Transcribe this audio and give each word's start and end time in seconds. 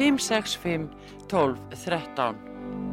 565 0.00 0.88
12 1.28 1.56
13. 1.76 2.89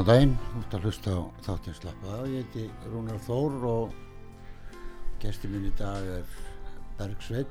góðan 0.00 0.08
daginn, 0.08 0.30
ert 0.56 0.74
að 0.76 0.84
hlusta 0.86 1.12
á 1.12 1.20
þáttinn 1.44 1.74
slappa 1.76 2.12
af, 2.14 2.20
ég 2.30 2.46
heiti 2.46 2.62
Rúnar 2.88 3.18
Þór 3.20 3.56
og 3.68 3.90
gestur 5.20 5.50
minn 5.52 5.66
í 5.68 5.72
dag 5.76 6.06
er 6.08 6.30
Bergsveit 6.96 7.50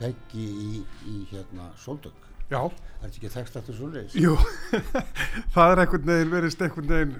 Beggi 0.00 0.46
í, 0.50 0.80
í 1.06 1.14
hérna 1.30 1.68
Soldök. 1.78 2.26
Já, 2.50 2.64
Er 2.64 3.04
þetta 3.04 3.20
ekki 3.20 3.30
þekst 3.36 3.58
aftur 3.60 3.76
svo 3.78 3.90
leiðis? 3.92 4.16
jú, 4.18 4.34
það 5.54 5.74
er 5.76 5.82
einhvern 5.84 6.10
veginn, 6.10 6.32
verist 6.34 6.64
einhvern 6.66 6.90
veginn 6.90 7.14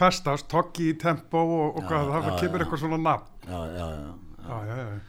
festast, 0.00 0.48
tokki 0.50 0.88
í 0.90 0.98
tempo 0.98 1.44
og, 1.44 1.78
og 1.78 1.86
Já, 1.86 1.88
hvað, 1.92 2.10
það 2.16 2.26
já, 2.26 2.34
kemur 2.42 2.58
já. 2.58 2.64
eitthvað 2.66 2.82
svona 2.82 3.00
nafn. 3.06 3.32
Já, 3.46 3.60
já, 3.70 3.86
já. 3.86 4.12
já. 4.42 4.58
Já, 4.66 4.82
já. 4.82 5.00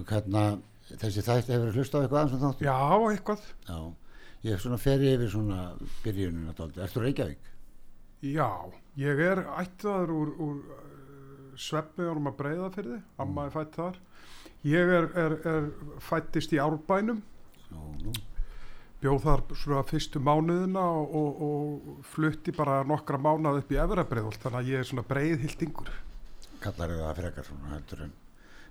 Og 0.00 0.14
hérna, 0.14 0.46
þessi 0.94 1.26
þætti 1.28 1.56
hefur 1.58 1.76
hlustað 1.76 2.00
á 2.00 2.02
eitthvað 2.06 2.22
aðeins 2.22 2.38
um 2.40 2.44
þáttum? 2.46 2.70
Já, 2.70 2.80
eitthvað. 3.12 3.46
Já. 3.68 3.78
Ég 4.48 4.56
er 4.56 4.64
svona 4.64 4.80
ferið 4.80 5.16
yfir 5.18 5.32
svona 5.36 5.62
byrjunina 6.06 6.56
dálítið. 6.56 6.84
Ertu 6.88 7.04
Reykjavík? 7.04 7.50
Já, 8.20 8.50
ég 9.00 9.20
er 9.24 9.44
ættaður 9.56 10.10
úr, 10.12 10.32
úr 10.44 10.56
uh, 10.60 11.54
svefniðunum 11.56 12.28
að 12.28 12.38
breyða 12.40 12.70
fyrir 12.74 12.90
þið, 12.96 13.04
amma 13.24 13.46
er 13.46 13.54
fætt 13.54 13.78
þar. 13.78 14.00
Ég 14.68 14.92
er, 14.98 15.06
er, 15.16 15.36
er 15.48 15.70
fættist 16.04 16.52
í 16.52 16.60
Árbænum, 16.60 17.22
bjóð 19.00 19.22
þar 19.24 19.42
svona 19.56 19.84
fyrstu 19.88 20.20
mánuðina 20.20 20.82
og, 20.84 21.14
og, 21.16 21.44
og 21.46 22.02
flutti 22.12 22.52
bara 22.52 22.82
nokkra 22.84 23.16
mánuð 23.16 23.62
upp 23.62 23.72
í 23.72 23.78
Efrabreiðholt, 23.80 24.42
þannig 24.42 24.60
að 24.60 24.72
ég 24.74 24.82
er 24.82 24.90
svona 24.90 25.06
breiðhildingur. 25.08 25.94
Kallar 26.60 26.92
það 26.92 27.22
frekar 27.22 27.48
svona 27.48 27.72
heldur 27.72 28.04
en, 28.04 28.12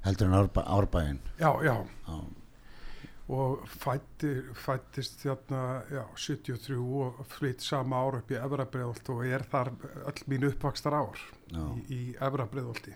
heldur 0.05 0.29
en 0.29 0.37
árbæ, 0.43 0.61
árbæin. 0.77 1.23
Já, 1.41 1.49
já, 1.65 1.73
Já, 2.05 2.19
og 3.29 3.65
fætti, 3.69 4.31
fættist 4.57 5.21
þarna, 5.21 5.63
já, 5.93 6.01
73 6.17 6.77
og 6.79 7.19
flytt 7.29 7.61
sama 7.61 7.99
ár 8.01 8.19
upp 8.21 8.31
í 8.33 8.39
Efrabreiðholt 8.39 9.11
og 9.13 9.25
er 9.27 9.45
þar 9.51 9.69
öll 10.09 10.23
mín 10.31 10.47
uppvakstar 10.49 10.95
ár 10.97 11.19
já. 11.53 11.61
í, 11.61 11.83
í 11.93 11.99
Efrabreiðholti. 12.17 12.95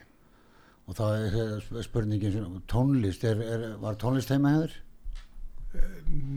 Og 0.90 0.98
þá 0.98 1.04
er 1.14 1.84
spurningin 1.86 2.64
tónlist, 2.68 3.24
er, 3.30 3.44
er, 3.46 3.68
var 3.80 4.00
tónlist 4.02 4.34
heima 4.34 4.56
hefur? 4.58 4.74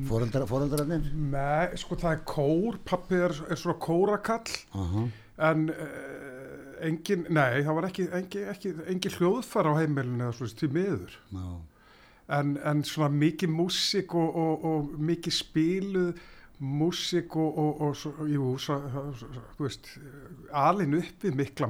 Fóreldra, 0.08 0.46
fóreldrarnir? 0.48 1.08
Nei, 1.12 1.76
sko 1.80 1.96
það 2.00 2.14
er 2.14 2.20
kór, 2.28 2.78
pappi 2.88 3.18
er, 3.20 3.34
er 3.50 3.58
svona 3.60 3.76
kórakall 3.82 4.52
Aha, 4.76 5.02
en 5.48 5.66
uh, 5.72 6.76
engin, 6.86 7.26
nei, 7.32 7.62
það 7.64 7.78
var 7.78 7.88
ekki, 7.90 8.06
engin, 8.16 8.46
ekki, 8.52 8.72
engin 8.92 9.16
hljóðfara 9.16 9.74
á 9.76 9.78
heimilinu 9.80 10.28
eða 10.28 10.36
svona 10.38 10.60
til 10.60 10.70
miður. 10.72 11.18
já, 11.32 11.48
En, 12.28 12.56
en 12.66 12.80
svona 12.82 13.12
mikið 13.14 13.52
músík 13.54 14.14
og, 14.18 14.34
og, 14.42 14.64
og 14.66 14.94
mikið 14.98 15.34
spiluð 15.36 16.16
músík 16.58 17.36
og, 17.36 17.58
og, 17.60 17.80
jú, 18.32 18.54
svo, 18.58 18.78
þú 19.58 19.66
veist, 19.66 19.90
alin 20.56 20.96
upp 20.98 21.26
við 21.26 21.36
mikla 21.36 21.68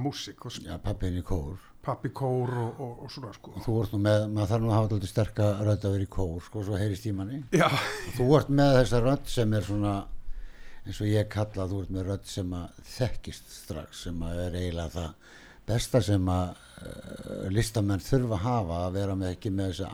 sp- 0.49 0.63
já, 0.69 0.77
pappin 0.81 1.19
í 1.19 1.25
kór. 1.27 1.57
pappi 1.87 2.09
kór 2.15 2.51
og, 2.51 2.81
og, 2.83 3.03
og 3.05 3.11
svona 3.11 3.33
sko. 3.35 3.53
Þú 3.63 3.75
ert 3.83 3.93
nú 3.95 4.01
með, 4.03 4.25
maður 4.33 4.49
þarf 4.53 4.63
nú 4.65 4.71
að 4.71 4.77
hafa 4.77 4.89
alltaf 4.97 5.11
sterka 5.11 5.49
rödd 5.61 5.85
að 5.87 5.97
vera 5.97 6.07
í 6.07 6.13
kór, 6.17 6.41
sko, 6.43 6.63
svo 6.67 6.79
heyrist 6.81 7.07
í 7.07 7.13
manni. 7.15 7.43
Já, 7.55 7.69
þú 8.17 8.29
ert 8.39 8.49
með 8.63 8.73
þessa 8.81 9.03
rödd 9.05 9.29
sem 9.31 9.55
er 9.59 9.67
svona, 9.69 9.95
eins 10.87 11.01
og 11.03 11.11
ég 11.13 11.29
kalla, 11.35 11.69
þú 11.71 11.83
ert 11.83 11.95
með 11.99 12.09
rödd 12.13 12.31
sem 12.31 12.57
að 12.59 12.81
þekkist 12.97 13.53
strax, 13.59 14.05
sem 14.07 14.23
að 14.27 14.43
er 14.47 14.59
eiginlega 14.63 14.95
það 14.97 15.35
besta 15.67 16.03
sem 16.07 16.29
að 16.31 16.51
uh, 16.55 17.47
listamenn 17.51 18.03
þurfa 18.07 18.37
að 18.39 18.45
hafa, 18.47 18.81
að 18.87 18.99
vera 19.01 19.17
með 19.19 19.33
ekki 19.35 19.51
með 19.51 19.73
þessa 19.73 19.89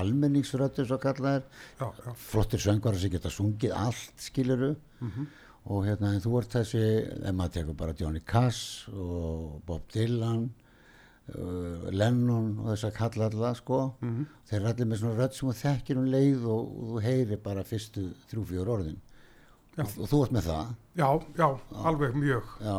a- 0.00 0.02
a- 0.02 0.04
almenningsrödd, 0.04 0.78
eins 0.80 0.90
og 0.90 1.00
kalla 1.00 1.36
er, 1.38 1.42
já, 1.80 1.86
já, 2.06 2.14
flottir 2.14 2.58
söngvarar 2.58 2.98
sem 3.00 3.10
geta 3.10 3.28
sungið 3.30 3.72
allt, 3.76 4.12
skiluru, 4.16 4.74
og 5.66 5.84
hérna, 5.84 6.14
en 6.14 6.20
þú 6.24 6.38
ert 6.40 6.50
þessi, 6.56 6.82
ef 7.24 7.34
maður 7.34 7.52
tekur 7.58 7.76
bara 7.76 7.92
Johnny 7.98 8.20
Cass 8.26 8.88
og 8.92 9.60
Bob 9.66 9.82
Dylan, 9.92 10.50
uh, 11.36 11.90
Lennon 11.92 12.58
og 12.60 12.72
þess 12.72 12.84
að 12.88 12.94
kalla 12.96 13.28
alla 13.30 13.52
sko. 13.54 13.80
Þeir 14.48 14.58
eru 14.60 14.70
allir 14.72 14.86
með 14.90 14.98
svona 15.02 15.18
rödd 15.20 15.36
sem 15.36 15.48
þú 15.50 15.54
þekkir 15.60 16.00
um 16.00 16.08
leið 16.10 16.44
og, 16.48 16.72
og 16.80 16.88
þú 16.94 17.02
heyrir 17.04 17.42
bara 17.44 17.62
fyrstu 17.64 18.08
þrjú 18.30 18.44
fjör 18.50 18.68
orðin. 18.78 18.98
Já. 19.78 19.84
og, 19.84 19.92
og 20.02 20.08
þú 20.10 20.22
ert 20.24 20.32
með 20.34 20.48
það? 20.50 20.70
Já, 20.98 21.08
já, 21.38 21.48
alveg 21.86 22.14
mjög. 22.18 22.48
já. 22.60 22.78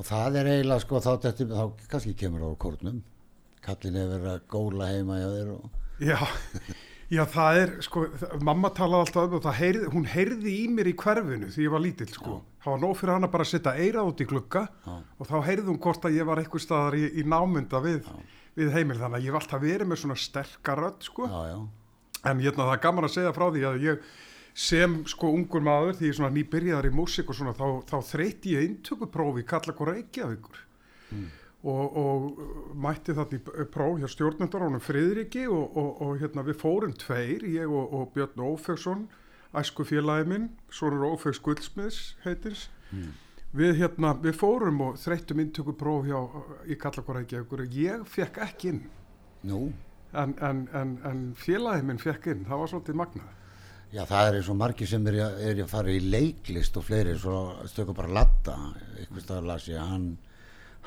og 0.00 0.06
það 0.06 0.36
er 0.40 0.46
eiginlega 0.54 0.80
sko 0.80 1.00
þá, 1.04 1.10
þetta, 1.26 1.44
þá 1.50 1.88
kannski 1.90 2.14
kemur 2.16 2.46
á 2.46 2.50
kórnum. 2.56 3.02
Kallin 3.60 3.98
hefur 4.00 4.14
verið 4.22 4.30
að 4.32 4.46
góla 4.48 4.86
heima 4.88 5.18
hjá 5.20 5.28
þér 5.34 5.50
og, 5.58 5.66
Já, 6.00 6.16
já, 7.12 7.22
það 7.28 7.58
er, 7.60 7.72
sko, 7.84 8.04
mamma 8.46 8.70
talaði 8.76 9.06
alltaf 9.06 9.34
um 9.36 9.42
það 9.44 9.80
hún 9.92 10.06
heyrði 10.08 10.54
í 10.62 10.68
mér 10.72 10.90
í 10.92 10.94
hverfinu 11.00 11.50
því 11.52 11.66
ég 11.66 11.74
var 11.74 11.84
lítill, 11.84 12.08
sko. 12.14 12.38
Það 12.64 12.74
var 12.74 12.82
nóg 12.84 12.96
fyrir 13.00 13.14
hana 13.16 13.30
bara 13.32 13.46
að 13.46 13.52
setja 13.52 13.74
eira 13.76 14.04
út 14.08 14.20
í 14.20 14.28
glugga 14.28 14.66
Já. 14.86 14.94
og 15.18 15.28
þá 15.28 15.36
heyrði 15.48 15.68
hún 15.68 15.82
hvort 15.84 16.08
að 16.08 16.16
ég 16.16 16.28
var 16.28 16.40
eitthvað 16.42 16.64
staðar 16.64 16.96
í, 16.98 17.04
í 17.20 17.26
námynda 17.28 17.82
við, 17.84 18.08
við 18.56 18.72
heimil. 18.76 18.98
Þannig 19.00 19.20
að 19.20 19.26
ég 19.26 19.32
hef 19.32 19.38
alltaf 19.40 19.62
verið 19.64 19.90
með 19.90 20.02
svona 20.04 20.18
sterkar 20.20 20.82
rödd, 20.84 21.06
sko. 21.08 21.28
já, 21.28 21.54
já, 21.54 21.60
En 22.20 22.42
hérna, 22.44 22.66
það 22.66 22.74
er 22.74 22.82
gaman 22.84 23.06
að 23.08 23.14
segja 23.14 23.32
frá 23.32 23.46
því 23.48 23.62
að 23.64 23.84
ég 23.86 24.10
sem 24.60 24.96
sko 25.08 25.30
ungur 25.32 25.62
maður 25.64 25.96
því 25.96 26.10
ég 26.10 26.16
svona 26.18 26.34
nýbyrjaðar 26.34 26.88
í 26.90 26.94
músík 26.94 27.30
og 27.30 27.38
svona 27.38 27.54
þá, 27.56 27.66
þá 27.88 27.96
þreyti 28.10 28.56
ég 28.56 28.66
inntökuprófi 28.66 29.44
kalla 29.48 29.72
okkur 29.72 29.92
Reykjavíkur 29.94 30.58
og, 31.62 31.96
og 32.00 32.76
mætti 32.80 33.12
p- 33.44 33.66
próf 33.72 33.98
hjá 34.00 34.08
stjórnendar 34.08 34.62
ánum 34.64 34.80
Friðriki 34.80 35.42
og, 35.52 35.76
og, 35.76 35.90
og 36.06 36.20
hérna 36.22 36.44
við 36.46 36.56
fórum 36.62 36.94
tveir, 36.96 37.42
ég 37.44 37.68
og, 37.68 37.92
Björn 38.14 38.40
Ófegsson 38.46 39.02
æsku 39.60 39.84
félagi 39.84 40.28
minn, 40.30 40.48
Sónur 40.72 41.08
Ófegs 41.10 41.40
Guldsmiðs 41.42 42.14
heitins 42.24 42.68
við 43.52 43.76
hérna, 43.82 44.14
við 44.22 44.36
fórum 44.38 44.80
og 44.86 44.96
þreyttum 45.02 45.40
inntöku 45.42 45.72
próf 45.78 46.04
hjá 46.06 46.20
í 46.70 46.76
Kallakorækja 46.78 47.40
ég 47.74 48.04
fekk 48.06 48.38
ekki 48.46 48.68
inn. 48.72 48.80
Nú, 49.42 49.72
en, 50.14 50.34
en, 50.42 50.64
en, 50.76 50.96
en 51.06 51.20
félagið 51.38 51.84
minn 51.88 51.98
fekk 52.02 52.30
inn, 52.32 52.44
það 52.48 52.62
var 52.62 52.70
svolítið 52.72 52.98
magnað. 53.02 53.36
Já 53.90 54.04
það 54.06 54.28
er 54.30 54.36
eins 54.38 54.48
og 54.52 54.56
margir 54.60 54.86
sem 54.86 55.06
er, 55.10 55.16
að- 55.26 55.40
er 55.50 55.60
að 55.64 55.70
fara 55.72 55.90
í 55.90 56.00
leiklist 56.06 56.76
og 56.78 56.84
fleiri 56.86 57.16
svo 57.18 57.40
stöku 57.66 57.94
bara 57.98 58.12
latta 58.20 58.54
eitthvað 59.00 59.24
staðar 59.24 59.48
las 59.50 59.66
ég 59.68 59.82
hann 59.82 60.12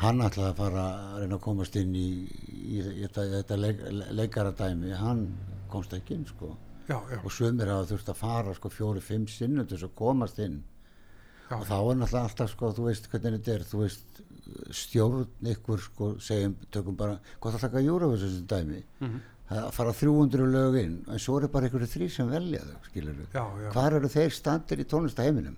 hann 0.01 0.21
ætlaði 0.25 0.49
að 0.49 0.59
fara 0.59 0.83
að 0.89 1.17
reyna 1.21 1.37
að 1.37 1.43
komast 1.45 1.75
inn 1.79 1.95
í, 1.95 2.07
í, 2.49 2.77
í 2.81 3.01
þetta, 3.05 3.25
þetta 3.37 3.57
leik, 3.59 3.81
leikaradæmi. 4.19 4.93
Hann 4.99 5.25
komst 5.71 5.93
ekki 5.97 6.17
inn 6.17 6.27
sko. 6.29 6.53
Já, 6.89 6.97
já, 7.11 7.17
og 7.23 7.31
sumir 7.31 7.69
hafa 7.71 7.87
þurft 7.93 8.09
að 8.11 8.19
fara 8.19 8.53
sko 8.57 8.69
fjóri-fimm 8.73 9.27
sinnum 9.31 9.67
til 9.67 9.77
þess 9.77 9.87
að 9.87 9.97
komast 10.01 10.39
inn. 10.43 10.61
Já, 11.49 11.55
og 11.59 11.67
þá 11.69 11.75
er 11.77 11.99
náttúrulega 12.01 12.27
alltaf 12.27 12.51
sko 12.51 12.71
þú 12.75 12.87
veist 12.89 13.07
hvernig 13.11 13.37
þetta 13.39 13.53
er, 13.53 13.67
þú 13.69 13.83
veist 13.83 14.23
stjórn 14.75 15.51
ykkur 15.53 15.79
sko 15.85 16.09
segjum, 16.23 16.57
tökum 16.73 16.97
bara 16.99 17.19
gott 17.39 17.55
að 17.55 17.63
taka 17.67 17.83
Júrafus 17.83 18.25
þessu 18.25 18.43
dæmi. 18.51 18.81
Mhm. 18.99 19.21
það 19.53 19.71
fara 19.75 19.93
300 19.93 20.45
lög 20.49 20.75
inn 20.79 20.93
en 21.11 21.19
svo 21.19 21.37
eru 21.37 21.47
bara 21.51 21.67
ykkur 21.67 21.83
þrý 21.85 22.07
sem 22.09 22.29
velja 22.31 22.61
þau 22.63 22.85
skilur 22.87 23.17
já, 23.33 23.43
hvar 23.75 23.93
eru 23.93 24.09
þeir 24.09 24.31
standir 24.33 24.79
í 24.81 24.85
tónlistaheiminum, 24.89 25.57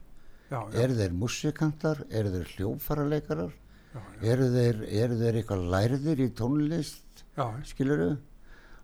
eru 0.74 0.98
þeir 0.98 1.14
musikantar, 1.16 2.02
eru 2.10 2.34
þeir 2.34 2.50
hljófaraleikarar 2.56 3.54
já, 3.54 3.65
eru 4.22 4.48
þeir, 4.54 4.80
eru 5.04 5.18
þeir 5.20 5.38
eitthvað 5.42 5.68
lærðir 5.76 6.24
í 6.26 6.30
tónlist 6.38 7.24
já, 7.38 7.46
skilur 7.68 8.02
við 8.02 8.16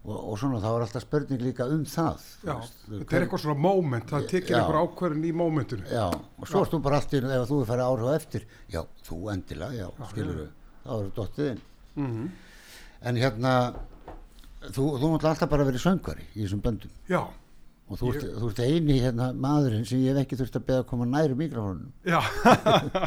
og, 0.01 0.15
og 0.17 0.37
svona 0.41 0.61
þá 0.63 0.69
er 0.71 0.85
alltaf 0.87 1.03
spurning 1.05 1.41
líka 1.45 1.67
um 1.69 1.83
það 1.85 2.21
þetta 2.41 3.17
er 3.17 3.25
eitthvað 3.25 3.43
svona 3.43 3.61
moment, 3.61 4.07
það 4.09 4.29
tekir 4.31 4.57
einhver 4.57 4.79
ákverðin 4.81 5.27
í 5.29 5.33
momentinu 5.37 5.85
Já, 5.91 6.07
og 6.09 6.47
svo 6.49 6.63
erst 6.63 6.73
þú 6.73 6.79
bara 6.87 7.01
allt 7.01 7.13
í 7.13 7.19
einu, 7.21 7.33
ef 7.35 7.49
þú 7.51 7.59
er 7.61 7.69
farið 7.69 7.89
áhrif 7.91 8.15
eftir, 8.15 8.47
já, 8.73 8.81
þú 9.09 9.19
endilega, 9.35 9.77
já, 9.77 9.89
Já, 9.99 10.07
skilur 10.13 10.33
já. 10.33 10.39
við, 10.41 10.49
þá 10.85 10.91
eru 10.97 11.13
dottið 11.19 11.51
inn. 11.53 11.61
mm 12.01 12.31
En 13.01 13.17
hérna, 13.17 13.51
þú, 14.69 14.83
þú 15.01 15.07
mútti 15.09 15.25
alltaf 15.25 15.49
bara 15.49 15.65
verið 15.65 15.81
söngvari 15.81 16.21
í 16.35 16.43
þessum 16.43 16.59
böndum. 16.61 16.91
Já, 17.09 17.23
og 17.91 17.99
þú, 17.99 18.11
ert, 18.15 18.25
þú 18.39 18.49
ert 18.51 18.61
eini 18.63 18.97
hérna 19.03 19.25
maðurinn 19.35 19.85
sem 19.89 19.99
ég 20.01 20.13
hef 20.15 20.21
ekki 20.25 20.37
þurft 20.39 20.57
að 20.61 20.65
beða 20.69 20.83
að 20.83 20.87
koma 20.91 21.07
næri 21.11 21.35
mikrofónunum. 21.35 21.89
já. 22.07 22.19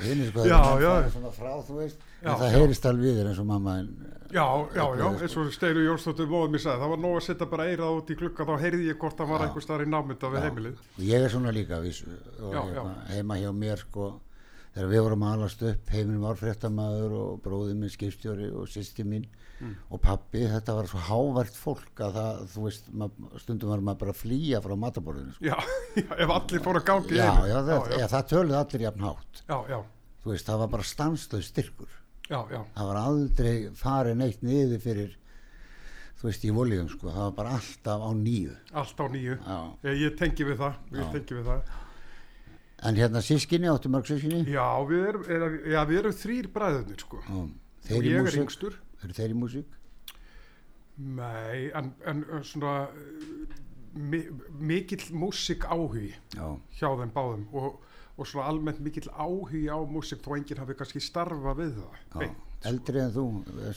Einu 0.00 0.28
sko, 0.30 0.44
Já, 0.48 0.56
það 0.64 0.84
já. 0.84 0.92
er 1.04 1.10
svona 1.14 1.32
frá, 1.36 1.50
þú 1.66 1.76
veist, 1.80 2.06
Já, 2.20 2.30
en 2.32 2.40
það 2.40 2.54
heyrist 2.56 2.88
alveg 2.90 3.18
þér 3.18 3.28
eins 3.30 3.40
og 3.42 3.46
mamma 3.50 3.74
en, 3.82 3.90
já, 4.30 4.44
já, 4.46 4.80
já, 4.80 4.84
Eitthvað, 4.86 5.22
eins 5.26 5.36
og 5.42 5.52
Steiru 5.54 5.84
Jónsdóttir 5.86 6.30
móðum 6.30 6.56
ég 6.58 6.64
sagði, 6.64 6.82
það 6.84 6.92
var 6.94 7.02
nóg 7.04 7.18
að 7.20 7.26
setja 7.28 7.48
bara 7.52 7.68
eirað 7.70 7.98
út 8.00 8.10
í 8.14 8.16
klukka 8.20 8.46
þá 8.48 8.52
heyrði 8.64 8.88
ég 8.90 8.98
hvort 9.00 9.20
það 9.20 9.30
var 9.34 9.44
einhver 9.46 9.64
staðar 9.66 9.84
í 9.86 9.90
námynda 9.94 10.32
við 10.34 10.46
heimilið. 10.46 10.82
Og 10.96 11.04
ég 11.10 11.24
er 11.26 11.32
svona 11.34 11.54
líka 11.56 11.80
viss, 11.84 12.02
og 12.40 12.56
hérna, 12.56 12.96
heima 13.12 13.38
hjá 13.40 13.50
mér 13.56 13.82
sko, 13.84 14.08
þegar 14.74 14.92
við 14.94 15.04
vorum 15.08 15.26
að 15.28 15.36
alast 15.38 15.64
upp 15.72 15.94
heiminum 15.96 16.26
var 16.28 16.40
fréttamaður 16.40 17.16
og 17.20 17.40
bróðið 17.44 17.80
minn 17.80 17.94
skipstjóri 17.96 18.50
og 18.54 18.68
sýsti 18.70 19.06
mín 19.08 19.24
Mm. 19.60 19.74
og 19.92 20.00
pappi, 20.00 20.40
þetta 20.48 20.74
var 20.78 20.86
svo 20.88 21.00
hávært 21.04 21.56
fólk 21.60 22.00
að 22.00 22.14
það, 22.16 22.38
þú 22.48 22.62
veist, 22.64 22.86
mað, 22.96 23.18
stundum 23.42 23.72
var 23.74 23.82
maður 23.84 23.98
bara 24.00 24.14
að 24.14 24.20
flýja 24.22 24.60
frá 24.64 24.72
mataborðinu 24.80 25.34
sko. 25.36 25.44
já, 25.50 25.56
já, 26.00 26.06
ef 26.16 26.32
allir 26.36 26.64
fóru 26.64 26.80
að 26.80 26.86
gangi 26.88 27.18
já, 27.18 27.28
já, 27.50 27.56
það, 27.66 27.96
það 28.14 28.28
töluði 28.32 28.58
allir 28.60 28.84
jafn 28.86 29.04
hátt. 29.04 29.42
Já, 29.44 29.56
já, 29.68 29.78
þú 30.24 30.32
veist, 30.32 30.48
það 30.48 30.62
var 30.62 30.72
bara 30.76 30.88
stanslöð 30.94 31.44
styrkur. 31.50 31.92
Já, 32.30 32.38
já, 32.54 32.60
það 32.78 32.90
var 32.92 33.00
aldrei 33.02 33.54
farið 33.76 34.20
neitt 34.22 34.46
niður 34.46 34.84
fyrir 34.86 35.14
þú 36.20 36.28
veist, 36.28 36.42
í 36.44 36.56
voljum 36.56 36.90
sko, 36.92 37.12
það 37.12 37.22
var 37.26 37.38
bara 37.38 37.54
alltaf 37.60 38.02
á 38.04 38.10
nýju. 38.16 38.58
Allt 38.80 39.00
á 39.00 39.06
nýju. 39.12 39.38
Ég, 39.84 40.02
ég 40.06 40.18
tengi 40.20 40.48
við 40.48 40.60
það, 40.60 40.82
ég 40.96 41.14
tengi 41.16 41.36
við 41.38 41.48
það. 41.48 41.72
En 42.88 42.96
hérna 42.96 43.20
sískinni, 43.24 43.68
áttu 43.68 43.90
mörg 43.92 44.08
sískinni 44.08 44.46
já, 44.48 44.64
við 44.88 45.08
erum, 45.10 45.24
er, 45.28 45.56
já, 45.68 45.80
við 45.88 45.98
erum 46.00 46.14
þrýr 46.16 46.48
bræðurnir 46.54 47.02
sko. 47.04 47.20
Og 47.28 47.50
þeir 47.88 48.06
í 48.08 48.12
ég 48.14 48.28
er 48.30 48.38
yngstur 48.40 48.76
eru 49.04 49.16
þeir 49.16 49.34
í 49.34 49.38
músík 49.40 49.76
Nei, 51.00 51.70
en, 51.72 51.94
en 52.04 52.24
svona 52.44 52.74
mi 53.96 54.20
mikill 54.60 55.06
músík 55.16 55.64
áhugi 55.64 56.10
já, 56.36 56.44
hjá 56.76 56.88
þeim 57.00 57.12
báðum 57.14 57.46
og, 57.56 57.80
og 58.20 58.28
svona 58.28 58.50
almennt 58.52 58.82
mikill 58.84 59.08
áhugi 59.16 59.64
á 59.72 59.78
músík 59.88 60.20
þó 60.24 60.36
enginn 60.36 60.60
hafi 60.60 60.76
kannski 60.78 61.00
starfa 61.02 61.54
við 61.58 61.72
það. 61.80 61.96
já. 61.96 62.18
beint. 62.20 62.46
eldri 62.68 63.00
en 63.00 63.14
þú 63.16 63.24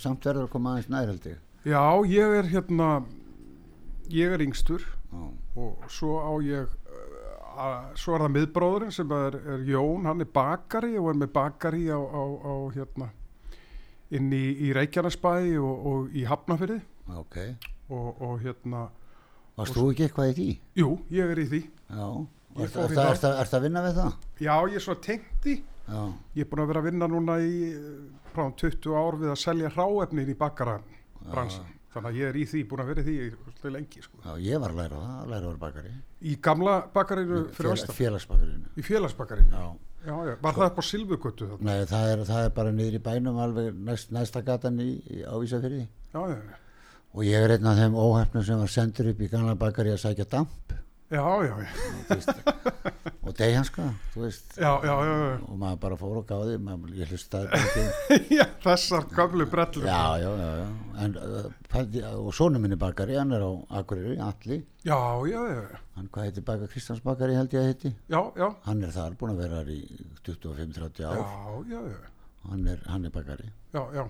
samt 0.03 0.27
verður 0.27 0.49
að 0.49 0.53
koma 0.57 0.73
aðeins 0.75 0.91
nær 0.91 1.09
held 1.13 1.27
ég 1.31 1.41
Já, 1.63 1.79
ég 2.11 2.33
er 2.41 2.49
hérna, 2.51 2.87
ég 4.11 4.33
er 4.35 4.41
yngstur 4.43 4.83
já, 4.83 5.21
og 5.55 5.85
svo 5.87 6.17
á 6.19 6.33
ég, 6.43 6.73
að, 7.55 7.75
svo 8.03 8.17
er 8.17 8.25
það 8.25 8.33
miðbróðurinn 8.35 8.91
sem 8.91 9.13
er, 9.15 9.37
er 9.55 9.63
Jón, 9.71 10.03
hann 10.09 10.25
er 10.25 10.27
bakari 10.35 10.97
og 10.99 11.13
er 11.13 11.21
með 11.23 11.31
bakari 11.39 11.85
á, 11.87 11.95
á, 12.03 12.23
á 12.43 12.53
hérna, 12.75 13.07
inn 14.17 14.29
í, 14.35 14.43
í 14.67 14.73
Reykjanesbæ 14.75 15.33
og, 15.61 15.87
og 15.91 16.15
í 16.17 16.25
Hafnafyrði 16.29 16.79
ok 17.19 17.37
og, 17.93 18.21
og 18.23 18.37
hérna, 18.43 18.87
varst 19.57 19.77
þú 19.77 19.89
ekki 19.91 20.07
eitthvað 20.07 20.31
í 20.31 20.35
því? 20.37 20.47
jú, 20.81 20.89
ég 21.13 21.33
er 21.33 21.43
í 21.43 21.47
því. 21.51 21.61
í 22.63 22.67
það 22.71 23.13
það. 23.21 23.37
ert 23.43 23.55
að 23.57 23.63
vinna 23.67 23.83
við 23.85 23.99
það? 23.99 24.17
Já, 24.45 24.55
ég 24.69 24.79
er 24.79 24.85
svo 24.85 24.95
tengt 25.03 25.47
já, 25.83 26.01
Ég 26.37 26.45
er 26.45 26.49
búin 26.49 26.63
að 26.63 26.69
vera 26.71 26.83
að 26.83 26.87
vinna 26.89 27.09
núna 27.11 27.37
í 27.43 27.55
eh, 27.73 27.87
frá 28.33 28.45
20 28.61 28.97
ár 28.97 29.17
við 29.19 29.33
að 29.33 29.39
selja 29.41 29.71
hráefnin 29.73 30.31
í 30.31 30.37
bakara 30.39 30.77
bransan. 31.27 31.67
Þannig 31.93 32.09
að 32.09 32.15
ég 32.17 32.29
er 32.31 32.37
í 32.41 32.43
því, 32.49 32.61
búin 32.71 32.81
að 32.83 32.87
vera 32.89 33.01
í 33.01 33.05
því 33.07 33.15
svolítið 33.33 33.73
lengi. 33.75 34.01
Sko. 34.01 34.17
já, 34.25 34.31
ég 34.47 34.61
var 34.63 34.71
að 34.73 34.79
læra 34.81 34.99
það, 35.03 35.15
að 35.21 35.27
læra 35.33 35.41
að 35.43 35.49
vera 35.51 35.61
bakari 35.63 35.91
Í 36.23 36.35
gamla 36.47 36.73
bakarinu 36.95 37.41
fyrir 37.53 37.69
vestan. 37.75 37.95
félagsbakarinu 37.99 38.71
Í 38.81 38.85
félagsbakarinu. 38.87 39.51
já, 39.53 39.73
Já, 40.03 40.15
já. 40.27 40.33
Var 40.43 40.53
það 40.57 40.65
upp 40.67 40.79
á 40.79 40.83
Silvugötu 40.83 41.45
nei, 41.63 41.85
það 41.87 42.09
er, 42.11 42.23
það 42.27 42.41
er 42.43 42.49
bara 42.57 42.71
niður 42.75 42.95
í 42.97 43.03
bænum 43.05 43.37
alveg 43.39 43.69
næst, 43.87 44.09
næsta 44.11 44.41
gatan 44.43 44.81
í, 44.83 44.89
í 45.15 45.21
ávísafyrði 45.23 45.85
Já, 46.11 46.19
já, 46.27 46.35
já. 46.35 46.57
og 47.13 47.23
ég 47.23 47.45
er 47.45 47.53
einn 47.55 47.69
af 47.71 47.77
þeim 47.79 47.95
óhefnum 47.95 48.43
sem 48.43 48.59
var 48.59 48.67
sendur 48.73 49.13
upp 49.13 49.21
í 49.23 49.29
gamla 49.31 49.55
bakari 49.55 49.93
að 49.93 50.01
sækja 50.03 50.25
damp 50.33 50.73
Já, 51.13 51.23
já, 51.45 51.53
og 51.53 53.33
já, 55.05 55.13
já. 55.29 55.37
og 55.47 55.57
maður 55.61 55.79
bara 55.83 55.97
fór 55.99 56.17
og 56.19 56.25
gáði 56.29 56.57
maður, 56.61 56.93
ég 56.97 57.11
hlustaði 57.13 57.61
þessar 58.63 59.05
gamlu 59.13 59.45
brellur. 59.51 59.85
já, 59.87 60.01
já, 60.21 60.31
já, 60.41 60.49
já. 60.59 60.67
En, 61.05 61.15
pældi, 61.71 62.03
og 62.19 62.33
sonu 62.35 62.59
minni 62.61 62.77
bakari, 62.79 63.15
hann 63.19 63.31
er 63.33 63.45
á 63.45 63.51
Akureyri, 63.79 64.17
Alli 64.21 64.59
Já, 64.83 64.97
já, 65.29 65.41
já, 65.49 65.61
já. 65.71 65.79
hann, 65.95 66.09
hvað 66.13 66.27
heitir 66.27 66.43
baka 66.49 66.67
Kristjáns 66.73 67.03
bakari 67.05 67.37
held 67.37 67.53
ég 67.55 67.61
að 67.63 67.69
heiti 67.71 67.93
Já, 68.11 68.21
já. 68.37 68.49
hann 68.67 68.83
er 68.83 68.91
þar, 68.97 69.15
búin 69.19 69.33
að 69.35 69.41
vera 69.45 69.63
í 69.71 69.79
25-30 70.25 71.07
ár, 71.07 71.21
Já, 71.21 71.77
já, 71.77 71.81
já. 71.93 72.01
hann 72.49 72.67
er, 72.67 72.83
hann 72.89 73.05
er 73.07 73.15
bakari 73.15 73.49
Já, 73.73 73.83
já. 73.95 74.05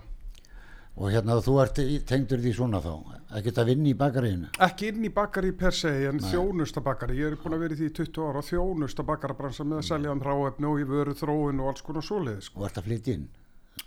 Og 0.96 1.10
hérna 1.10 1.40
þú 1.42 1.54
ert 1.62 1.78
tengdur 2.06 2.38
því 2.44 2.52
svona 2.54 2.78
þá 2.84 2.92
ekkert 3.38 3.56
að 3.58 3.70
vinna 3.72 3.88
í 3.90 3.94
bakaríinu 3.98 4.50
Ekki 4.62 4.88
inn 4.92 5.04
í 5.08 5.10
bakari 5.14 5.50
per 5.58 5.74
se, 5.74 5.90
en 6.08 6.20
þjónusta 6.22 6.80
bakari. 6.84 7.16
Ég 7.18 7.32
er 7.32 7.38
búin 7.42 7.56
að 7.56 7.64
vera 7.64 7.74
í 7.74 7.78
því 7.80 7.88
í 7.90 7.94
20 7.98 8.28
ára 8.28 8.38
og 8.42 8.46
þjónusta 8.46 9.02
bakarabransa 9.08 9.64
með 9.66 9.80
að 9.80 9.88
selja 9.88 10.12
hann 10.12 10.22
hráefni 10.22 10.68
og 10.70 10.78
í 10.78 10.86
vöru 10.86 11.14
þróun 11.18 11.62
og 11.64 11.72
alls 11.72 11.82
konar 11.82 12.06
svoleiðis. 12.06 12.46
Sko. 12.50 12.60
og 12.60 12.68
ert 12.68 12.78
að 12.78 12.86
flytja 12.90 13.16
inn 13.18 13.26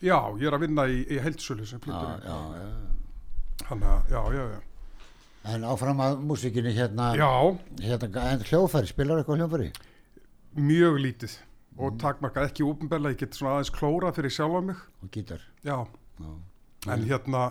Já, 0.04 0.18
ég 0.36 0.48
er 0.50 0.58
að 0.58 0.66
vinna 0.66 0.84
í, 0.92 0.98
í 1.08 1.20
heildsölu 1.24 1.66
sem 1.66 1.80
flyttur. 1.80 2.26
Þannig 3.68 3.88
að, 3.88 4.12
já, 4.12 4.22
já, 4.36 4.44
já. 4.52 4.60
en 5.54 5.64
áfram 5.64 6.02
að 6.04 6.18
músikinni 6.28 6.74
hérna, 6.76 7.06
Já, 7.16 7.30
hérna 7.88 8.26
en 8.34 8.44
hljófæri, 8.50 8.92
spilar 8.92 9.22
eitthvað 9.24 9.40
hljófæri? 9.46 9.70
mjög 10.58 11.00
lítið 11.06 11.38
og 11.78 11.98
takmarkað 12.02 12.50
ekki 12.50 12.66
úpenbella, 12.68 13.12
ég 13.14 13.20
get 13.24 13.36
svona 13.38 13.56
aðeins 13.56 13.72
klóra 13.74 14.12
fyrir 14.12 14.34
sjálfa 14.34 14.62
mig. 14.66 14.84
og 15.04 15.10
gítar 15.14 15.42
Já, 15.64 15.86
já, 16.20 16.32
en 16.86 17.06
hérna, 17.08 17.44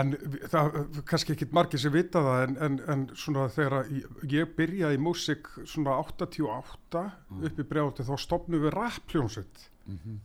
en 0.00 0.14
það 0.52 0.78
kannski 1.08 1.34
ekkit 1.34 1.54
margir 1.56 1.82
sem 1.82 1.92
vita 1.94 2.22
það, 2.24 2.42
en, 2.46 2.56
en, 2.66 2.78
en 2.94 3.06
svona 3.18 3.48
þegar 3.52 3.90
ég, 4.30 4.52
byrjaði 4.56 4.98
í 4.98 5.02
músík 5.02 5.50
svona 5.68 5.98
88 6.00 7.04
upp 7.50 7.60
í 7.60 7.68
brjáti, 7.72 8.06
þá 8.06 8.14
stopnum 8.22 8.64
við 8.64 8.76
rappljónsett, 8.76 9.66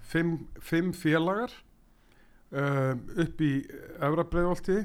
fimm, 0.06 0.38
fimm 0.62 0.94
félagar 0.96 1.54
um, 2.52 3.02
upp 3.26 3.42
í 3.42 3.56
Efra 3.96 4.28
breyðolti 4.30 4.78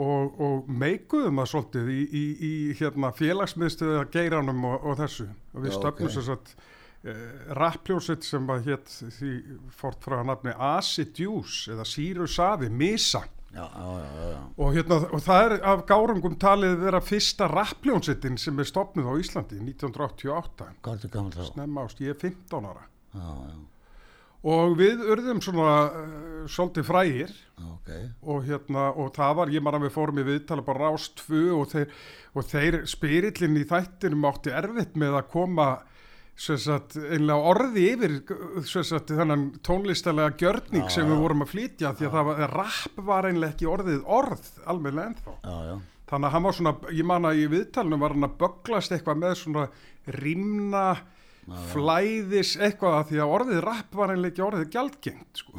og, 0.00 0.40
og 0.40 0.68
meikuðum 0.70 1.40
það 1.42 1.50
svolítið 1.52 1.90
í, 1.92 2.00
í, 2.02 2.24
í 2.48 2.52
hérna, 2.78 3.12
félagsmiðstöða 3.16 4.04
geiranum 4.12 4.64
og, 4.70 4.84
og 4.84 5.00
þessu 5.00 5.28
og 5.28 5.64
við 5.64 5.72
Já, 5.72 5.76
stopnum 5.76 6.08
ok. 6.08 6.12
okay. 6.12 6.26
svo 6.26 6.36
að 6.36 6.54
uh, 7.04 7.18
rappljónsett 7.58 8.24
sem 8.26 8.46
var 8.48 8.62
hétt 8.66 8.90
því 9.18 9.34
fórt 9.76 10.00
frá 10.04 10.20
nafni 10.26 10.54
Acid 10.54 11.18
Juice 11.20 11.72
eða 11.74 11.86
Sirius 11.88 12.38
Savi, 12.38 12.70
Misa. 12.70 13.24
Já, 13.50 13.64
já, 13.66 14.30
já, 14.30 14.42
og, 14.62 14.68
hérna, 14.76 14.96
og 15.10 15.22
það 15.26 15.44
er 15.44 15.52
af 15.66 15.80
gárungum 15.88 16.36
talið 16.38 16.76
vera 16.84 17.00
fyrsta 17.02 17.48
rappljónsettin 17.50 18.36
sem 18.38 18.62
er 18.62 18.68
stopnuð 18.68 19.08
á 19.10 19.14
Íslandi 19.18 19.58
1988 19.58 20.68
hvað 20.78 20.92
ertu 20.94 21.10
gammal 21.10 21.34
þá? 21.34 21.48
snemma 21.48 21.82
ást, 21.88 22.04
ég 22.04 22.14
er 22.14 22.20
15 22.20 22.68
ára. 22.70 22.84
Og 24.40 24.76
við 24.78 25.02
urðum 25.04 25.42
svona 25.44 25.72
uh, 25.90 26.44
svolítið 26.48 26.86
frægir. 26.88 27.32
Já, 27.58 27.66
ok. 27.74 27.90
Og 28.32 28.46
hérna 28.46 28.86
og 28.94 29.10
það 29.18 29.34
var, 29.40 29.52
ég 29.52 29.66
man 29.66 29.76
að 29.76 29.88
við 29.88 29.96
fórum 29.98 30.22
í 30.22 30.26
viðtala 30.30 30.64
bara 30.64 30.86
rást 30.86 31.18
tvö 31.20 31.42
og 31.58 31.66
þeir, 31.74 31.98
og 32.32 32.46
þeir 32.48 32.78
spyrillin 32.88 33.58
í 33.60 33.66
þættinum 33.68 34.30
átti 34.30 34.54
erfitt 34.62 34.96
með 35.00 35.18
að 35.18 35.28
koma 35.34 35.68
sagt, 36.40 36.96
einlega 36.96 37.50
orði 37.52 37.82
yfir 37.92 38.14
sagt, 38.64 39.10
þennan 39.12 39.42
tónlistalega 39.66 40.32
gjörning 40.40 40.86
Já, 40.86 40.92
sem 40.94 41.04
já. 41.06 41.10
við 41.12 41.20
vorum 41.26 41.44
að 41.44 41.50
flytja 41.52 41.90
því 41.98 42.06
að 42.08 42.14
það 42.16 42.28
var, 42.30 42.42
rapp 42.54 43.00
var 43.10 43.28
einlega 43.28 43.52
ekki 43.54 43.68
orðið 43.68 44.00
orð 44.18 44.46
alveg 44.72 45.00
ennþá. 45.04 45.34
já, 45.44 45.56
já, 45.70 45.74
Þannig 46.10 46.26
að 46.26 46.32
hann 46.34 46.42
var 46.48 46.56
svona, 46.56 46.72
ég 46.98 47.06
man 47.06 47.26
að 47.28 47.38
í 47.38 47.44
viðtalinu 47.52 47.98
var 48.02 48.14
hann 48.16 48.26
að 48.26 48.38
böglast 48.40 48.94
eitthvað 48.96 49.20
með 49.20 49.34
svona 49.38 49.66
rimna, 50.16 50.86
flæðis 51.70 52.56
eitthvað 52.60 52.96
að 52.98 53.06
því 53.12 53.20
að 53.22 53.34
orðið 53.36 53.60
rapp 53.66 53.94
var 54.00 54.12
einlega 54.14 54.32
ekki 54.34 54.42
orðið 54.48 54.72
gjaldgengt 54.74 55.40
sko. 55.44 55.54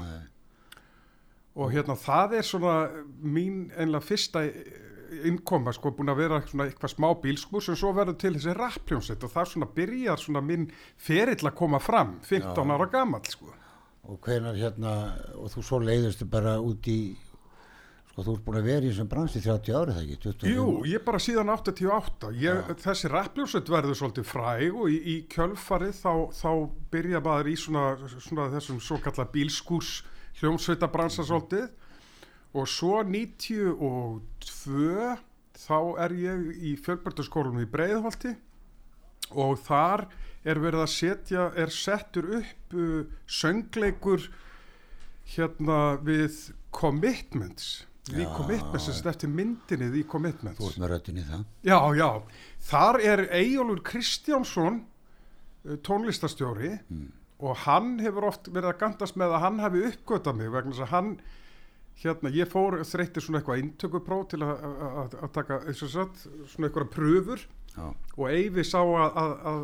og 1.62 1.72
hérna 1.74 1.96
það 2.00 2.36
er 2.40 2.46
svona 2.48 2.76
mín 3.24 3.66
einlega 3.76 4.06
fyrsta 4.08 4.44
innkoma 5.12 5.74
sko 5.76 5.92
búin 5.96 6.12
að 6.12 6.22
vera 6.24 6.42
svona 6.48 6.68
eitthvað 6.70 6.94
smá 6.94 7.08
bílskur 7.24 7.66
sem 7.66 7.78
svo 7.80 7.92
verður 7.96 8.20
til 8.22 8.34
þessi 8.38 8.56
rappljónsett 8.58 9.26
og 9.26 9.34
það 9.34 9.50
svona 9.54 9.72
byrjar 9.76 10.22
svona 10.22 10.44
minn 10.46 10.70
ferill 11.00 11.50
að 11.50 11.58
koma 11.58 11.82
fram 11.84 12.16
15 12.24 12.54
Já. 12.56 12.76
ára 12.76 12.88
gamall 12.92 13.28
sko. 13.28 13.52
og 14.08 14.22
hvenar 14.26 14.58
hérna 14.58 14.94
og 15.38 15.52
þú 15.54 15.66
svo 15.66 15.82
leiðistu 15.84 16.26
bara 16.30 16.58
út 16.64 16.88
í 16.90 17.02
sko 18.12 18.26
þú 18.26 18.36
ert 18.36 18.46
búin 18.46 18.60
að 18.60 18.70
vera 18.70 18.86
í 18.86 18.92
þessum 18.92 19.12
bransi 19.12 19.42
30 19.44 19.76
ári 19.78 19.96
það 19.96 20.02
ekki, 20.06 20.18
25 20.26 20.56
Jú, 20.56 20.66
ég 20.92 21.04
bara 21.06 21.22
síðan 21.24 21.54
88 21.54 22.32
ég, 22.42 22.72
þessi 22.84 23.12
rappljónsett 23.12 23.72
verður 23.72 24.00
svolítið 24.00 24.28
fræg 24.28 24.80
og 24.80 24.90
í, 24.92 24.98
í 25.00 25.16
kjölfarið 25.32 25.94
þá, 26.00 26.14
þá 26.36 26.52
byrja 26.92 27.24
maður 27.24 27.52
í 27.52 27.60
svona, 27.60 27.86
svona 28.18 28.50
þessum 28.56 28.82
svo 28.84 29.00
kalla 29.04 29.28
bílskúrs 29.32 30.02
hljómsveita 30.42 30.92
bransa 30.92 31.28
svolítið 31.28 31.70
og 32.52 32.68
svo 32.68 33.00
92 33.08 35.18
þá 35.62 35.78
er 36.04 36.16
ég 36.18 36.48
í 36.58 36.74
fjölbærtaskólum 36.82 37.62
í 37.62 37.70
Breiðholti. 37.70 38.34
Og 39.32 39.60
þar 39.64 40.08
er 40.44 40.60
verið 40.60 40.84
að 40.84 40.92
setja, 40.92 41.46
er 41.56 41.72
settur 41.72 42.28
upp 42.42 42.76
uh, 42.76 43.06
söngleikur 43.30 44.26
hérna 45.36 45.98
við 46.04 46.52
commitments. 46.76 47.86
Við 48.10 48.26
Já. 48.26 48.32
commitments, 48.36 48.88
þess 48.90 49.04
að 49.06 49.12
eftir 49.14 49.32
myndinni 49.32 49.92
því 49.94 50.02
commitments. 50.10 50.60
Þú 50.60 50.72
ert 50.72 50.82
með 50.82 50.94
röttin 50.96 51.22
í 51.22 51.26
það. 51.28 51.44
Já, 51.70 51.80
já, 51.96 52.10
þar 52.72 53.00
er 53.14 53.24
Eyjólfur 53.38 53.84
Kristjánsson 53.92 54.82
uh, 54.82 55.78
tónlistastjóri 55.86 56.74
og 57.42 57.62
hann 57.64 57.94
hefur 58.02 58.28
oft 58.32 58.50
verið 58.52 58.74
að 58.74 58.82
gandast 58.82 59.16
með 59.18 59.38
að 59.38 59.44
hann 59.46 59.62
hafi 59.64 59.86
uppgötað 59.88 60.42
mig 60.42 60.52
vegna 60.54 60.76
þess 60.76 60.90
að 60.90 60.96
hann 60.96 61.14
hérna, 62.02 62.32
ég 62.34 62.50
fór 62.50 62.80
þreytti 62.88 63.24
svona 63.24 63.42
eitthvað 63.42 63.64
inntökupróf 63.64 64.28
til 64.34 64.42
að, 64.46 64.54
að, 64.68 64.84
að, 65.04 65.18
að 65.22 65.34
taka 65.38 65.60
eins 65.68 65.84
og 65.86 65.94
satt, 65.94 66.24
svona 66.54 66.70
eitthvað 66.70 66.92
pröfur. 66.96 67.48
Já, 67.72 67.86
og 68.18 68.26
Eyvi 68.28 68.66
sá 68.68 68.82
að, 68.82 69.18
að, 69.22 69.34
að 69.52 69.62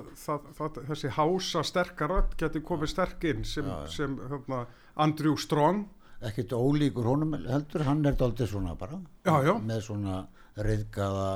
það, 0.56 0.78
þessi 0.94 1.10
hása 1.18 1.64
sterkarödd 1.68 2.38
geti 2.40 2.62
komið 2.64 2.94
sterk 2.94 3.26
inn 3.28 3.44
sem, 3.44 3.68
Já, 3.68 3.90
sem 3.92 4.16
hérna, 4.32 4.64
Andrew 5.04 5.36
Strong. 5.40 5.84
Ekkert 6.28 6.56
ólíkur 6.56 7.06
honum 7.12 7.36
heldur, 7.36 7.84
hann 7.86 8.06
er 8.08 8.16
daldið 8.18 8.54
svona 8.54 8.78
bara. 8.80 9.02
Já, 9.28 9.36
já. 9.46 9.54
með 9.62 9.84
svona 9.90 10.22
reyðgaða 10.58 11.28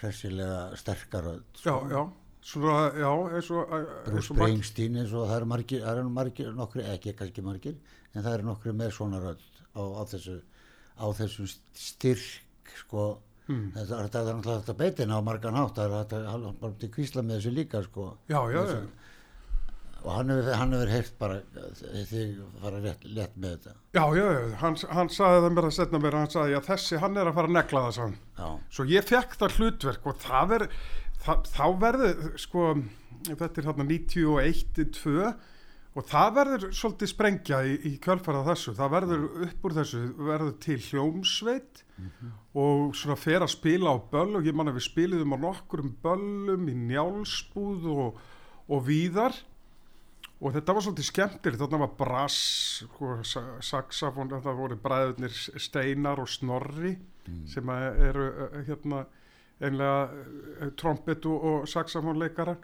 hressilega 0.00 0.76
sterkaröð 0.80 1.42
já, 1.64 1.74
já, 1.90 2.02
svona, 2.50 2.90
já 2.98 3.10
eins 3.38 3.50
og, 3.54 3.72
eins 3.78 3.96
Bruce 4.08 4.28
Springsteen 4.34 5.00
eins 5.02 5.14
og 5.14 5.26
það 5.30 5.36
eru 5.38 5.50
margir, 5.54 5.82
það 5.86 6.02
eru 6.02 6.12
margir 6.20 6.52
nokkri, 6.58 6.84
ekki 6.94 7.16
kannski 7.18 7.46
margir 7.46 7.76
en 8.14 8.22
það 8.24 8.36
eru 8.36 8.50
nokkri 8.50 8.76
með 8.76 8.94
svona 8.98 9.22
rödd 9.22 9.42
á, 9.74 9.82
á 9.82 10.02
þessu 10.10 10.38
á 11.00 11.06
þessum 11.16 11.50
styrk 11.50 12.76
sko 12.84 13.10
Hmm. 13.50 13.70
þetta, 13.74 13.96
þetta 14.04 14.20
er 14.20 14.36
náttúrulega 14.38 14.74
beita 14.78 15.02
henni 15.02 15.16
á 15.18 15.26
margan 15.26 15.56
hátt 15.58 15.78
það 15.80 16.12
er 16.14 16.26
hann 16.30 16.58
bara 16.60 16.76
til 16.78 16.90
kvísla 16.94 17.24
með 17.26 17.40
þessu 17.40 17.52
líka 17.56 17.80
sko 17.82 18.04
já, 18.30 18.38
já, 18.52 18.60
já. 18.68 18.76
og 20.04 20.10
hann 20.14 20.30
hefur, 20.30 20.92
heyrt 20.92 21.16
bara 21.18 21.40
eh, 21.40 22.04
þig 22.06 22.36
fara 22.62 22.82
rétt, 22.84 23.08
létt 23.10 23.34
með 23.34 23.56
þetta 23.56 23.74
Já, 23.96 24.04
já, 24.14 24.22
já, 24.36 24.44
hann, 24.60 24.78
hann 24.94 25.10
sagði 25.10 25.42
það 25.42 25.56
mér 25.56 25.66
að 25.66 25.74
setna 25.80 26.02
mér, 26.04 26.18
hann 26.20 26.30
sagði 26.36 26.56
að 26.60 26.68
þessi, 26.68 27.00
hann 27.02 27.18
er 27.18 27.32
að 27.32 27.40
fara 27.40 27.50
að 27.50 27.56
negla 27.56 27.82
það 27.88 27.96
sann. 27.96 28.14
Svo 28.70 28.86
ég 28.86 29.08
fekk 29.10 29.34
það 29.40 29.56
hlutverk 29.58 30.06
og 30.12 30.22
það 30.22 30.54
er, 30.60 30.66
það, 31.24 31.46
þá 31.54 31.64
verður, 31.84 32.26
sko, 32.40 32.66
þetta 33.30 33.50
er 33.62 33.68
hérna 33.70 33.86
91-2 33.90 35.30
og 35.98 36.06
það 36.06 36.28
verður 36.36 36.64
svolítið 36.78 37.10
sprengja 37.10 37.58
í, 37.66 37.72
í 37.90 37.92
kjölfarað 38.02 38.50
þessu. 38.52 38.74
Það 38.78 38.92
verður 38.94 39.24
upp 39.48 39.64
úr 39.66 39.74
þessu, 39.80 40.02
verður 40.22 40.52
til 40.62 40.78
hljómsveit 40.86 41.84
og 42.56 42.94
svona 42.96 43.16
fer 43.20 43.42
að 43.44 43.50
spila 43.56 43.92
á 43.92 43.96
böll 44.12 44.38
og 44.38 44.46
ég 44.46 44.54
man 44.56 44.70
að 44.70 44.78
við 44.78 44.86
spiliðum 44.86 45.34
á 45.34 45.38
nokkurum 45.42 45.90
böllum 46.04 46.68
í 46.70 46.76
njálsbúð 46.86 47.88
og, 47.92 48.20
og 48.70 48.84
víðar. 48.86 49.34
Og 50.40 50.54
þetta 50.54 50.72
var 50.72 50.86
svolítið 50.86 51.04
skemmtir 51.10 51.56
þarna 51.60 51.82
var 51.82 51.90
brass, 51.98 52.38
sko, 52.86 53.18
sa- 53.28 53.58
saxafón 53.60 54.30
þetta 54.32 54.54
voru 54.56 54.78
bræðurnir 54.80 55.34
Steinar 55.60 56.22
og 56.22 56.30
Snorri 56.32 56.94
sem 57.50 57.68
að 57.68 57.98
eru 58.08 58.28
uh, 58.46 58.54
hérna 58.64 59.02
einlega 59.60 59.98
uh, 60.10 60.70
trompet 60.80 61.26
og, 61.28 61.44
og 61.50 61.68
saxafónleikara 61.68 62.56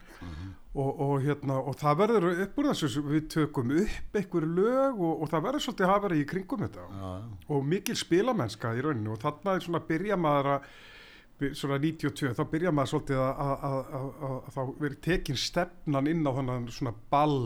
og, 0.76 0.90
og 1.00 1.14
hérna 1.24 1.58
og 1.60 1.76
það 1.80 2.00
verður 2.02 2.26
upp 2.44 2.58
úr 2.60 2.68
þessu 2.72 3.04
við 3.06 3.28
tökum 3.32 3.72
upp 3.82 4.18
einhverju 4.20 4.50
lög 4.58 5.00
og, 5.00 5.22
og 5.22 5.30
það 5.32 5.46
verður 5.46 5.64
svolítið 5.66 5.92
að 5.94 6.02
vera 6.06 6.18
í 6.20 6.26
kringum 6.32 6.66
þetta. 6.66 6.88
Já, 7.00 7.14
og 7.56 7.70
mikil 7.72 7.96
spilamennska 7.96 8.74
í 8.76 8.84
rauninu 8.84 9.14
og 9.14 9.22
þarna 9.24 9.56
er 9.56 9.64
svona 9.64 9.82
byrja 9.88 10.20
maður 10.20 10.52
að 10.56 10.68
svona 11.52 11.76
92, 11.82 12.32
þá 12.36 12.44
byrja 12.52 12.72
maður 12.72 12.92
svolítið 12.94 13.18
að, 13.20 13.40
að, 13.46 13.64
að, 13.68 13.74
að, 13.98 14.06
að, 14.28 14.36
að 14.36 14.54
þá 14.54 14.60
verið 14.84 15.00
tekin 15.04 15.40
stefnan 15.40 16.08
inn 16.12 16.22
á 16.24 16.32
þannig 16.38 16.70
svona 16.76 16.94
ball 17.12 17.40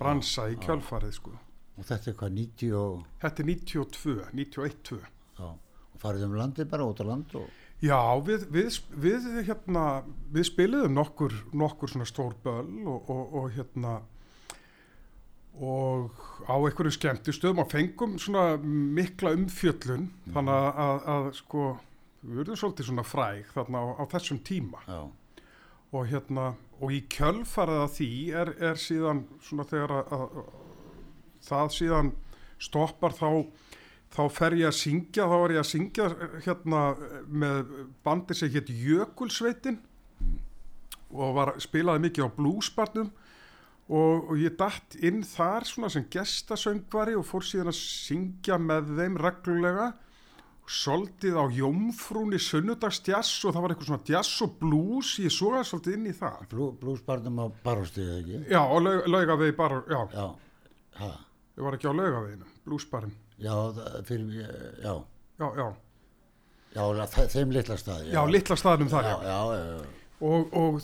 bransa 0.00 0.48
í 0.52 0.58
kjölfarið 0.60 1.16
sko. 1.16 1.32
og 1.80 1.88
þetta 1.88 2.10
er 2.12 2.16
hvað 2.20 2.36
90 2.36 2.76
og, 2.76 3.00
Þetta 3.22 3.42
er 3.42 3.48
92, 3.48 4.14
91-2. 4.36 5.00
já, 5.40 5.48
og 5.48 6.02
farið 6.02 6.26
um 6.28 6.36
landið 6.40 6.68
bara 6.72 6.88
út 6.88 7.00
á 7.00 7.04
land 7.08 7.34
og 7.40 7.48
Já, 7.80 8.00
við, 8.20 8.46
við, 8.52 8.78
við, 9.00 9.26
hérna, 9.46 9.84
við 10.32 10.50
spiliðum 10.50 10.96
nokkur, 10.98 11.34
nokkur 11.56 11.92
svona 11.92 12.08
stór 12.08 12.34
böll 12.44 12.82
og, 12.84 13.08
og, 13.08 13.22
og 13.40 13.54
hérna 13.54 14.00
og 15.60 16.12
á 16.48 16.56
einhverju 16.56 16.92
skemmtistöðum 16.94 17.62
og 17.64 17.70
fengum 17.72 18.18
svona 18.20 18.58
mikla 18.60 19.32
umfjöllun 19.36 20.10
þannig 20.32 20.56
að, 20.56 20.68
að, 20.84 21.00
að 21.14 21.30
sko 21.40 21.64
við 22.20 22.42
verðum 22.42 22.60
svolítið 22.60 22.90
svona 22.90 23.06
fræg 23.08 23.48
þarna 23.54 23.80
á, 23.80 23.86
á 23.96 24.04
þessum 24.12 24.40
tíma. 24.44 24.84
Já, 24.84 25.00
og 25.90 26.06
hérna 26.12 26.52
og 26.80 26.94
í 26.94 27.00
kjölfarið 27.12 27.82
að 27.82 27.94
því 27.96 28.12
er, 28.40 28.52
er 28.70 28.80
síðan 28.80 29.24
svona 29.44 29.66
þegar 29.68 29.96
að, 29.96 30.12
að 30.16 30.36
það 31.48 31.74
síðan 31.76 32.12
stoppar 32.60 33.16
þá 33.16 33.28
þá 34.10 34.22
fer 34.34 34.56
ég 34.58 34.70
að 34.70 34.78
syngja, 34.80 35.28
þá 35.30 35.36
er 35.38 35.54
ég 35.54 35.62
að 35.62 35.70
syngja 35.70 36.08
hérna 36.46 36.82
með 37.26 37.72
bandi 38.06 38.36
sem 38.36 38.50
hétt 38.50 38.70
Jökulsveitin 38.74 39.78
og 41.10 41.34
var, 41.36 41.54
spilaði 41.62 42.06
mikið 42.06 42.26
á 42.26 42.36
bluesbarnum 42.36 43.10
og, 43.90 44.30
og 44.30 44.36
ég 44.38 44.54
datt 44.58 44.98
inn 45.02 45.22
þar 45.26 45.66
svona 45.66 45.90
sem 45.92 46.06
gestasöngvari 46.10 47.16
og 47.18 47.26
fór 47.26 47.46
síðan 47.46 47.72
að 47.72 47.80
syngja 47.80 48.58
með 48.62 48.94
þeim 48.98 49.18
reglulega 49.18 49.90
soldið 50.70 51.34
á 51.34 51.44
Jómfrúni 51.50 52.38
sunnudagstjass 52.38 53.40
og 53.46 53.54
það 53.56 53.64
var 53.64 53.72
eitthvað 53.74 53.88
svona 53.88 54.06
jazz 54.06 54.44
og 54.46 54.52
blues, 54.60 55.16
ég 55.18 55.34
sogaði 55.34 55.66
svolítið 55.66 55.96
inn 55.96 56.04
í 56.06 56.12
það. 56.14 56.44
Blú, 56.52 56.68
blúsbarnum 56.78 57.40
á 57.42 57.46
baróstíðu 57.64 58.20
ekki? 58.20 58.42
Já, 58.52 58.60
á 58.62 58.76
laug, 58.78 59.08
laugavegi 59.10 59.56
bara, 59.58 59.80
já, 59.90 59.98
já, 60.14 60.28
ha, 61.00 61.10
ég 61.58 61.66
var 61.66 61.78
ekki 61.78 61.90
á 61.90 61.94
laugaveginu, 61.94 62.52
bluesbarinn 62.68 63.16
já, 63.40 63.54
fyrir, 64.08 64.42
já. 64.84 64.94
Já, 65.40 65.48
já, 65.56 65.68
já, 66.76 67.06
þe- 67.14 67.28
þeim 67.32 67.54
litla 67.56 67.76
staði 67.80 68.12
já, 68.12 68.20
litla 68.28 68.56
staðnum 68.60 68.90
þar, 68.92 69.08
já, 69.08 69.16
já, 69.24 69.40
já, 69.50 69.58
já, 69.64 69.78
já. 69.80 69.96
Og, 70.20 70.50
og 70.52 70.74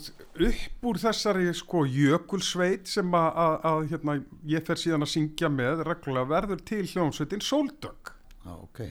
upp 0.47 0.85
úr 0.89 0.97
þessari 0.97 1.51
sko 1.53 1.83
jökulsveit 1.85 2.87
sem 2.89 3.11
að, 3.13 3.83
hérna, 3.91 4.15
ég 4.49 4.63
fer 4.65 4.79
síðan 4.81 5.05
að 5.05 5.11
syngja 5.13 5.51
með 5.53 5.83
reglulega 5.85 6.31
verður 6.31 6.63
til 6.65 6.79
hljómsveitin 6.89 7.43
Sóldögg. 7.45 8.15
já, 8.47 8.55
ok. 8.55 8.81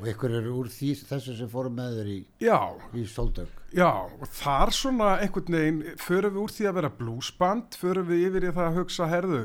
Og 0.00 0.06
ykkur 0.12 0.32
eru 0.38 0.52
úr 0.60 0.68
því, 0.72 0.90
þessu 1.08 1.34
sem 1.36 1.48
fórum 1.52 1.74
með 1.76 1.96
þér 1.98 2.10
í, 2.12 2.18
Já, 2.44 2.58
í 2.96 3.02
Sóldögg. 3.08 3.56
Já, 3.76 3.88
og 4.20 4.28
þar 4.32 4.70
svona 4.76 5.08
einhvern 5.24 5.56
veginn, 5.56 5.80
förum 6.00 6.36
við 6.36 6.42
úr 6.44 6.54
því 6.58 6.68
að 6.70 6.76
vera 6.78 6.92
bluesband, 7.00 7.76
förum 7.80 8.08
við 8.12 8.22
yfir 8.28 8.46
í 8.48 8.52
það 8.56 8.68
að 8.68 8.78
hugsa, 8.80 9.08
herðu, 9.12 9.42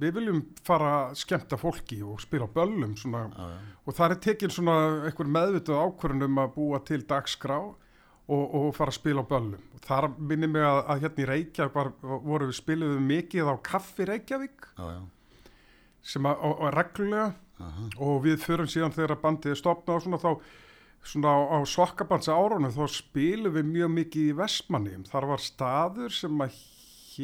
við 0.00 0.16
viljum 0.16 0.40
fara 0.66 0.90
að 0.96 1.18
skemmta 1.20 1.58
fólki 1.60 2.00
og 2.06 2.22
spila 2.22 2.48
á 2.48 2.54
böllum 2.54 2.96
svona, 2.98 3.26
já, 3.28 3.50
já, 3.52 3.76
og 3.84 3.96
það 3.98 4.14
er 4.14 4.22
tekin 4.26 4.54
svona 4.54 4.76
einhver 5.08 5.30
meðvitað 5.36 5.82
ákvörðun 5.84 6.26
um 6.26 6.40
að 6.42 6.54
búa 6.56 6.80
til 6.88 7.00
dagskrá 7.08 7.58
og, 7.60 8.44
og 8.44 8.70
fara 8.76 8.94
að 8.94 8.98
spila 9.00 9.24
á 9.26 9.30
böllum. 9.30 9.68
Og 9.76 9.84
þar 9.84 10.08
minnir 10.18 10.52
mig 10.54 10.64
að, 10.66 10.80
að 10.94 11.04
hérna 11.04 11.24
í 11.24 11.28
Reykjavík 11.30 11.76
var, 11.76 11.92
voru 12.00 12.48
við 12.50 12.58
spiluðum 12.60 13.10
mikið 13.10 13.52
á 13.52 13.54
Kaffi 13.70 14.08
Reykjavík. 14.08 14.72
Já, 14.78 14.88
já, 14.96 15.52
sem 16.14 16.26
að, 16.30 16.42
og, 16.48 16.58
og 16.64 16.74
reglulega. 16.78 17.30
Aha, 17.60 17.86
og 18.00 18.22
við 18.24 18.40
förum 18.40 18.68
síðan 18.72 18.94
þegar 18.94 19.18
að 19.18 19.24
bandið 19.26 19.52
er 19.52 19.58
stopnað 19.60 19.98
og 19.98 20.04
svona 20.06 20.20
þá 20.22 20.30
svona 21.04 21.32
á, 21.32 21.38
á 21.56 21.58
sokkabansa 21.68 22.36
árunum 22.36 22.72
þá 22.72 22.84
spilum 22.92 23.54
við 23.56 23.68
mjög 23.68 23.92
mikið 23.96 24.28
í 24.30 24.36
Vestmanniðum. 24.38 25.06
Þar 25.08 25.28
var 25.32 25.42
staður 25.44 26.14
sem 26.14 26.44
að 26.44 26.58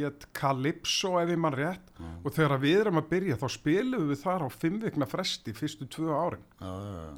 hétt 0.04 0.26
Calypso 0.36 1.14
ef 1.22 1.30
ég 1.32 1.40
mann 1.42 1.56
rétt 1.56 1.92
og 2.24 2.32
þegar 2.36 2.60
við 2.62 2.80
erum 2.84 3.00
að 3.02 3.08
byrja 3.14 3.38
þá 3.40 3.46
spilum 3.56 4.06
við 4.10 4.20
þar 4.22 4.44
á 4.44 4.48
fimm 4.52 4.78
vikna 4.82 5.08
fresti 5.10 5.54
fyrstu 5.56 5.88
tvö 5.96 6.12
árin 6.14 6.44
já, 6.60 6.70
já, 6.70 7.02
já. 7.06 7.16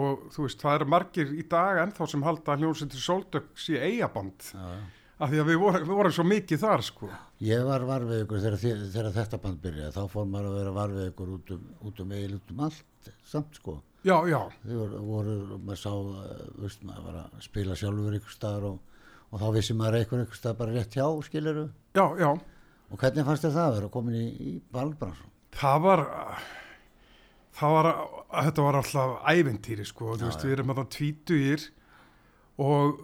og 0.00 0.24
þú 0.34 0.46
veist, 0.48 0.60
það 0.64 0.76
eru 0.80 0.88
margir 0.96 1.32
í 1.38 1.44
dag 1.52 1.80
ennþá 1.84 2.08
sem 2.10 2.22
halda 2.26 2.56
hljómsveitir 2.60 3.02
Soldök 3.04 3.50
sé 3.54 3.78
eigaband 3.84 4.50
já, 4.50 4.58
já. 4.58 4.84
af 5.24 5.30
því 5.30 5.42
að 5.44 5.50
við 5.52 5.60
vorum, 5.62 5.84
við 5.88 5.94
vorum 6.00 6.12
svo 6.16 6.24
mikið 6.26 6.62
þar 6.64 6.82
sko. 6.82 7.08
Ég 7.44 7.60
var 7.68 7.84
varfið 7.86 8.22
ykkur 8.24 8.40
þegar, 8.42 8.56
þið- 8.64 8.80
þegar 8.96 9.12
þetta 9.14 9.38
band 9.44 9.60
byrjaði, 9.62 9.92
þá 9.94 10.02
fór 10.10 10.26
maður 10.32 10.48
að 10.50 10.56
vera 10.58 10.72
varfið 10.80 11.04
ykkur 11.12 11.30
út 11.36 11.52
um, 11.54 11.68
út 11.90 12.00
um 12.02 12.14
eil, 12.18 12.32
út 12.40 12.50
um 12.54 12.64
allt, 12.66 13.10
samt 13.30 13.60
sko. 13.60 13.76
Já, 14.04 14.16
já, 14.28 14.40
voru, 14.68 14.98
voru 15.06 15.36
maður 15.64 15.78
sá, 15.80 15.92
uh, 15.94 16.42
veist, 16.60 16.82
maður 16.84 17.06
var 17.06 17.20
að 17.22 17.38
spila 17.46 17.76
sjálfur 17.78 18.18
ykkur 18.18 18.34
staðar 18.34 18.66
og, 18.72 18.93
og 19.34 19.40
þá 19.42 19.46
vissi 19.56 19.74
maður 19.74 19.96
eitthvað 20.00 20.24
ykkur 20.24 20.38
staðar 20.38 20.58
bara 20.60 20.74
rétt 20.76 20.94
hjá, 20.94 21.06
skiluru. 21.26 21.64
já, 21.98 22.04
já. 22.20 22.28
Og 22.92 23.00
hvernig 23.00 23.26
fannst 23.26 23.42
þér 23.42 23.54
það 23.56 23.64
að 23.68 23.78
vera 23.78 23.88
komin 23.96 24.18
í, 24.20 24.26
í 24.30 24.52
balbransun? 24.74 25.32
Það 25.54 25.80
var, 25.82 26.02
það 27.58 27.74
var, 27.74 27.88
þetta 28.36 28.66
var 28.68 28.78
alltaf 28.78 29.16
æventýri 29.32 29.86
sko, 29.88 30.12
þú 30.14 30.28
veist, 30.28 30.44
við 30.46 30.54
erum 30.54 30.74
að 30.74 30.84
tvítugir 30.94 31.66
og 32.62 33.02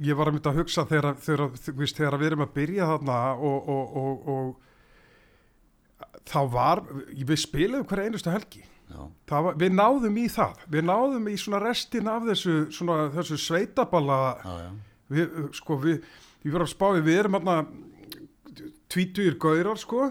ég 0.00 0.16
var 0.16 0.30
að 0.30 0.38
mynda 0.38 0.52
að 0.54 0.62
hugsa 0.62 0.86
þegar, 0.88 1.18
þegar, 1.24 1.44
veist, 1.76 1.98
þegar 1.98 2.18
við 2.22 2.30
erum 2.30 2.46
að 2.46 2.54
byrja 2.56 2.88
þarna 2.92 3.20
og, 3.36 3.70
og, 3.74 3.94
og, 4.00 4.32
og 4.32 6.24
þá 6.28 6.40
var, 6.52 6.84
við 7.12 7.40
spilaðum 7.44 7.88
hverja 7.88 8.08
einustu 8.08 8.32
helgi. 8.32 8.64
Það 9.28 9.42
Var, 9.44 9.56
við 9.60 9.74
náðum 9.76 10.14
í 10.16 10.26
það, 10.32 10.60
við 10.72 10.86
náðum 10.88 11.26
í 11.28 11.34
svona 11.36 11.58
restin 11.60 12.06
af 12.08 12.22
þessu, 12.24 12.54
svona, 12.72 13.10
þessu 13.12 13.36
sveitaballa 13.42 14.20
já, 14.40 14.54
já, 14.62 14.70
við, 15.12 15.36
sko, 15.58 15.78
við, 15.82 16.02
við 16.42 16.54
verðum 16.54 16.66
að 16.68 16.74
spáði, 16.74 17.04
við 17.06 17.20
erum 17.22 17.38
hérna 17.38 17.56
tvítugir 18.88 19.38
gaurar, 19.40 19.80
sko, 19.80 20.10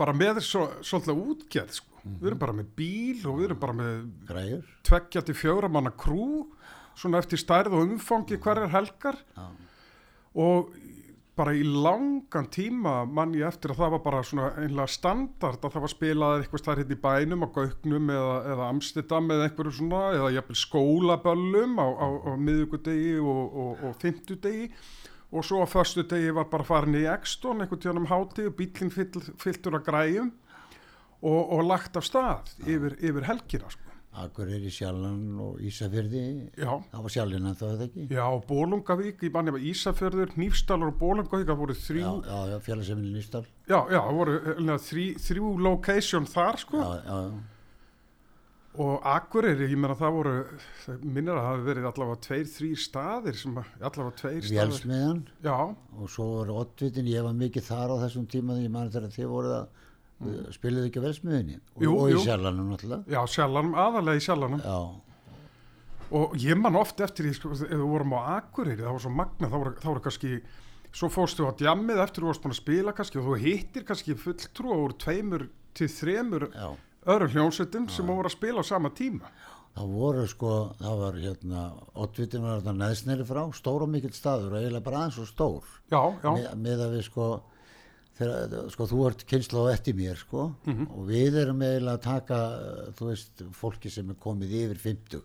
bara 0.00 0.14
með 0.16 0.42
svo, 0.46 0.66
svolítið 0.84 1.24
útgerð, 1.32 1.74
sko. 1.80 1.88
Við 2.02 2.32
erum 2.32 2.40
bara 2.40 2.54
með 2.58 2.70
bíl 2.74 3.26
og 3.30 3.36
við 3.38 3.44
erum 3.46 3.58
bara 3.62 3.74
með 3.78 4.62
tveggja 4.88 5.22
til 5.22 5.36
fjóra 5.38 5.68
manna 5.70 5.92
krú, 5.94 6.48
svona 6.98 7.20
eftir 7.22 7.38
stærð 7.38 7.76
og 7.78 7.92
umfangi 7.92 8.40
hverjar 8.42 8.72
helgar. 8.72 9.20
Já, 9.36 9.44
og 10.32 10.72
bara 11.36 11.54
í 11.56 11.62
langan 11.64 12.48
tíma 12.52 13.06
mann 13.08 13.32
ég 13.36 13.46
eftir 13.48 13.72
að 13.72 13.80
það 13.80 13.92
var 13.94 14.02
bara 14.04 14.24
svona 14.26 14.48
einlega 14.60 14.92
standard 14.92 15.62
að 15.64 15.74
það 15.74 15.84
var 15.84 15.92
spilað 15.92 16.34
eitthvað 16.42 16.62
stær 16.62 16.80
hérna 16.82 16.96
í 16.96 17.02
bænum 17.06 17.46
á 17.46 17.48
Gauknum 17.54 18.10
eða, 18.12 18.34
eða 18.52 18.66
Amsterdam 18.68 19.30
eða 19.32 19.46
einhverju 19.48 19.72
svona 19.78 20.02
eða 20.18 20.32
jafnvel 20.36 20.58
skólaböllum 20.60 21.80
á, 21.80 21.86
á, 21.88 22.06
á 22.28 22.32
miðugudegi 22.36 23.14
og, 23.22 23.56
og, 23.64 23.86
og 23.88 23.96
fymtudegi 24.02 24.68
og 25.32 25.48
svo 25.48 25.62
á 25.64 25.66
förstu 25.72 26.04
degi 26.04 26.34
var 26.36 26.50
bara 26.52 26.68
farin 26.68 27.00
í 27.00 27.06
Exton 27.08 27.64
einhvern 27.64 27.80
tíðan 27.80 28.02
um 28.02 28.10
háti 28.12 28.44
og 28.50 28.58
bílinn 28.58 28.92
fyll, 28.92 29.24
fylltur 29.40 29.78
að 29.80 29.86
græjum 29.88 30.34
og, 31.22 31.40
og 31.56 31.64
lagt 31.64 31.96
af 31.96 32.04
stað 32.04 32.52
yfir, 32.66 32.98
yfir 33.00 33.24
helgina 33.30 33.72
sko. 33.72 33.91
Akureyri, 34.12 34.68
Sjallan 34.68 35.20
og 35.40 35.60
Ísafyrði, 35.64 36.22
Já, 36.60 36.68
það 36.92 37.04
var 37.06 37.12
Sjallinn 37.14 37.46
en 37.48 37.54
það 37.56 37.84
ekki? 37.86 38.02
já, 38.12 38.24
Bólungavík, 38.50 39.22
ég 39.24 39.32
manni 39.32 39.54
var 39.54 39.64
Ísafjörður, 39.70 40.34
Nýfstalur 40.36 40.90
og 40.92 40.98
Bólungavík, 41.00 41.46
það 41.48 41.60
voru 41.62 41.76
þrjú, 41.80 42.10
Já, 42.26 42.36
já, 42.52 42.58
fjarlasemilin 42.66 43.22
Ísdal. 43.22 43.46
Já, 43.70 43.78
já, 43.88 43.98
það 44.04 44.18
voru 44.20 44.36
uh, 44.52 44.76
þrjú, 44.90 45.06
þrjú 45.30 45.54
location 45.64 46.28
þar 46.28 46.60
sko 46.60 46.82
Já, 46.82 46.92
já, 47.08 47.18
og 48.82 49.02
Akureyri, 49.04 49.66
ég 49.68 49.76
meina 49.80 49.96
það 50.00 50.14
voru, 50.16 50.34
minnir 51.04 51.34
að 51.36 51.40
það 51.42 51.48
hafi 51.50 51.64
verið 51.66 51.88
allavega 51.90 52.20
tveir, 52.24 52.46
þrýr 52.54 52.78
staðir 52.80 53.36
sem 53.36 53.58
að, 53.60 53.72
allavega 53.84 54.14
tveir 54.22 54.38
staðir. 54.46 54.60
Vélsmiðan 54.62 55.18
Já, 55.44 55.56
og 55.98 56.08
svo 56.14 56.28
var 56.38 56.52
Oddvitin, 56.62 57.10
ég 57.12 57.26
var 57.26 57.34
mikið 57.36 57.66
þar 57.68 57.92
á 57.92 57.96
þessum 58.06 58.24
tíma 58.32 58.56
því 58.56 58.64
ég 58.68 58.72
man 58.76 58.92
þegar 58.94 59.12
þið 59.16 59.28
voruð 59.34 59.56
að 59.58 59.81
mm. 60.22 60.50
spiluðu 60.56 60.88
ekki 60.88 61.02
á 61.02 61.06
velsmiðinni 61.06 61.56
og, 61.60 61.84
Jú, 61.84 61.94
og 61.94 62.10
í 62.10 62.16
jú. 62.16 62.22
Sjallanum 62.26 62.72
náttúrulega. 62.72 63.14
já, 63.14 63.20
sjallanum, 63.36 63.74
aðalega 63.84 64.20
í 64.20 64.24
sjallanum 64.26 64.62
Já, 64.64 64.78
og 66.12 66.36
ég 66.40 66.58
man 66.60 66.76
oft 66.76 67.00
eftir 67.00 67.28
því, 67.28 67.34
sko, 67.38 67.54
við 67.62 67.86
vorum 67.88 68.16
á 68.20 68.20
Akureyri, 68.38 68.82
það 68.82 68.92
var 68.96 69.04
svo 69.06 69.14
magna, 69.16 69.48
þá 69.48 69.56
voru, 69.56 69.74
þá 69.80 69.88
voru 69.88 70.04
kannski, 70.04 70.32
svo 70.92 71.08
fórstu 71.12 71.48
á 71.48 71.52
djammið 71.56 72.02
eftir 72.04 72.24
þú 72.24 72.30
varst 72.32 72.44
búin 72.44 72.54
að 72.56 72.60
spila 72.60 72.94
kannski 72.96 73.20
og 73.20 73.30
þú 73.30 73.38
hittir 73.46 73.86
kannski 73.88 74.18
fulltrú 74.20 74.74
og 74.74 74.82
voru 74.82 74.98
tveimur 75.00 75.46
til 75.78 75.88
þremur 75.88 76.50
já. 76.52 76.68
öðrum 77.08 77.32
hljónsettum 77.32 77.88
sem 77.88 78.12
voru 78.12 78.28
að 78.28 78.36
spila 78.36 78.60
á 78.60 78.64
sama 78.68 78.92
tíma. 78.92 79.32
Það 79.72 79.92
voru 79.96 80.26
sko, 80.28 80.50
það 80.76 80.98
var 81.00 81.14
hérna, 81.16 81.60
Oddvitin 82.04 82.42
var 82.44 82.60
þarna 82.60 82.90
neðsneri 82.90 83.24
frá, 83.24 83.40
stór 83.56 83.86
og 83.86 83.88
mikill 83.88 84.12
staður 84.12 84.52
og 84.52 84.58
eiginlega 84.60 84.84
bara 84.84 84.98
aðeins 85.00 85.20
og 85.22 85.30
stór. 85.30 85.70
Já, 85.88 86.02
já, 86.20 86.28
með, 86.28 86.50
með 86.66 86.82
að 86.84 86.96
við 86.98 87.06
sko 87.08 87.28
þegar, 88.18 88.70
sko 88.74 88.86
þú 88.90 88.98
ert 89.08 89.24
kynsla 89.26 89.64
á 89.64 89.72
eftir 89.72 89.94
mér 89.96 90.16
sko 90.20 90.54
Mhm. 90.66 90.86
og 90.92 91.06
við 91.08 91.36
erum 91.42 91.62
eiginlega 91.62 91.98
að 91.98 92.02
taka 92.02 92.38
þú 92.98 93.08
veist 93.10 93.42
fólki 93.56 93.90
sem 93.90 94.10
er 94.10 94.14
komið 94.20 94.50
yfir 94.62 94.78
50 94.78 95.22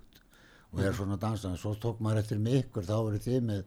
og 0.74 0.80
Mhm. 0.80 0.86
er 0.88 0.94
svona 0.94 1.18
dansað. 1.18 1.58
Svo 1.58 1.76
tók 1.76 2.00
maður 2.00 2.20
eftir 2.24 2.40
með 2.40 2.64
ykkur 2.64 2.84
þá 2.84 2.96
eru 3.08 3.20
þið 3.20 3.42
með 3.44 3.64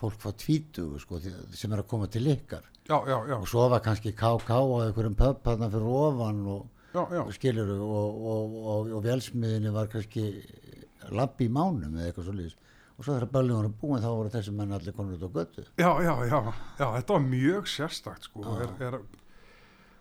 fólk 0.00 0.18
frá 0.18 0.32
20 0.36 0.98
sko 1.00 1.20
sem 1.54 1.72
er 1.72 1.78
að 1.82 1.88
koma 1.88 2.06
til 2.06 2.24
ykkar. 2.26 2.62
Já, 2.88 3.00
já, 3.06 3.26
já, 3.28 3.36
og 3.40 3.46
svo 3.48 3.68
var 3.70 3.80
kannski 3.80 4.12
KK 4.12 4.50
á 4.50 4.60
einhverjum 4.92 5.16
pub 5.16 5.42
þarna 5.42 5.70
fyrir 5.70 5.88
ofan 5.88 6.46
og 6.46 6.66
já, 6.92 7.06
já, 7.10 7.32
skilur 7.32 7.70
og, 7.80 8.26
og, 8.26 8.66
og, 8.66 8.92
og 8.92 9.02
velsmiðinni 9.04 9.72
var 9.72 9.86
kannski 9.86 10.44
labbi 11.10 11.48
í 11.48 11.52
mánum 11.52 11.94
eða 11.96 12.12
eitthvað 12.12 12.24
svo 12.24 12.32
lýs 12.34 12.54
og 12.94 13.02
svo 13.02 13.16
þegar 13.16 13.30
ballið 13.34 13.58
voru 13.58 13.74
búin 13.80 14.02
þá 14.04 14.08
voru 14.12 14.32
þessi 14.32 14.54
menn 14.54 14.74
allir 14.76 14.94
konur 14.94 15.18
út 15.18 15.26
á 15.26 15.30
götu 15.34 15.66
Já, 15.80 15.90
já, 16.04 16.14
já, 16.30 16.40
já, 16.78 16.86
þetta 16.98 17.16
var 17.16 17.28
mjög 17.28 17.70
sérstakt 17.72 18.28
sko, 18.28 18.44
er, 18.62 18.74
er, 18.86 18.98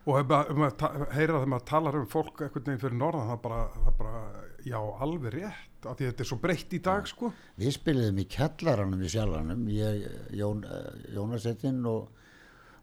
og 0.03 0.19
ef 0.19 0.31
maður, 0.31 0.73
heyra 1.15 1.37
þegar 1.37 1.51
maður 1.53 1.67
talar 1.69 1.99
um 1.99 2.09
fólk 2.11 2.43
einhvern 2.43 2.65
veginn 2.67 2.81
fyrir 2.81 2.97
norðan, 2.99 3.29
það 3.31 3.39
bara, 3.45 3.61
það 3.77 3.99
bara, 4.01 4.23
já, 4.67 4.79
alveg 5.05 5.37
rétt, 5.37 5.87
af 5.87 5.99
því 5.99 6.09
þetta 6.09 6.25
er 6.25 6.29
svo 6.29 6.39
breytt 6.43 6.75
í 6.75 6.81
dag, 6.83 7.07
sko. 7.07 7.29
Við 7.59 7.75
spiliðum 7.77 8.19
í 8.19 8.27
kjallaranum 8.35 9.03
í 9.03 9.11
sjálfanum, 9.13 9.63
ég, 9.73 10.03
Jón, 10.39 10.65
eh, 10.67 11.07
Jónasettinn 11.15 11.81
og, 11.87 12.21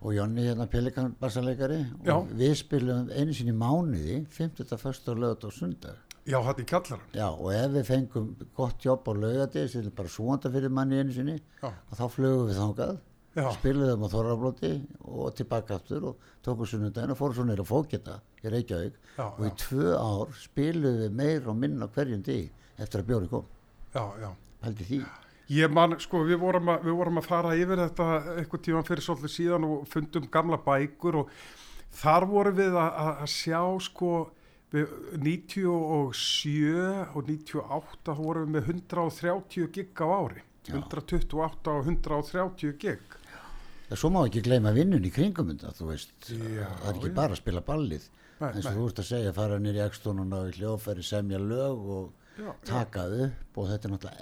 og 0.01 0.17
Jonni 0.17 0.47
hérna 0.49 0.67
Pelikan 0.73 1.13
bassaleikari 1.21 1.83
Já. 2.07 2.15
og 2.17 2.33
við 2.41 2.57
spiliðum 2.63 3.13
einu 3.13 3.37
sinni 3.37 3.53
mánuði, 3.57 4.23
50. 4.33 4.81
fyrst 4.81 5.13
og 5.13 5.21
lögat 5.21 5.45
og 5.49 5.53
sundar. 5.57 6.01
Já, 6.29 6.37
þetta 6.45 6.63
í 6.63 6.67
kjallaran. 6.69 7.05
Já, 7.17 7.27
og 7.31 7.53
ef 7.55 7.71
við 7.75 7.87
fengum 7.89 8.27
gott 8.57 8.85
jobb 8.85 9.07
á 9.09 9.13
lögati, 9.17 9.63
sem 9.73 9.87
er 9.87 9.95
bara 9.97 10.11
svonda 10.13 10.51
fyrir 10.53 10.73
manni 10.75 10.99
einu 11.01 11.15
sinni, 11.15 11.39
Já. 11.63 11.71
og 11.71 11.97
þá 11.97 12.05
flögum 12.13 12.51
við 12.51 12.61
þangað, 12.61 12.99
Já. 13.39 13.47
spiliðum 13.57 14.05
á 14.05 14.09
Þorrablóti 14.13 14.73
og 15.07 15.33
tilbaka 15.39 15.79
aftur 15.79 16.11
og 16.11 16.29
tókum 16.45 16.67
sunnudaginn 16.69 17.15
og 17.15 17.19
fórum 17.21 17.37
svo 17.39 17.47
neyra 17.47 17.65
fókita 17.65 18.19
í 18.43 18.51
Reykjavík 18.53 18.97
Já, 19.17 19.25
og 19.31 19.45
í 19.47 19.51
tvö 19.63 19.95
ár 19.97 20.35
spiliðum 20.43 21.05
við 21.05 21.17
meir 21.23 21.49
og 21.49 21.57
minna 21.57 21.89
hverjum 21.95 22.25
degi 22.27 22.51
eftir 22.77 23.05
að 23.05 23.11
bjóri 23.13 23.31
kom. 23.31 23.47
Já, 23.95 24.05
já. 24.21 24.31
Haldi 24.65 24.89
því. 24.91 25.01
Ég 25.51 25.73
man, 25.73 25.97
sko, 25.99 26.21
við 26.29 26.39
vorum, 26.43 26.69
að, 26.71 26.85
við 26.87 26.99
vorum 27.01 27.19
að 27.19 27.27
fara 27.27 27.55
yfir 27.59 27.81
þetta 27.81 28.11
eitthvað 28.37 28.65
tíman 28.67 28.87
fyrir 28.87 29.03
svolítið 29.07 29.33
síðan 29.35 29.65
og 29.67 29.89
fundum 29.91 30.29
gamla 30.31 30.61
bækur 30.63 31.23
og 31.25 31.33
þar 32.03 32.27
vorum 32.31 32.59
við 32.61 32.77
að, 32.77 32.91
að, 33.03 33.11
að 33.25 33.33
sjá, 33.33 33.63
sko, 33.89 34.11
97 34.71 35.67
og 37.17 37.27
98 37.27 38.05
þá 38.07 38.13
vorum 38.21 38.47
við 38.47 38.55
með 38.55 38.69
130 38.77 39.71
gig 39.75 39.91
á 39.99 40.07
ári. 40.07 40.43
128 40.71 41.73
og 41.73 41.89
130 41.89 42.77
gig. 42.79 43.17
Já, 43.91 43.97
svo 43.99 44.11
má 44.15 44.21
ekki 44.29 44.43
gleyma 44.47 44.71
vinnun 44.77 45.03
í 45.03 45.11
kringum 45.11 45.51
þú 45.59 45.89
veist, 45.89 46.13
Já, 46.31 46.69
það 46.69 46.89
er 46.93 46.95
ekki 47.01 47.11
já. 47.11 47.15
bara 47.17 47.35
að 47.35 47.41
spila 47.41 47.63
ballið, 47.67 48.05
Nei, 48.41 48.51
eins 48.53 48.67
og 48.67 48.71
nei. 48.71 48.77
þú 48.79 48.85
ert 48.93 49.01
að 49.03 49.09
segja, 49.11 49.33
fara 49.35 49.57
nýri 49.59 49.83
ekstónun 49.83 50.31
á 50.31 50.41
hljófæri, 50.55 51.03
semja 51.03 51.41
lög 51.43 51.79
og 51.97 52.13
Já, 52.39 52.45
já. 52.47 52.53
taka 52.71 53.03
upp 53.27 53.59
og 53.59 53.67
þetta 53.73 53.89
er 53.89 53.93
náttúrulega 53.97 54.21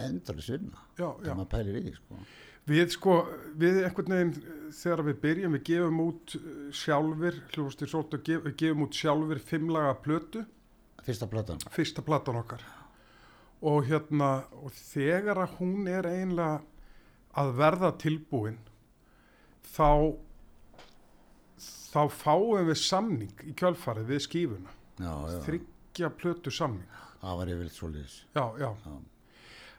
Já, 0.97 1.05
já. 1.05 1.11
þegar 1.21 1.37
maður 1.43 1.53
pælir 1.53 1.77
í 1.77 1.83
því, 1.85 1.93
sko. 1.99 2.23
Við 2.69 2.91
sko, 2.93 3.15
við 3.57 3.79
einhvern 3.87 4.13
veginn 4.13 4.33
þegar 4.77 5.03
við 5.07 5.19
byrjum, 5.23 5.55
við 5.57 5.63
gefum 5.71 6.01
út 6.05 6.35
eh, 6.37 6.49
sjálfur, 6.77 7.39
hljóðustir 7.55 7.89
svolítið, 7.93 8.23
gef, 8.29 8.43
við 8.45 8.57
gefum 8.63 8.83
út 8.85 8.99
sjálfur 8.99 9.43
fimmlaga 9.51 9.95
plötu, 10.05 10.45
Fyrsta 11.09 11.25
platan, 11.31 11.63
fyrsta 11.73 12.03
platan 12.05 12.37
okkar. 12.37 12.61
Og 13.65 13.87
hérna, 13.89 14.43
og 14.61 14.75
þegar 14.77 15.39
að 15.47 15.55
hún 15.63 15.87
er 15.89 16.05
einlega 16.05 16.59
að 17.41 17.53
verða 17.57 17.89
tilbúin, 18.03 18.59
þá, 19.73 20.13
þá 21.89 22.03
fáum 22.13 22.69
við 22.69 22.81
samning 22.83 23.45
í 23.49 23.55
kjölfarið 23.57 24.13
við 24.13 24.25
skífuna. 24.27 24.75
já, 25.01 25.13
já, 25.33 25.39
Þryggja 25.47 26.11
plötu 26.21 26.53
samning. 26.53 26.99
það 27.23 27.41
var 27.41 27.55
yfirleitt 27.55 27.79
svo 27.79 27.89
liðis. 27.95 28.19
Já, 28.37 28.45
já. 28.61 28.69
Já. 28.85 28.99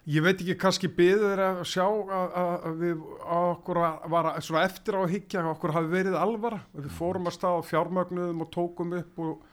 Ég 0.09 0.23
veit 0.25 0.39
ekki, 0.41 0.55
kannski 0.57 0.89
byður 0.89 1.41
að 1.45 1.59
sjá 1.69 1.83
að, 1.85 2.31
að, 2.41 2.63
við 2.79 3.01
að 3.29 3.47
okkur 3.51 3.79
að, 3.85 4.05
var 4.09 4.29
svona 4.41 4.63
eftir 4.65 4.97
á 4.97 4.99
að 5.03 5.11
higgja 5.13 5.43
að 5.43 5.49
okkur 5.51 5.73
hafi 5.75 5.91
verið 5.91 6.17
alvara. 6.17 6.61
Við 6.73 6.87
fórum 6.97 7.29
að 7.29 7.35
stað 7.35 7.57
á 7.61 7.69
fjármögnuðum 7.69 8.41
og 8.41 8.49
tókum 8.55 8.95
upp 8.97 9.21
og, 9.21 9.43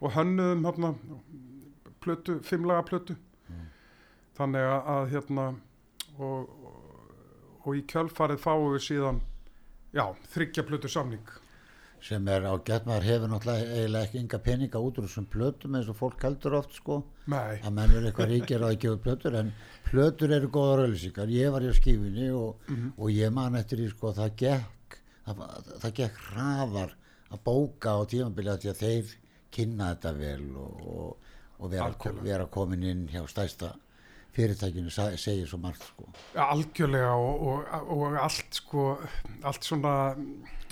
og 0.00 0.14
hönnuðum 0.16 0.66
hérna, 0.66 0.90
plötu, 2.02 2.40
fimmlaga 2.46 2.86
plötu. 2.88 3.16
Þannig 4.40 4.66
að, 4.66 4.90
að 4.96 5.06
hérna, 5.14 5.46
og, 6.18 6.50
og, 6.58 6.74
og 7.60 7.78
í 7.78 7.84
kjölfarið 7.92 8.42
fáum 8.42 8.72
við 8.74 8.86
síðan 8.88 9.22
já, 9.94 10.08
þryggja 10.34 10.66
plötu 10.66 10.90
samning 10.90 11.39
sem 12.04 12.28
er 12.32 12.46
á 12.48 12.54
gett 12.64 12.86
maður 12.88 13.06
hefur 13.08 13.30
náttúrulega 13.32 13.74
eiginlega 13.76 14.08
ekki 14.08 14.20
ynga 14.22 14.40
peninga 14.44 14.82
út 14.82 15.00
úr 15.00 15.06
þessum 15.08 15.26
plötum 15.32 15.76
eins 15.76 15.90
og 15.92 15.98
fólk 15.98 16.24
heldur 16.24 16.56
oft 16.60 16.76
sko. 16.78 17.00
Nei, 17.30 17.60
að 17.60 17.74
menn 17.76 17.96
er 17.96 18.08
eitthvað 18.08 18.32
ríkir 18.34 18.64
að 18.66 18.78
gefa 18.84 19.02
plötur 19.04 19.36
en 19.40 19.52
plötur 19.90 20.34
eru 20.36 20.50
góðar 20.52 20.84
auðlýsingar 20.86 21.34
ég 21.34 21.52
var 21.54 21.66
í 21.66 21.74
skifinni 21.76 22.30
og, 22.36 22.70
og 22.96 23.10
ég 23.12 23.34
man 23.34 23.58
eftir 23.60 23.82
því 23.82 23.90
sko 23.92 24.14
það 24.16 24.36
gekk 24.44 24.98
það, 25.26 25.44
það 25.84 25.98
gekk 26.00 26.22
hraðar 26.30 26.96
að 27.30 27.44
bóka 27.46 27.94
á 27.94 28.00
tímabili 28.10 28.52
að 28.52 28.64
því 28.64 28.72
að 28.72 28.80
þeir 28.84 29.12
kynna 29.54 29.92
þetta 29.92 30.14
vel 30.16 30.48
og, 30.56 30.80
og, 30.94 31.30
og 31.60 31.70
vera, 31.72 31.90
Algjörlega. 31.90 32.26
vera 32.26 32.48
komin 32.56 32.86
inn 32.86 33.06
hjá 33.10 33.22
stæsta 33.30 33.74
fyrirtækinu 34.34 34.92
segir 34.94 35.48
svo 35.50 35.58
margt 35.58 35.82
sko. 35.82 36.06
Algjörlega 36.38 37.12
og, 37.18 37.46
og, 37.50 37.92
og 37.96 38.18
allt 38.22 38.60
sko, 38.60 38.84
allt 39.42 39.66
svona 39.66 39.94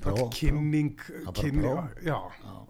Öll 0.07 0.29
kynning, 0.31 0.95
Það 1.27 1.41
kynning 1.41 2.05
já, 2.07 2.17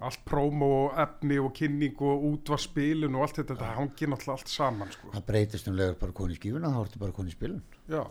allt 0.01 0.23
prómo 0.27 0.69
og 0.87 0.97
efni 1.03 1.37
og 1.43 1.53
kynning 1.57 2.01
og 2.01 2.25
útvarspilun 2.33 3.19
og 3.19 3.27
allt 3.27 3.43
þetta, 3.43 3.57
þetta 3.59 3.75
hangir 3.77 4.09
náttúrulega 4.15 4.39
allt 4.39 4.49
saman 4.55 4.95
sko. 4.95 5.11
það 5.13 5.27
breytist 5.29 5.69
um 5.69 5.77
legur 5.77 5.99
bara 6.01 6.17
koni 6.23 6.39
skífuna 6.39 6.73
þá 6.73 6.81
ertu 6.87 7.03
bara 7.05 7.13
koni 7.19 7.35
spilun. 7.35 7.63
Já, 7.93 8.03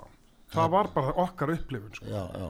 það 0.54 0.72
var 0.78 0.92
bara 0.94 1.14
okkar 1.26 1.54
upplifun 1.58 1.94
sko. 1.98 2.06
já, 2.14 2.24
já. 2.38 2.50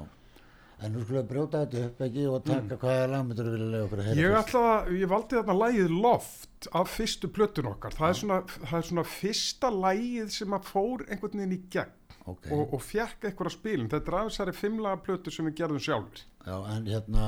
En 0.77 0.91
nú 0.93 1.01
skulum 1.01 1.23
við 1.23 1.29
brjóta 1.31 1.63
þetta 1.63 1.85
upp 1.87 2.01
ekki 2.05 2.23
og 2.29 2.43
taka 2.45 2.75
hvaða 2.77 3.05
lagmyndur 3.09 3.47
við 3.49 3.53
vilja 3.57 3.79
okkur 3.87 4.01
að 4.03 4.09
heyra 4.11 4.21
Ég 4.21 4.35
ætla 4.37 4.59
að, 4.75 4.91
ég 4.99 5.09
valdi 5.09 5.37
þarna 5.39 5.55
lægið 5.57 5.95
Loft 6.03 6.67
af 6.77 6.91
fyrstu 6.93 7.29
plötun 7.33 7.69
okkar, 7.71 7.95
það 7.97 8.11
er 8.11 8.19
svona, 8.19 8.37
það 8.59 8.75
er 8.77 8.85
svona 8.91 9.05
fyrsta 9.09 9.71
lægið 9.73 10.29
sem 10.35 10.53
að 10.53 10.67
fór 10.69 11.05
einhvern 11.07 11.41
veginn 11.41 11.55
í 11.57 11.59
gegn 11.73 11.95
Ok. 12.27 12.47
og, 12.51 12.73
og 12.75 12.81
fjekk 12.83 13.23
eitthvað 13.29 13.53
spilin, 13.55 13.87
þetta 13.91 14.11
er 14.11 14.17
aðeins 14.19 14.35
þessari 14.35 14.53
fimmlaga 14.57 14.99
plötu 15.05 15.31
sem 15.31 15.45
við 15.47 15.55
gerðum 15.61 15.79
sjálfur. 15.85 16.23
Já, 16.47 16.55
en 16.73 16.89
hérna 16.91 17.27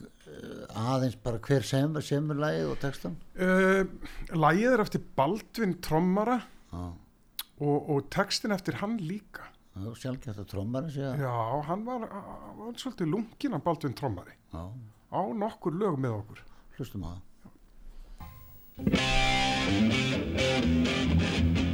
eh, 0.00 0.64
aðeins 0.76 1.16
bara 1.24 1.40
hver 1.46 1.64
semur, 1.64 2.04
semur 2.04 2.36
lagið 2.40 2.68
og 2.74 2.78
textan 2.82 3.16
Uh, 3.40 3.82
lægið 4.36 4.74
er 4.74 4.82
eftir 4.84 5.00
Baldvin 5.16 5.72
Trommara 5.84 6.38
Já, 6.70 6.82
og, 7.64 7.88
og 7.96 8.10
textin 8.12 8.52
eftir 8.52 8.76
hann 8.82 8.98
líka. 9.00 9.46
það 9.72 9.86
er 9.90 10.00
sjálfgætt 10.02 10.40
að 10.42 10.48
trommarinn 10.52 10.92
sé 10.92 11.04
að 11.08 11.22
Já, 11.24 11.32
hann 11.70 11.84
var, 11.88 12.04
var 12.60 12.76
svolítið 12.76 13.08
lungin 13.14 13.56
af 13.56 13.64
Baldvin 13.64 13.96
Trommari 13.96 14.36
Já, 14.52 14.64
á 15.16 15.20
nokkur 15.40 15.72
lög 15.80 15.96
með 16.04 16.18
okkur. 16.20 16.44
hlustum 16.76 17.08
á 17.08 17.10
það 17.16 17.20
Það 21.20 21.69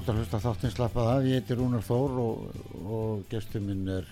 þú 0.00 0.06
ert 0.06 0.12
að 0.14 0.20
hlusta 0.20 0.38
þáttinn 0.40 0.72
slappað 0.72 1.08
af, 1.12 1.24
ég 1.28 1.40
heiti 1.40 1.56
Rúnar 1.58 1.82
Þór 1.84 2.12
og, 2.22 2.60
og 2.88 3.24
gestur 3.28 3.60
minn 3.64 3.88
er 3.92 4.06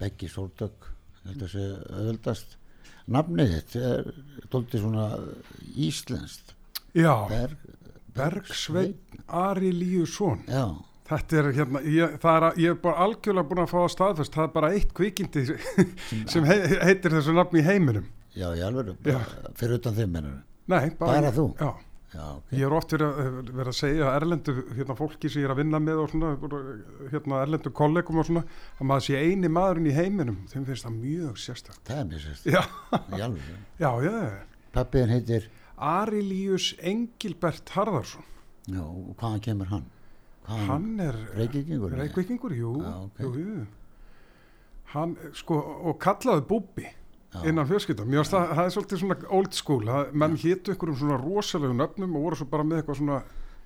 Beggi 0.00 0.28
Sóldögg, 0.32 0.86
þetta 1.26 1.48
sé 1.52 1.64
öðvöldast. 1.92 2.54
Nafnið 3.10 3.50
þitt 3.52 3.74
er 3.80 4.08
doldið 4.52 4.84
svona 4.84 5.04
íslenskt, 5.76 6.54
Já, 6.96 7.12
Berg, 7.28 7.66
Bergsveinn 8.16 8.96
Ari 9.28 9.74
Líusson. 9.76 10.40
Já, 10.48 10.64
Þetta 11.10 11.36
er 11.40 11.50
hérna, 11.56 11.80
ég, 11.90 12.16
er, 12.22 12.44
ég 12.62 12.70
er 12.70 12.80
bara 12.80 13.04
algjörlega 13.04 13.48
búin 13.50 13.60
að 13.64 13.72
fá 13.72 13.78
að 13.82 13.92
staðfest, 13.96 14.34
það 14.36 14.44
er 14.46 14.52
bara 14.54 14.72
eitt 14.76 14.92
kvikindi 14.94 15.42
sem 16.30 16.46
he, 16.46 16.58
heitir 16.86 17.16
þessu 17.16 17.34
nafni 17.34 17.60
í 17.60 17.66
heiminum. 17.66 18.06
já, 18.30 18.46
ég 18.54 18.62
alveg, 18.68 18.92
fyrir 19.58 19.80
utan 19.80 19.96
þeim 19.98 20.12
mennur. 20.14 20.36
Nei, 20.70 20.92
bara, 20.94 21.16
Bara 21.18 21.32
þú? 21.34 21.48
Já, 21.58 21.72
Já, 22.10 22.24
ok. 22.34 22.48
ég 22.58 22.64
er 22.66 22.74
oft 22.74 22.90
verið 22.90 23.18
að, 23.22 23.36
verið 23.54 23.68
að 23.70 23.76
segja 23.78 24.06
að 24.08 24.16
erlendu 24.18 24.54
hérna, 24.74 24.96
fólki 24.98 25.28
sem 25.30 25.42
ég 25.42 25.46
er 25.46 25.52
að 25.54 25.60
vinna 25.60 25.80
með 25.84 26.00
og 26.02 26.08
svona, 26.10 26.30
hérna, 27.12 27.38
erlendu 27.44 27.70
kollegum 27.80 28.18
og 28.18 28.26
svona, 28.26 28.42
að 28.80 28.88
maður 28.90 29.04
sé 29.06 29.20
eini 29.20 29.50
maðurinn 29.54 29.86
í 29.86 29.94
heiminum, 29.94 30.40
þeim 30.50 30.66
finnst 30.66 30.88
það 30.88 30.96
mjög 31.04 31.38
sérstakt. 31.44 31.82
Það 31.86 32.02
er 32.02 32.08
mér 32.10 32.24
sérst, 32.24 32.50
Já, 32.50 32.62
já, 33.78 33.90
já, 34.08 34.14
Pappiðin 34.74 35.14
heitir, 35.14 35.46
Arilíus 35.78 36.72
Engilbert 36.82 37.70
Harðarsson, 37.76 38.26
já, 38.66 38.82
og 38.82 39.14
hvaðan 39.20 39.44
kemur 39.46 39.70
hann? 39.70 39.86
Hvaðan, 40.48 40.66
hann 40.72 41.04
er 41.06 41.20
Reykjavíkingur? 41.38 42.56
Jú, 42.58 42.72
Já, 42.82 42.94
ok. 43.06 43.22
jú, 43.22 43.34
jú. 43.38 43.66
Hann, 44.90 45.14
sko, 45.38 45.60
og 45.86 46.00
kallaði 46.02 46.42
Búbbi 46.50 46.88
Já. 46.90 46.99
Innan 47.46 47.68
fjölskylda. 47.68 48.04
Mér 48.06 48.22
finnst 48.22 48.34
það, 48.34 48.48
það 48.56 48.64
er 48.64 48.74
svolítið 48.74 49.02
svona 49.02 49.16
old 49.38 49.54
school, 49.54 49.84
það, 49.86 50.10
menn 50.22 50.36
hétu 50.42 50.74
ykkur 50.74 50.92
um 50.92 50.98
svona 50.98 51.18
rosalegu 51.20 51.76
nöfnum 51.78 52.16
og 52.18 52.26
voru 52.26 52.40
svo 52.40 52.48
bara 52.50 52.66
með 52.66 52.82
eitthvað 52.82 53.00
svona, 53.02 53.20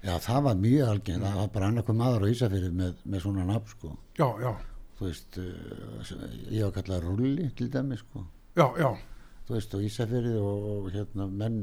Já, 0.04 0.18
það 0.20 0.42
var 0.44 0.56
mjög 0.60 0.88
algeng, 0.92 1.22
það 1.24 1.36
var 1.40 1.46
bara 1.54 1.68
annarkoð 1.72 1.96
maður 1.96 2.24
á 2.28 2.32
Ísafyrið 2.34 2.72
með, 2.76 2.96
með 3.08 3.22
svona 3.24 3.44
nafn, 3.48 3.70
sko. 3.72 3.92
já, 4.18 4.26
já, 4.44 4.50
Þú 4.98 5.06
veist, 5.08 5.38
uh, 5.40 6.26
ég 6.52 6.60
var 6.66 6.74
kallað 6.76 7.06
Rulli 7.08 7.46
til 7.56 7.70
dæmi, 7.72 7.96
sko. 7.96 8.26
já, 8.54 8.66
já, 8.78 8.90
þú 9.48 9.56
veist, 9.56 9.74
og 9.78 9.86
Ísafyrði 9.88 10.34
og, 10.36 10.68
og 10.74 10.90
hérna 10.92 11.26
menn 11.30 11.56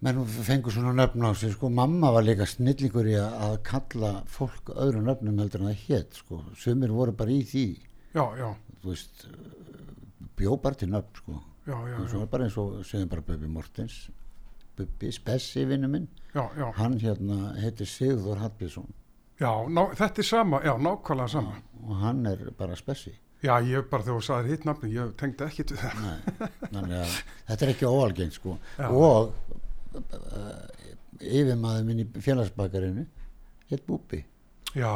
menn 0.00 0.22
fengur 0.24 0.72
svona 0.72 0.94
nöfn 0.96 1.26
á 1.28 1.34
sig 1.36 1.52
sko, 1.52 1.68
mamma 1.68 2.12
var 2.14 2.24
líka 2.24 2.46
snillingur 2.48 3.10
í 3.10 3.18
að, 3.20 3.58
kalla 3.66 4.12
fólk 4.30 4.70
öðru 4.72 5.02
nöfnum 5.04 5.42
heldur 5.42 5.60
en 5.66 5.72
það 5.74 5.82
hétt 5.88 6.22
sko, 6.22 6.38
sumir 6.56 6.94
voru 6.94 7.12
bara 7.12 7.34
í 7.34 7.42
því. 7.44 7.66
Já, 8.14 8.24
já, 8.38 8.48
þú 8.80 8.94
veist 8.94 9.26
bjó 10.40 10.56
bara 10.62 10.80
til 10.80 10.90
nöfn 10.92 11.20
sko. 11.22 11.40
Já, 11.66 11.76
já, 11.76 11.96
og 12.00 12.08
já, 12.08 12.22
er 12.22 12.30
bara 12.32 12.46
eins 12.48 12.56
og 12.58 12.80
segjum 12.88 13.08
bara 13.12 13.26
Bubbi 13.28 13.46
Mortens. 13.48 13.98
Bubbi 14.76 15.12
Spessi 15.12 15.66
vinnu 15.68 15.88
minn. 15.92 16.08
Hann 16.78 16.98
hérna 17.02 17.52
heitir 17.60 17.86
Sigður 17.86 18.40
Hallbjörnsson 18.40 18.88
já, 19.40 19.50
ná, 19.72 19.82
þetta 19.96 20.20
er 20.22 20.26
sama, 20.28 20.60
já, 20.64 20.74
nákvæmlega 20.76 21.28
sama. 21.32 21.54
og 21.82 21.96
hann 21.96 22.26
er 22.26 22.50
bara 22.58 22.76
Spessi. 22.76 23.12
Já, 23.40 23.54
ég 23.64 23.86
bara 23.88 24.04
þegar 24.04 24.18
þú 24.18 24.24
sagðir 24.26 24.52
hitt 24.52 24.64
nafni, 24.68 24.90
ég 24.92 25.14
tengdi 25.16 25.46
ekki 25.46 25.64
til 25.70 25.78
það. 25.80 26.02
Nei, 26.74 26.82
að 27.00 27.14
þetta 27.48 27.64
er 27.64 27.72
ekki 27.72 27.88
óalgengt 27.88 28.36
sko. 28.36 28.58
Já. 28.76 28.88
og 28.90 29.32
uh, 29.96 30.66
yfirmaður 31.20 31.86
minn 31.88 32.04
í 32.04 32.06
félagsbakarinu 32.20 33.06
hétt 33.70 33.86
Búbbi, 33.88 34.24
Já, 34.76 34.92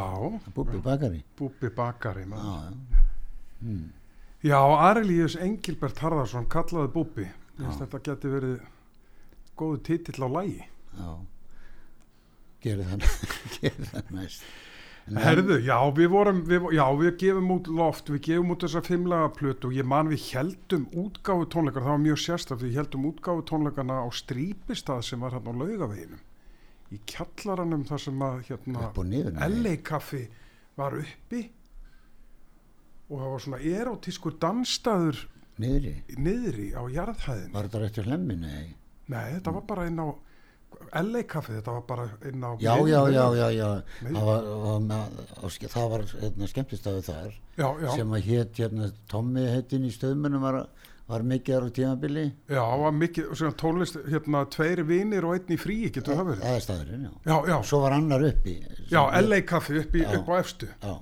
Búbbi 0.54 0.78
bakari. 0.82 1.24
Búbbi 1.38 1.70
Bakari, 1.74 2.28
já, 2.28 2.44
já, 2.68 3.78
Já, 4.44 4.60
Arilíus 4.60 5.38
Engilbert 5.40 6.02
Harðarsson 6.04 6.48
kallaði 6.52 7.30
Já. 7.54 7.70
þetta 7.80 8.02
geti 8.04 8.28
verið 8.28 8.56
góðu 9.56 9.80
titill 9.86 10.26
á 10.26 10.28
lægi. 10.28 10.64
já 10.98 11.10
gerir 12.64 12.86
það 12.88 13.08
gerir 13.60 13.90
það 13.92 14.14
næst 14.18 14.46
En 15.04 15.18
Herðu, 15.20 15.58
já, 15.60 15.76
við 15.92 16.06
vorum, 16.14 16.38
við, 16.48 16.62
já, 16.72 16.84
við 16.96 17.10
gefum 17.20 17.50
út 17.52 17.66
loft, 17.68 18.08
við 18.08 18.22
gefum 18.24 18.54
út 18.54 18.62
þessa 18.64 18.80
fimmlega 18.86 19.26
plötu 19.36 19.68
og 19.68 19.74
ég 19.76 19.84
man 19.84 20.08
við 20.08 20.22
heldum 20.32 20.86
útgáfu 20.96 21.44
tónleikar, 21.52 21.84
það 21.84 21.92
var 21.92 22.00
mjög 22.06 22.20
sérstaf, 22.22 22.62
við 22.62 22.78
heldum 22.78 23.04
útgáfu 23.10 23.44
tónleikarna 23.50 23.98
á 24.00 24.08
Strípistað 24.16 25.02
sem 25.04 25.20
var 25.20 25.36
hérna 25.36 25.52
á 25.52 25.60
laugaveginum. 25.60 26.22
Í 26.88 27.00
kjallaranum 27.12 27.84
þar 27.84 28.00
sem 28.06 28.24
að, 28.24 28.40
hérna. 28.48 28.86
LA 29.44 29.74
kaffi 29.84 30.22
var 30.80 30.96
uppi 31.02 31.42
og 33.10 33.16
það 33.20 33.32
var 33.34 33.42
svona 33.46 33.62
erotískur 33.80 34.36
dansstaður 34.40 35.24
niðri, 35.62 35.94
niðri 36.18 36.68
á 36.74 36.82
jarðhæðin. 36.90 37.50
var 37.54 37.68
þetta 37.68 37.82
rétt 37.84 37.98
hjá 38.00 38.06
hlemmi, 38.08 38.36
nei 38.40 38.74
Nei, 39.12 39.34
þetta 39.36 39.52
var 39.52 39.66
bara 39.68 39.84
inn 39.90 40.00
á 40.00 40.08
LA 40.98 41.20
kaffi, 41.30 41.52
þetta 41.58 41.74
var 41.76 41.82
bara 41.86 42.06
inn 42.26 42.42
á 42.42 42.50
já, 42.58 42.72
já, 42.88 43.00
já, 43.12 43.24
já, 43.38 43.46
já 43.54 43.68
Nei. 44.02 44.14
það 44.16 44.24
var, 44.26 44.48
var, 44.64 45.92
var 45.92 46.06
hérna, 46.22 46.48
skemmtistaðu 46.50 47.04
þar 47.06 47.28
já, 47.60 47.68
já, 47.84 47.90
sem 47.94 48.16
að 48.16 48.26
hétt 48.30 48.58
hérna, 48.64 48.88
Tommi 49.12 49.44
heitin 49.52 49.86
í 49.86 49.92
stöðmunum 49.94 50.42
var, 50.42 50.58
var 51.06 51.22
mikið 51.30 51.58
ára 51.60 51.70
tímabili 51.78 52.24
já, 52.50 52.64
var 52.82 52.96
mikið 52.98 53.30
svona 53.38 53.56
tónlist, 53.62 54.00
hérna, 54.10 54.42
tveir 54.50 54.82
vinir 54.88 55.28
og 55.28 55.36
einn 55.38 55.54
í 55.54 55.60
fríi, 55.60 55.92
getur 55.94 56.18
það 56.18 56.30
verið? 56.32 56.44
það 56.48 56.58
er 56.58 56.66
staðurinn, 56.66 57.06
já 57.06 57.30
Já, 57.30 57.36
já, 57.52 57.56
svo 57.70 57.82
var 57.84 57.96
annar 58.00 58.26
uppi 58.32 58.56
já, 58.90 59.02
LA 59.22 59.40
kaffi 59.46 59.78
upp, 59.84 59.94
í, 59.94 60.02
Já. 60.02 60.16
upp 60.18 60.32
á 60.32 60.34
efstu. 60.42 60.70
já, 60.82 60.94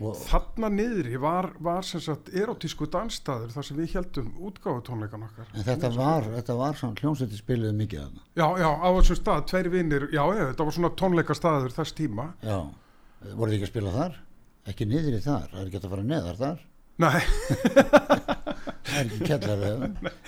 og, 0.00 0.16
Þarna 0.26 0.68
niðri 0.74 1.16
var, 1.22 1.48
var 1.64 1.86
sem 1.88 2.02
sagt 2.04 2.28
erotísku 2.36 2.84
dansstaður 2.92 3.54
þar 3.54 3.64
sem 3.68 3.78
við 3.80 3.94
heldum 3.96 4.26
útgáfu 4.48 4.82
tónleikan 4.90 5.24
okkar. 5.24 5.48
en 5.54 5.64
þetta 5.64 5.90
var, 5.96 6.26
þetta 6.36 6.56
var 6.58 6.76
svona 6.76 7.00
hljómsveitir 7.00 7.40
spiluðu 7.40 7.72
mikið 7.80 8.02
þarna 8.02 8.24
Já, 8.36 8.46
já, 8.60 8.68
á 8.76 8.88
þessum 8.98 9.20
stað, 9.22 9.44
tveir 9.52 9.70
vinir, 9.72 10.08
já, 10.12 10.22
já, 10.36 10.44
þetta 10.50 10.68
var 10.68 10.76
svona 10.78 10.92
tónleikastaður 11.00 11.76
þess 11.78 11.96
tíma. 11.96 12.28
já, 12.44 12.58
voru 13.32 13.50
þið 13.50 13.56
ekki 13.60 13.68
að 13.70 13.72
spila 13.74 13.94
þar? 13.96 14.18
ekki 14.66 14.88
niðri 14.90 15.20
þar, 15.24 15.48
það 15.52 15.60
er 15.62 15.66
ekki 15.70 15.80
að 15.80 15.92
fara 15.94 16.08
neðar 16.12 16.40
þar 16.44 16.64
Nei, 16.96 17.20
það 18.86 18.98
er 19.00 19.08
ekki 19.10 19.28
kellar 19.28 19.64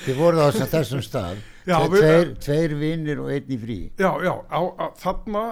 þið 0.04 0.18
voruð 0.18 0.42
á 0.42 0.48
þess- 0.50 0.72
þessum 0.74 1.02
stað. 1.06 1.38
Já, 1.68 1.76
Tve, 1.78 1.88
við- 1.92 2.02
tveir, 2.02 2.32
tveir 2.46 2.74
vinnir 2.80 3.20
og 3.22 3.30
einn 3.34 3.52
í 3.54 3.58
frí. 3.60 3.78
Já, 4.00 4.10
já, 4.24 4.32
á, 4.48 4.60
á, 4.78 4.86
þarna 4.98 5.42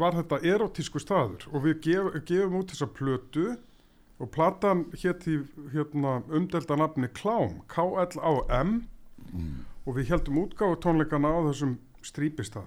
var 0.00 0.12
þetta 0.18 0.40
erotísku 0.54 1.00
staður 1.02 1.46
og 1.52 1.62
við 1.64 1.80
gef, 1.88 2.12
gefum 2.26 2.58
út 2.60 2.72
þessa 2.74 2.88
plötu 2.98 3.46
og 4.18 4.30
platan 4.34 4.84
hétt 4.98 5.28
í 5.30 5.36
hérna, 5.72 6.16
umdelda 6.34 6.76
nafni 6.80 7.06
Klám, 7.14 7.60
K-L-A-M 7.70 8.72
og 9.86 9.94
við 9.96 10.10
heldum 10.10 10.40
útgáfu 10.42 10.80
tónleikana 10.82 11.30
á 11.30 11.38
þessum 11.52 11.76
strípistað. 12.02 12.66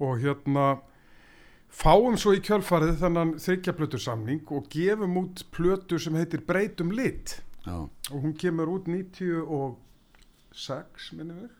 Og 0.00 0.18
hérna 0.24 0.78
fáum 1.72 2.16
svo 2.20 2.32
í 2.36 2.40
kjölfarið 2.44 2.96
þennan 3.02 3.34
þryggjaplötu 3.42 4.00
samning 4.00 4.40
og 4.54 4.68
gefum 4.72 5.16
út 5.20 5.44
plötu 5.52 5.98
sem 6.00 6.16
heitir 6.16 6.40
Breytum 6.46 6.92
lit 6.96 7.40
já, 7.66 7.76
og 7.76 8.18
hún 8.22 8.34
kemur 8.38 8.68
út 8.76 8.84
96 8.88 11.12
minnum 11.18 11.38
við 11.44 11.52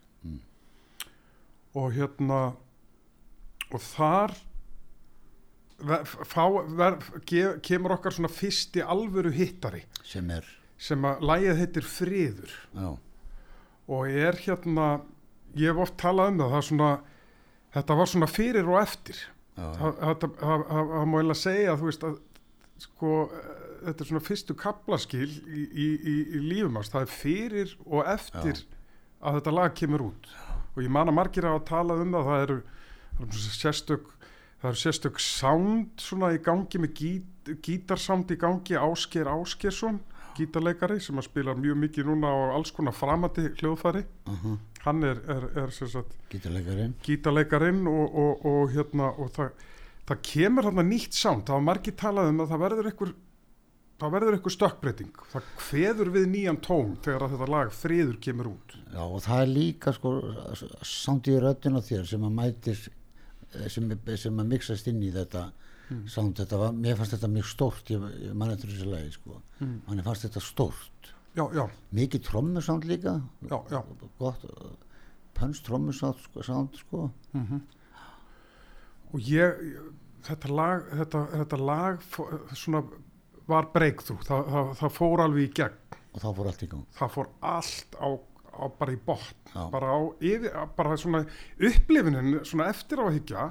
og 1.77 1.93
hérna 1.93 2.41
og 3.67 3.81
þar 3.83 4.31
fá, 6.25 6.43
ver, 6.73 6.97
ge, 7.29 7.43
kemur 7.61 7.93
okkar 7.97 8.15
svona 8.15 8.31
fyrsti 8.33 8.81
alvöru 8.81 9.29
hittari. 9.35 9.83
Sem 10.07 10.29
er? 10.33 10.45
Sem 10.77 11.05
að 11.05 11.21
lægið 11.29 11.59
heitir 11.61 11.85
Friður. 11.85 12.53
Já, 12.73 12.89
og 13.87 14.09
er 14.09 14.35
hérna 14.41 14.87
ég 15.57 15.71
hef 15.71 15.83
oft 15.85 15.97
talað 16.01 16.33
um 16.33 16.41
það, 16.41 16.53
það 16.55 16.65
svona, 16.69 16.91
þetta 17.77 17.99
var 17.99 18.11
svona 18.13 18.31
fyrir 18.31 18.71
og 18.71 18.79
eftir. 18.81 19.21
Það, 19.57 20.25
má 21.09 21.17
eiginlega 21.17 21.39
segja 21.39 21.77
þú 21.77 21.89
veist 21.89 22.03
að 22.05 22.17
sko 22.77 23.13
þetta 23.83 24.03
er 24.03 24.09
svona 24.11 24.25
fyrstu 24.25 24.55
kaplaskil 24.57 25.29
í, 25.29 25.63
í, 25.63 25.87
í, 25.87 26.15
í 26.37 26.41
lífumast, 26.43 26.93
það 26.93 27.05
er 27.05 27.13
fyrir 27.13 27.77
og 27.85 28.11
eftir 28.13 28.63
að 29.21 29.39
þetta 29.39 29.55
lag 29.55 29.77
kemur 29.77 30.07
út. 30.09 30.29
Og 30.75 30.83
ég 30.85 30.93
man 30.93 31.09
að 31.09 31.17
margir 31.17 31.47
hafa 31.47 31.63
talað 31.67 32.03
um 32.05 32.13
það 32.13 32.29
það 32.29 32.43
eru, 32.45 32.59
eru 33.23 33.45
sérstök 33.57 34.13
það 34.61 34.69
eru 34.71 34.81
sérstök 34.83 35.19
sound 35.21 36.01
svona 36.01 36.33
í 36.35 36.41
gangi 36.43 36.81
með 36.81 36.93
gít, 36.97 37.51
gítarsound 37.65 38.31
í 38.33 38.39
gangi 38.41 38.77
Ásker 38.77 39.29
Áskersson 39.31 40.01
gítarleikari 40.37 40.99
sem 41.01 41.17
að 41.17 41.27
spila 41.31 41.55
mjög 41.57 41.79
mikið 41.81 42.09
núna 42.11 42.29
á 42.29 42.37
alls 42.57 42.69
konar 42.75 42.93
framandi 42.93 43.47
hljóðfæri. 43.57 44.03
Uh 44.29 44.57
hann 44.87 45.03
er, 45.03 45.21
er, 45.27 45.47
er 45.63 45.71
sagt 45.75 46.13
gítarleikarinn. 46.31 46.93
gítarleikarinn 47.03 47.87
og, 47.91 48.13
og, 48.15 48.45
og, 48.45 48.69
hérna, 48.71 49.09
og 49.19 49.31
það, 49.35 49.65
það 50.07 50.21
kemur 50.29 50.67
hérna 50.69 50.85
nýtt 50.87 51.17
sound, 51.17 51.43
það 51.47 51.57
var 51.57 51.65
margir 51.71 51.97
talað 51.99 52.31
um 52.31 52.43
að 52.43 52.53
það 52.53 52.63
verður 52.63 52.89
einhver 52.91 53.13
það 53.97 54.13
verður 54.15 54.37
einhver 54.37 54.55
stökkbreyting. 54.55 55.21
Það 55.33 55.51
kveður 55.61 56.11
við 56.15 56.27
nýjan 56.33 56.59
tón 56.63 56.95
þegar 57.05 57.25
að 57.25 57.35
þetta 57.35 57.49
lag 57.53 57.73
friður 57.75 58.19
kemur 58.23 58.51
út. 58.53 58.75
Já, 58.93 59.03
og 59.03 59.21
það 59.25 59.43
er 59.43 59.53
líka 59.53 59.93
sko 59.97 60.13
sánd 60.85 61.29
í 61.31 61.37
röddin 61.43 61.79
á 61.79 61.81
þér 61.87 62.09
sem 62.11 62.27
að 62.27 62.35
mætir 62.41 62.83
eh, 62.87 63.69
sem, 63.73 63.93
sem 64.15 64.43
að 64.43 64.51
mixast 64.53 64.91
inn 64.91 65.01
í 65.03 65.13
þetta 65.15 65.47
sánd, 66.11 66.35
þetta 66.35 66.59
var, 66.59 66.73
mér 66.75 66.97
fannst 66.99 67.15
þetta 67.15 67.29
mjög 67.31 67.45
stórt 67.47 67.91
ég, 67.93 68.07
ég 68.25 68.33
man 68.35 68.51
eftir 68.51 68.73
þessu 68.73 68.89
lagi 68.91 69.13
sko. 69.15 69.39
Mm. 69.61 69.77
manni 69.87 70.03
fannst 70.05 70.27
þetta 70.27 70.43
stórt. 70.43 71.13
Já, 71.37 71.45
já, 71.53 71.63
mikið 71.93 72.23
trommusánd 72.27 72.87
líka. 72.89 73.19
Já, 73.45 73.57
já. 73.71 73.81
Gott 74.17 74.45
pönns 75.37 75.61
trommusánd 75.61 76.17
sko, 76.23 76.43
sko. 76.73 77.09
og 79.13 79.19
ég, 79.29 79.59
þetta 80.25 80.51
lag, 80.51 80.87
þetta, 81.01 81.21
þetta 81.35 81.59
lag 81.61 82.07
svona 82.57 82.81
var 83.47 83.67
breakthrough, 83.73 84.23
það, 84.27 84.47
það, 84.53 84.71
það 84.81 84.95
fór 84.97 85.23
alveg 85.25 85.43
í 85.47 85.51
gegn, 85.61 85.99
og 86.13 86.21
þá 86.23 86.27
fór 86.37 86.49
allt 86.51 86.63
í 86.63 86.69
gang 86.71 86.85
það 86.99 87.11
fór 87.17 87.29
allt 87.51 87.97
á, 88.01 88.07
á 88.57 88.63
bara 88.79 88.91
í 88.95 88.99
botn, 89.05 89.35
Já. 89.53 89.61
bara 89.71 89.91
á 89.93 89.99
yfir, 90.19 90.57
bara 90.77 90.97
svona 90.97 91.21
upplifunin, 91.61 92.39
svona 92.47 92.69
eftir 92.73 92.99
á 93.01 93.05
að 93.07 93.15
higgja, 93.19 93.45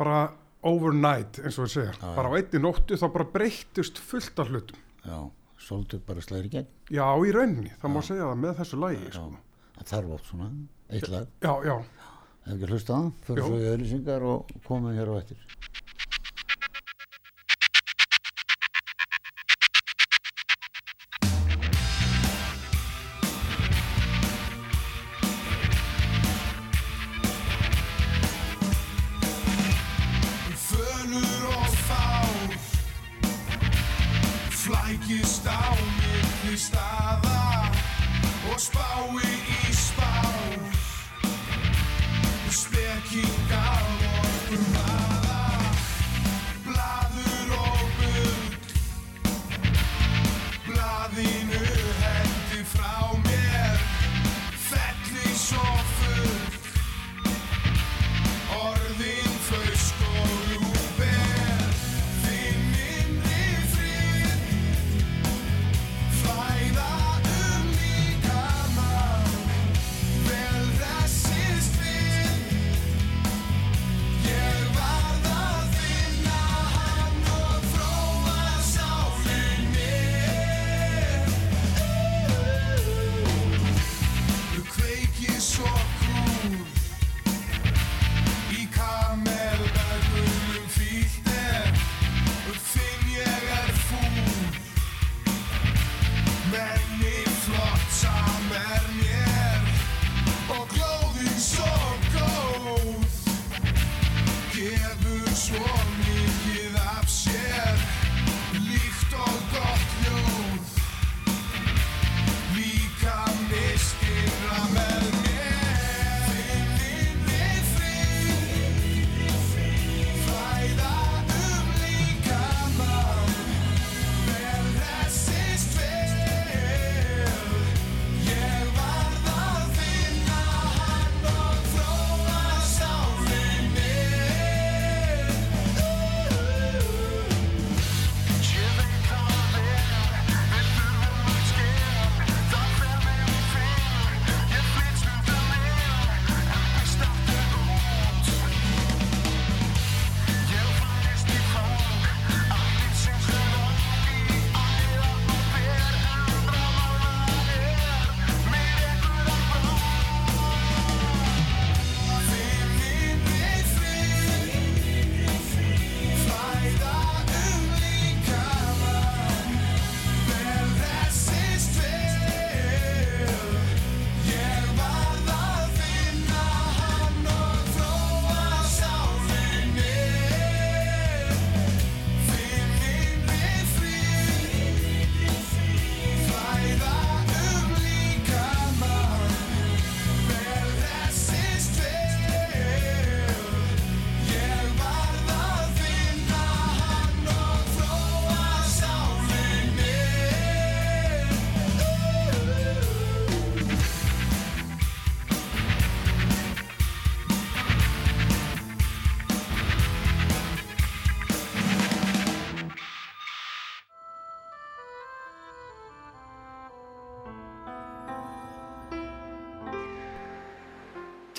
bara 0.00 0.20
overnight 0.66 1.40
eins 1.44 1.58
og 1.58 1.66
við 1.66 1.74
segja, 1.74 1.92
Mm. 1.96 2.00
Já, 2.00 2.08
já. 2.10 2.16
bara 2.16 2.28
á 2.28 2.32
einni 2.36 2.60
nóttu 2.64 2.96
þá 3.00 3.06
bara 3.12 3.24
breyttust 3.34 3.98
fullt 3.98 4.38
af 4.38 4.48
hlutum. 4.48 4.76
já, 5.04 5.18
svolítið 5.60 6.00
bara 6.06 6.20
slæðir 6.20 6.46
í 6.46 6.52
gegn 6.56 6.66
Já, 6.90 7.06
í 7.24 7.32
rauninni, 7.32 7.72
það 7.80 7.90
má 7.94 8.00
segja 8.02 8.24
það 8.28 8.38
með 8.44 8.54
þessu 8.60 8.80
lagi, 8.80 9.04
já, 9.04 9.10
sko. 9.12 9.36
það 9.78 9.86
þarf 9.92 10.10
oft 10.16 10.24
svona 10.30 10.50
eitt 10.90 11.08
lag, 11.08 11.26
Já, 11.40 11.52
já, 11.64 11.76
ef 12.46 12.52
ekki 12.54 12.70
hlusta 12.72 12.92
það 12.94 13.12
fyrir 13.26 13.42
svo 13.44 13.58
í 13.60 13.68
auðlýsingar 13.72 14.22
og 14.22 14.54
komum 14.66 14.94
hér 14.96 15.08
á 15.12 15.14
eftir 15.20 15.36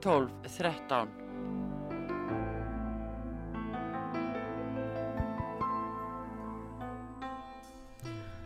12 0.00 0.30
13 0.56 1.08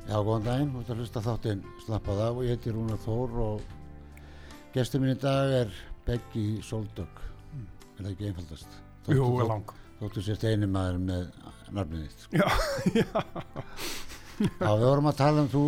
Já, 0.05 0.19
góðan 0.21 0.45
daginn, 0.45 0.73
þú 0.75 0.81
ert 0.83 0.91
að 0.93 0.99
hlusta 1.01 1.23
þáttinn. 1.25 1.63
Slappað 1.87 2.19
af. 2.27 2.37
Og 2.39 2.45
ég 2.45 2.53
heiti 2.59 2.73
Rúnar 2.75 3.01
Þór 3.03 3.39
og 3.45 3.63
gestur 4.75 5.01
minn 5.03 5.15
í 5.15 5.21
dag 5.23 5.55
er 5.63 5.73
Beggi 6.05 6.45
Soldök 6.67 7.23
er 7.95 8.03
það 8.03 8.11
ekki 8.11 8.27
einfaldast? 8.29 8.77
jú, 9.07 9.15
Þóttu- 9.23 9.41
er 9.45 9.49
lang. 9.49 9.73
Þóttu 10.01 10.23
sérst 10.27 10.45
eini 10.51 10.67
maður 10.69 10.99
með 11.01 11.29
nafnið 11.73 12.09
þitt 12.11 12.35
Já, 12.35 12.49
já. 13.01 13.23
Já, 14.43 14.71
við 14.75 14.85
vorum 14.89 15.09
að 15.09 15.17
tala 15.21 15.45
um 15.45 15.49
þú 15.53 15.63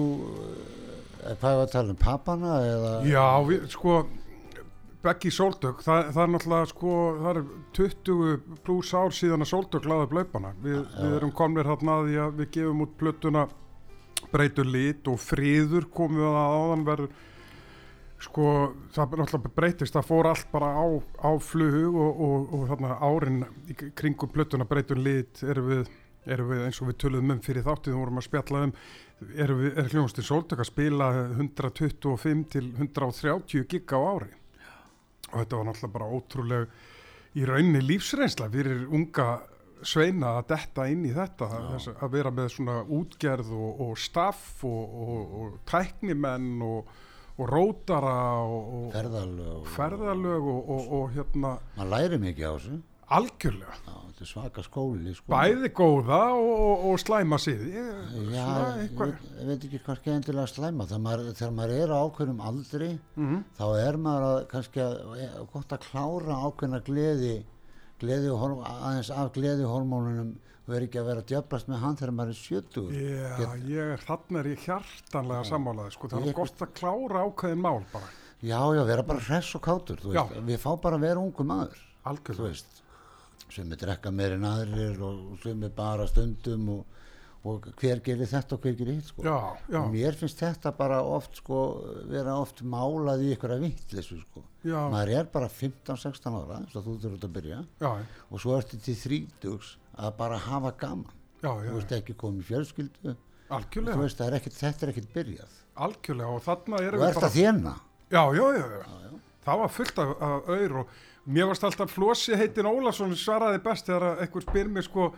eh, 1.22 1.36
hvað 1.38 1.56
var 1.60 1.62
að 1.62 1.72
tala 1.76 1.94
um? 1.94 2.00
Pappana 2.02 2.56
eða 2.66 2.92
Já, 3.08 3.24
við, 3.46 3.64
sko, 3.72 3.94
Beggi 5.06 5.30
Sóldögg, 5.30 5.84
það, 5.86 6.08
það 6.16 6.22
er 6.22 6.30
náttúrulega 6.32 6.68
sko, 6.72 6.94
það 7.20 7.28
er 7.30 7.44
20 7.78 8.56
pluss 8.66 8.94
ár 8.96 9.12
síðan 9.14 9.44
að 9.44 9.50
Sóldögg 9.52 9.86
laði 9.86 10.06
upp 10.08 10.14
laupana. 10.16 10.50
Vi, 10.64 10.72
við 10.96 11.12
erum 11.20 11.34
komnir 11.36 11.68
hérna 11.70 12.00
að 12.00 12.08
því 12.08 12.16
að 12.24 12.40
við 12.40 12.48
gefum 12.56 12.82
út 12.82 12.96
plötuna 12.98 13.44
breytur 14.32 14.66
lit 14.66 15.06
og 15.06 15.20
friður 15.22 15.86
komum 15.94 16.18
við 16.18 16.26
að 16.32 16.56
áðan 16.56 16.86
verður 16.88 17.12
sko, 18.26 18.48
það 18.96 19.14
náttúrulega 19.20 19.52
breytist, 19.60 19.94
það 19.94 20.08
fór 20.08 20.28
allt 20.30 20.48
bara 20.50 20.70
á, 20.74 20.86
á 21.22 21.30
flug 21.44 21.98
og, 22.00 22.22
og, 22.26 22.56
og 22.56 22.64
þarna 22.70 22.96
árin 23.04 23.44
kringum 23.98 24.32
plötuna 24.32 24.66
breytur 24.66 24.98
lit 24.98 25.42
erum 25.44 25.68
við, 25.70 25.92
erum 26.26 26.50
við 26.50 26.64
eins 26.64 26.80
og 26.80 26.90
við 26.90 26.98
töluðum 27.04 27.36
um 27.36 27.44
fyrir 27.44 27.66
þáttið, 27.66 27.92
við 27.92 28.00
vorum 28.00 28.22
að 28.22 28.26
spjalla 28.26 28.64
um 28.66 28.74
erum 29.44 29.62
við, 29.62 29.70
er 29.84 29.92
hljónstinn 29.92 30.26
Sóldögg 30.26 30.64
að 30.64 30.70
spila 30.72 31.12
125 31.36 32.42
til 32.56 32.64
130 32.72 33.68
gig 33.70 33.94
á 33.94 34.00
ári 34.00 34.32
og 35.32 35.40
þetta 35.40 35.58
var 35.58 35.68
náttúrulega 35.68 35.94
bara 35.96 36.10
ótrúleg 36.16 37.36
í 37.36 37.44
rauninni 37.48 37.82
lífsreynsla 37.84 38.48
fyrir 38.52 38.86
unga 38.86 39.28
sveina 39.86 40.36
að 40.38 40.48
detta 40.54 40.86
inn 40.88 41.04
í 41.06 41.12
þetta 41.14 41.48
þess, 41.52 41.90
að 42.00 42.14
vera 42.16 42.32
með 42.34 42.52
svona 42.54 42.76
útgerð 42.96 43.52
og, 43.56 43.82
og 43.86 43.98
staff 44.00 44.64
og, 44.64 44.96
og, 45.02 45.36
og 45.40 45.58
tæknimenn 45.68 46.62
og, 46.64 46.92
og 47.36 47.50
rótara 47.52 48.16
og 48.48 48.90
ferðalög 48.94 49.54
og 49.58 49.70
ferðalög 49.76 50.50
og 50.56 51.08
hérna 51.16 51.56
maður 51.76 51.92
læri 51.92 52.20
mikið 52.24 52.48
á 52.48 52.52
þessu 52.56 52.78
algjörlega. 53.10 53.76
Já, 53.86 53.94
er 54.20 54.26
svaka 54.30 54.62
skóli 54.64 55.12
sko. 55.14 55.28
bæði 55.28 55.68
góða 55.76 56.18
og, 56.32 56.84
og 56.88 56.98
slæma 57.02 57.36
siði. 57.38 57.72
Já, 58.32 58.46
ég 58.80 58.94
veit, 58.96 59.18
ég 59.40 59.46
veit 59.50 59.66
ekki 59.68 59.80
hvað 59.84 60.06
er 60.06 60.14
endilega 60.16 60.46
slæma 60.48 60.86
maður, 61.04 61.28
þegar 61.36 61.52
maður 61.58 61.74
er 61.82 61.92
á 61.92 61.98
ákveðnum 62.06 62.40
aldri 62.48 62.88
Mhm. 63.16 63.42
þá 63.58 63.64
er 63.82 63.96
maður 64.00 64.24
að, 64.30 64.46
kannski 64.54 64.80
að, 64.80 64.96
e- 65.20 65.46
gott 65.52 65.68
að 65.76 65.84
klára 65.90 66.38
ákveðna 66.48 66.80
gleði 66.86 67.34
gleði 68.00 68.30
og 68.32 68.38
horm, 68.40 68.64
aðeins 68.64 69.10
af 69.10 69.32
gleði 69.32 69.64
hormónunum 69.68 70.34
og 70.68 70.74
er 70.74 70.80
ekki 70.88 70.98
að 70.98 71.06
vera 71.06 71.20
að 71.22 71.28
djöflast 71.30 71.68
með 71.68 71.78
hann 71.84 71.96
þegar 71.96 72.14
maður 72.16 72.32
er 72.32 72.40
70 72.40 72.90
Já, 72.96 73.50
ég 73.68 73.92
er, 73.92 73.98
þarna 74.08 74.38
er 74.40 74.48
ég 74.50 74.64
hjartanlega 74.66 75.44
sammálaði, 75.44 75.92
sko, 75.92 76.08
það 76.08 76.20
Ég- 76.24 76.28
er 76.28 76.32
gott 76.40 76.58
að 76.66 76.72
klára 76.80 77.22
ákveðin 77.28 77.60
mál 77.62 77.84
bara, 77.92 78.08
já, 78.42 78.60
já, 78.74 78.82
vera 78.84 79.02
bara 79.02 79.20
hress 79.20 79.54
og 79.54 79.62
kátur 79.62 80.00
við 80.00 80.58
fá 80.58 80.72
bara 80.80 80.96
að 80.96 81.00
vera 81.06 81.20
ungu 81.20 81.44
maður 81.44 81.76
algjörlega. 82.06 82.64
Sem 83.52 83.72
er 83.72 83.80
drekka 83.80 84.12
meir 84.14 84.36
en 84.36 84.46
aðrir 84.48 85.00
og 85.06 85.40
sem 85.42 85.62
er 85.66 85.72
bara 85.76 86.06
stundum 86.10 86.68
og, 86.74 87.02
og 87.46 87.68
hver 87.78 88.00
gerir 88.04 88.28
þetta 88.30 88.56
og 88.56 88.64
hver 88.66 88.76
gerir 88.78 88.98
hitt 88.98 89.10
sko. 89.12 89.24
Já, 89.26 89.36
já, 89.70 89.78
og 89.80 89.92
mér 89.94 90.18
finnst 90.18 90.42
þetta 90.42 90.72
bara 90.76 91.02
oft 91.02 91.38
sko, 91.42 91.60
vera 92.10 92.36
oft 92.40 92.62
málað 92.66 93.26
í 93.26 93.32
ykkur 93.36 93.54
að 93.56 93.66
vittleysu 93.68 94.18
sko. 94.24 94.44
maður 94.66 95.12
er 95.20 95.28
bara 95.32 95.50
15-16 95.52 96.40
ára 96.40 96.60
eins 96.62 96.74
og 96.74 96.88
þú 96.88 96.96
þurft 97.04 97.28
að 97.28 97.36
byrja 97.38 97.60
já, 97.82 97.92
og 98.30 98.42
svo 98.42 98.56
ertu 98.58 98.80
til 98.82 98.96
þrítugs 99.04 99.76
að 99.96 100.16
bara 100.18 100.40
hafa 100.48 100.74
gaman. 100.80 101.14
Já, 101.44 101.52
þú 101.52 101.76
veist 101.76 101.92
ekki 101.94 102.16
komið 102.18 102.50
fjölskyldu. 102.50 103.16
Algjörlega, 103.56 103.98
veist 104.00 104.20
er 104.24 104.34
ekkit, 104.40 104.56
þetta 104.58 104.86
er 104.86 104.92
ekkit 104.92 105.12
byrjað. 105.14 105.58
Algjörlega 105.86 106.34
og 106.34 106.42
þarna 106.42 106.80
erum 106.82 106.98
og 106.98 107.04
við 107.04 107.12
ert 107.12 107.20
bara, 107.20 107.28
að 107.28 107.36
þjena. 107.36 107.74
Já, 108.10 108.22
já, 108.34 108.46
já, 108.56 108.64
já, 108.64 108.78
já, 108.80 108.96
já. 109.06 109.12
það 109.46 109.60
var 109.62 109.72
fullt 109.76 110.00
af, 110.02 110.10
af 110.26 110.50
auður 110.50 110.74
og 110.82 110.96
mér 111.26 111.48
varst 111.50 111.64
alltaf 111.66 111.90
Flósi 111.94 112.36
heitin 112.38 112.68
Ólason 112.70 113.14
svaraði 113.18 113.58
best 113.64 113.88
þegar 113.88 114.04
að 114.12 114.22
einhver 114.26 114.44
spyr 114.46 114.70
mér 114.72 114.86
sko, 114.86 115.08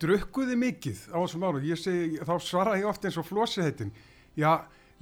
drukkuði 0.00 0.56
mikið 0.60 1.02
á 1.12 1.18
þessum 1.20 1.44
árum, 1.48 1.64
ég 1.68 1.80
segi, 1.80 2.18
þá 2.24 2.34
svaraði 2.40 2.82
ég 2.84 2.88
oft 2.90 3.04
eins 3.08 3.18
og 3.20 3.26
Flósi 3.28 3.64
heitin, 3.64 3.90
já, 4.38 4.52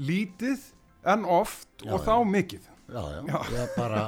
lítið 0.03 0.65
en 1.13 1.25
oft 1.27 1.69
Já, 1.83 1.93
og 1.95 1.99
já. 2.01 2.05
þá 2.09 2.15
mikið, 2.37 2.69
Já, 2.93 3.01
já, 3.15 3.39
Ég 3.57 3.71
bara, 3.79 4.01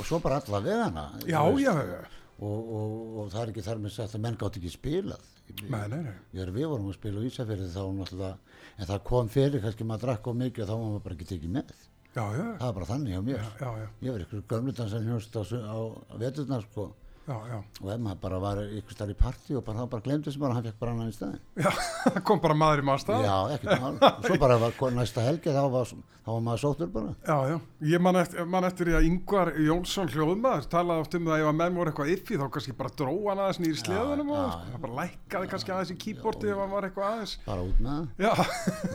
og 0.00 0.06
svo 0.08 0.18
bara 0.24 0.40
alla 0.40 0.58
vegana 0.64 1.04
þú 1.20 1.28
já, 1.30 1.42
veist. 1.46 1.62
já, 1.62 1.74
já, 1.92 2.00
og, 2.42 2.72
og, 2.74 2.94
og 3.22 3.28
það 3.30 3.42
er 3.44 3.52
ekki 3.52 3.62
þar 3.68 3.82
með 3.84 3.98
að 4.02 4.16
menn 4.24 4.38
gátt 4.40 4.56
ekki 4.58 4.72
spilað. 4.72 5.28
Nei, 5.68 5.82
nei, 5.92 5.98
nei, 6.08 6.14
Þegar 6.32 6.50
við 6.56 6.66
vorum 6.72 6.88
að 6.90 6.96
spila 6.96 7.20
á 7.22 7.26
Ísafjörði 7.28 7.68
þá 7.70 7.82
náttúrulega, 7.98 8.56
en 8.80 8.88
það 8.88 9.02
kom 9.10 9.28
fyrir 9.30 9.62
kannski 9.62 9.86
maður 9.86 10.06
drakk 10.08 10.30
of 10.32 10.36
mikið 10.40 10.64
og 10.64 10.68
þá 10.70 10.74
var 10.74 10.82
maður 10.88 11.04
bara 11.06 11.16
ekki 11.18 11.28
tekið 11.32 11.52
með. 11.58 11.72
Já, 12.16 12.24
já, 12.36 12.46
Það 12.58 12.66
var 12.66 12.74
bara 12.80 12.90
þannig 12.92 13.14
hjá 13.16 13.22
mér. 13.28 13.36
já, 13.36 13.52
já, 13.60 13.70
já, 13.82 13.86
Ég 14.06 14.16
var 14.16 14.26
ykkur 14.26 14.42
gömludansan 14.54 15.06
hljóst 15.08 15.36
á, 15.38 15.42
á, 15.42 15.78
veturna 16.18 16.60
sko 16.66 16.90
og 17.22 17.90
ef 17.92 18.00
maður 18.02 18.16
bara 18.18 18.38
var 18.42 18.60
ykkur 18.66 18.96
starf 18.96 19.12
í 19.12 19.14
partí 19.14 19.54
og 19.54 19.62
bara, 19.62 19.84
þá 19.84 19.90
bara 19.92 20.02
glemdi 20.02 20.32
sem 20.34 20.42
bara 20.42 20.56
hann 20.56 20.64
fekk 20.66 20.78
bara 20.80 20.90
annan 20.90 21.10
í 21.12 21.14
staðin. 21.14 21.36
Já, 21.54 21.70
það 22.02 22.16
kom 22.28 22.40
bara 22.42 22.56
maður 22.58 22.80
í 22.82 22.86
maður 22.88 23.02
stað. 23.04 23.26
Já, 23.28 23.36
ekkert 23.54 23.82
mál. 23.84 23.92
Og 24.08 24.24
Svo 24.26 24.38
bara 24.42 24.56
var 24.58 24.96
næsta 24.96 25.22
helgi 25.22 25.52
þá 25.54 25.60
var, 25.70 25.92
þá 25.92 26.30
var 26.32 26.40
maður 26.48 26.62
sóttur 26.64 26.90
bara. 26.96 27.12
Já, 27.28 27.36
já. 27.52 27.56
Ég 27.92 28.02
man 28.02 28.18
eftir, 28.18 28.48
man 28.56 28.66
eftir 28.66 28.90
að 28.98 29.06
Yngvar 29.06 29.52
Jónsson 29.68 30.10
hljóðmaður 30.10 30.66
talaði 30.74 31.04
oft 31.06 31.14
um 31.20 31.28
það 31.30 31.44
ef 31.44 31.50
að 31.52 31.58
menn 31.60 31.78
voru 31.78 31.92
eitthvað 31.92 32.10
yffi 32.16 32.40
þá 32.40 32.46
kannski 32.56 32.74
bara 32.80 32.94
dró 33.02 33.14
hann 33.28 33.44
aðeins 33.44 33.60
nýri 33.62 33.82
sleðunum 33.84 34.32
og 34.34 34.48
sko. 34.56 34.80
bara 34.82 34.98
lækkaði 34.98 35.52
kannski 35.54 35.76
aðeins 35.76 35.94
í 35.94 36.00
kýborti 36.02 36.50
ef 36.50 36.58
hann 36.64 36.74
var 36.74 36.88
eitthvað 36.90 37.12
aðeins. 37.12 37.36
Bara 37.46 37.68
út 37.70 37.78
með 37.86 38.10
það. 38.18 38.42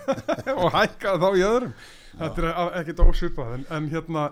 Og 0.68 0.76
hækkaði 0.76 1.24
þá 1.24 1.30
í 1.32 1.48
öðrum. 1.48 1.74
Þetta 2.18 2.48
er 2.50 2.80
ekkit 2.82 3.02
ósvipað 3.04 3.54
en, 3.58 3.66
en 3.78 3.90
hérna 3.92 4.24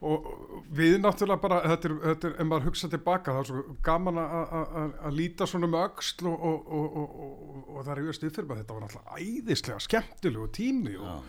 og 0.00 0.26
við 0.72 0.94
náttúrulega 1.02 1.42
bara, 1.42 1.58
þetta 1.74 1.88
er, 1.90 1.94
þetta 2.06 2.28
er 2.30 2.36
ef 2.40 2.46
maður 2.48 2.66
hugsa 2.70 2.88
tilbaka 2.88 3.34
þá 3.36 3.40
er 3.42 3.48
svo 3.50 3.64
gaman 3.84 4.20
að- 4.22 5.10
líta 5.12 5.46
svona 5.48 5.68
um 5.68 5.76
öxl 5.82 6.30
og, 6.30 6.46
og, 6.50 6.70
og, 6.78 6.96
og, 7.02 7.10
og, 7.26 7.68
og 7.76 7.84
það 7.84 7.92
er 7.92 8.02
yfir 8.06 8.16
stuð 8.18 8.32
fyrir 8.38 8.48
maður, 8.48 8.62
þetta 8.62 8.76
var 8.78 8.86
náttúrulega 8.86 9.20
æðislega 9.26 9.84
skemmtilegu 9.86 10.48
tími 10.56 10.94
og, 10.96 11.28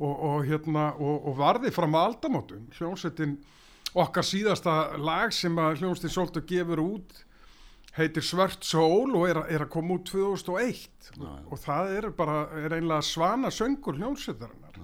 og, 0.00 0.14
og 0.30 0.44
hérna 0.50 0.84
og, 0.98 1.16
og 1.30 1.38
varði 1.38 1.70
fram 1.76 1.94
að 2.00 2.06
aldamótum. 2.10 2.64
Hljómsveitin 2.78 3.36
okkar 3.94 4.26
síðasta 4.26 4.74
lag 4.98 5.34
sem 5.34 5.58
að 5.62 5.78
hljómsveitin 5.82 6.14
svolítið 6.16 6.48
gefur 6.50 6.82
út 6.88 7.20
heitir 7.96 8.22
Svört 8.22 8.62
Sól 8.66 9.14
og 9.18 9.24
er, 9.26 9.38
er 9.50 9.64
að 9.66 9.70
koma 9.74 9.96
út 9.98 10.04
2001 10.10 11.10
Já. 11.18 11.30
og 11.50 11.58
það 11.62 11.94
er 11.98 12.10
bara, 12.14 12.36
er 12.58 12.74
einlega 12.78 13.02
svana 13.06 13.50
söngur 13.54 13.98
hljómsveitarinnar 13.98 14.76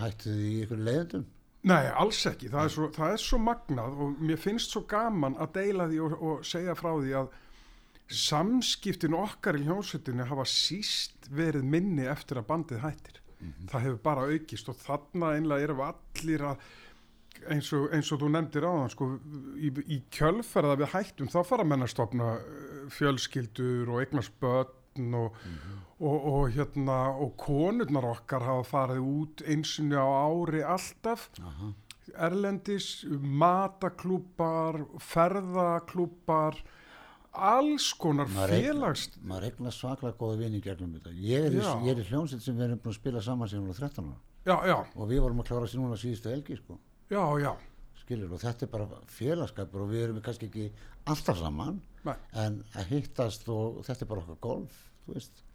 hætti 0.00 0.32
því 0.32 0.48
í 0.48 0.58
ykkur 0.64 0.82
leiðendum. 0.88 1.24
Nei, 1.70 1.86
alls 1.94 2.18
ekki, 2.26 2.50
það 2.50 2.64
er, 2.66 2.72
svo, 2.74 2.88
það 2.96 3.14
er 3.14 3.22
svo 3.22 3.38
magnað 3.38 3.98
og 4.02 4.22
mér 4.26 4.40
finnst 4.42 4.74
svo 4.74 4.82
gaman 4.90 5.38
að 5.38 5.52
deila 5.60 5.86
því 5.90 6.00
og, 6.02 6.14
og 6.18 6.46
segja 6.46 6.74
frá 6.78 6.90
því 6.96 7.12
að 7.20 7.28
samskiptin 8.12 9.14
okkar 9.16 9.56
í 9.56 9.64
hljómsveitinni 9.68 10.26
hafa 10.28 10.44
síst 10.48 11.28
verið 11.32 11.68
minni 11.74 12.08
eftir 12.10 12.40
að 12.40 12.48
bandið 12.50 12.82
hættir. 12.82 13.20
Það 13.70 13.84
hefur 13.86 14.02
bara 14.02 14.26
aukist 14.30 14.68
og 14.70 14.78
þarna 14.78 15.32
einlega 15.36 15.66
erum 15.66 15.84
allir 15.86 16.44
að 16.50 16.66
eins 17.50 17.70
og, 17.74 17.88
eins 17.94 18.10
og 18.14 18.20
þú 18.22 18.30
nefndir 18.30 18.66
á 18.66 18.72
það 18.72 18.90
sko, 18.94 19.08
í, 19.58 19.70
í 19.96 19.98
kjölferða 20.14 20.76
við 20.82 20.92
hættum 20.92 21.30
þá 21.32 21.40
fara 21.46 21.66
menn 21.66 21.82
að 21.86 21.92
stopna 21.94 22.28
eh, 22.38 22.84
fjölskyldur 22.94 23.90
og 23.90 24.02
eignast 24.02 24.34
börn 24.42 25.16
og, 26.02 26.26
og, 26.32 26.44
hérna 26.56 26.98
og 27.22 27.36
konurnar 27.40 28.08
okkar 28.10 28.42
hafa 28.46 28.64
farið 28.66 29.00
út 29.06 29.42
einsinni 29.46 29.94
á 29.94 30.02
ári 30.04 30.62
alltaf 30.66 31.28
Aha. 31.40 31.70
erlendis, 32.26 32.88
mataklúpar 33.42 34.82
ferðaklúpar 35.00 36.58
alls 37.32 37.92
konar 37.96 38.28
félags 38.50 39.06
Maður 39.24 39.48
eignast 39.48 39.80
svaklega 39.80 40.18
góða 40.20 40.40
vini 40.42 40.60
gegnum 40.60 40.92
þetta. 40.98 41.14
Ég 41.16 41.46
er, 41.48 41.56
í, 41.56 41.62
ég 41.86 41.94
er 41.94 42.02
í 42.02 42.08
hljómsveit 42.10 42.44
sem 42.44 42.58
við 42.58 42.66
erum 42.66 42.82
búin 42.82 42.92
að 42.92 42.98
spila 43.00 43.22
saman 43.24 43.48
síðan 43.48 43.64
við 43.64 43.72
vorum 43.72 43.80
13 43.80 44.10
ára. 44.10 44.18
já, 44.44 44.56
já, 44.68 44.78
Og 44.96 45.08
við 45.08 45.22
vorum 45.24 45.40
að 45.40 45.48
klára 45.52 45.70
sér 45.70 45.80
núna 45.80 46.00
síðustu 46.00 46.32
helgi 46.34 46.58
sko. 46.60 46.78
já, 47.08 47.22
já 47.40 47.52
skilur 48.02 48.32
og 48.34 48.40
þetta 48.42 48.66
er 48.66 48.70
bara 48.72 49.00
félagskapur 49.14 49.84
og 49.84 49.92
við 49.92 50.04
erum 50.08 50.22
kannski 50.24 50.48
ekki 50.50 50.64
alltaf 51.06 51.38
saman 51.38 51.80
Nei. 52.04 52.16
en 52.34 52.56
að 52.74 52.90
hittast 52.96 53.46
og 53.52 53.84
þetta 53.86 54.04
er 54.04 54.10
bara 54.10 54.24
okkar 54.24 54.40
golf 54.42 54.80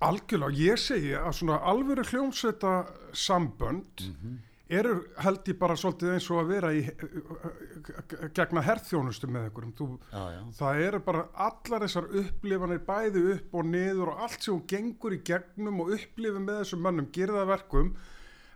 Algjörlega, 0.03 0.51
ég 0.59 0.81
segi 0.81 1.13
að 1.17 1.31
svona 1.39 1.61
alvöru 1.71 2.03
hljómsveita 2.05 2.73
sambönd 3.15 4.03
eru 4.67 4.97
held 5.23 5.47
ég 5.47 5.57
bara 5.59 5.77
svolítið 5.79 6.13
eins 6.13 6.27
og 6.33 6.41
að 6.41 6.49
vera 6.51 6.73
í 6.75 6.81
gegna 8.35 8.63
herþjónustu 8.65 9.29
með 9.31 9.47
einhverjum. 9.47 9.73
Þú, 9.77 9.87
já, 10.11 10.23
já, 10.35 10.41
það 10.59 10.81
eru 10.89 11.01
bara 11.07 11.23
allar 11.47 11.85
þessar 11.85 12.09
upplifanir 12.21 12.83
bæði 12.89 13.23
upp 13.37 13.57
og 13.57 13.71
niður 13.71 14.11
og 14.11 14.27
allt 14.27 14.43
sem 14.43 14.53
hún 14.57 14.67
gengur 14.73 15.15
í 15.15 15.23
gegnum 15.31 15.81
og 15.85 15.95
upplifið 15.95 16.43
með 16.43 16.61
þessum 16.61 16.83
mönnum 16.83 17.09
gerða 17.15 17.47
verkum 17.47 17.93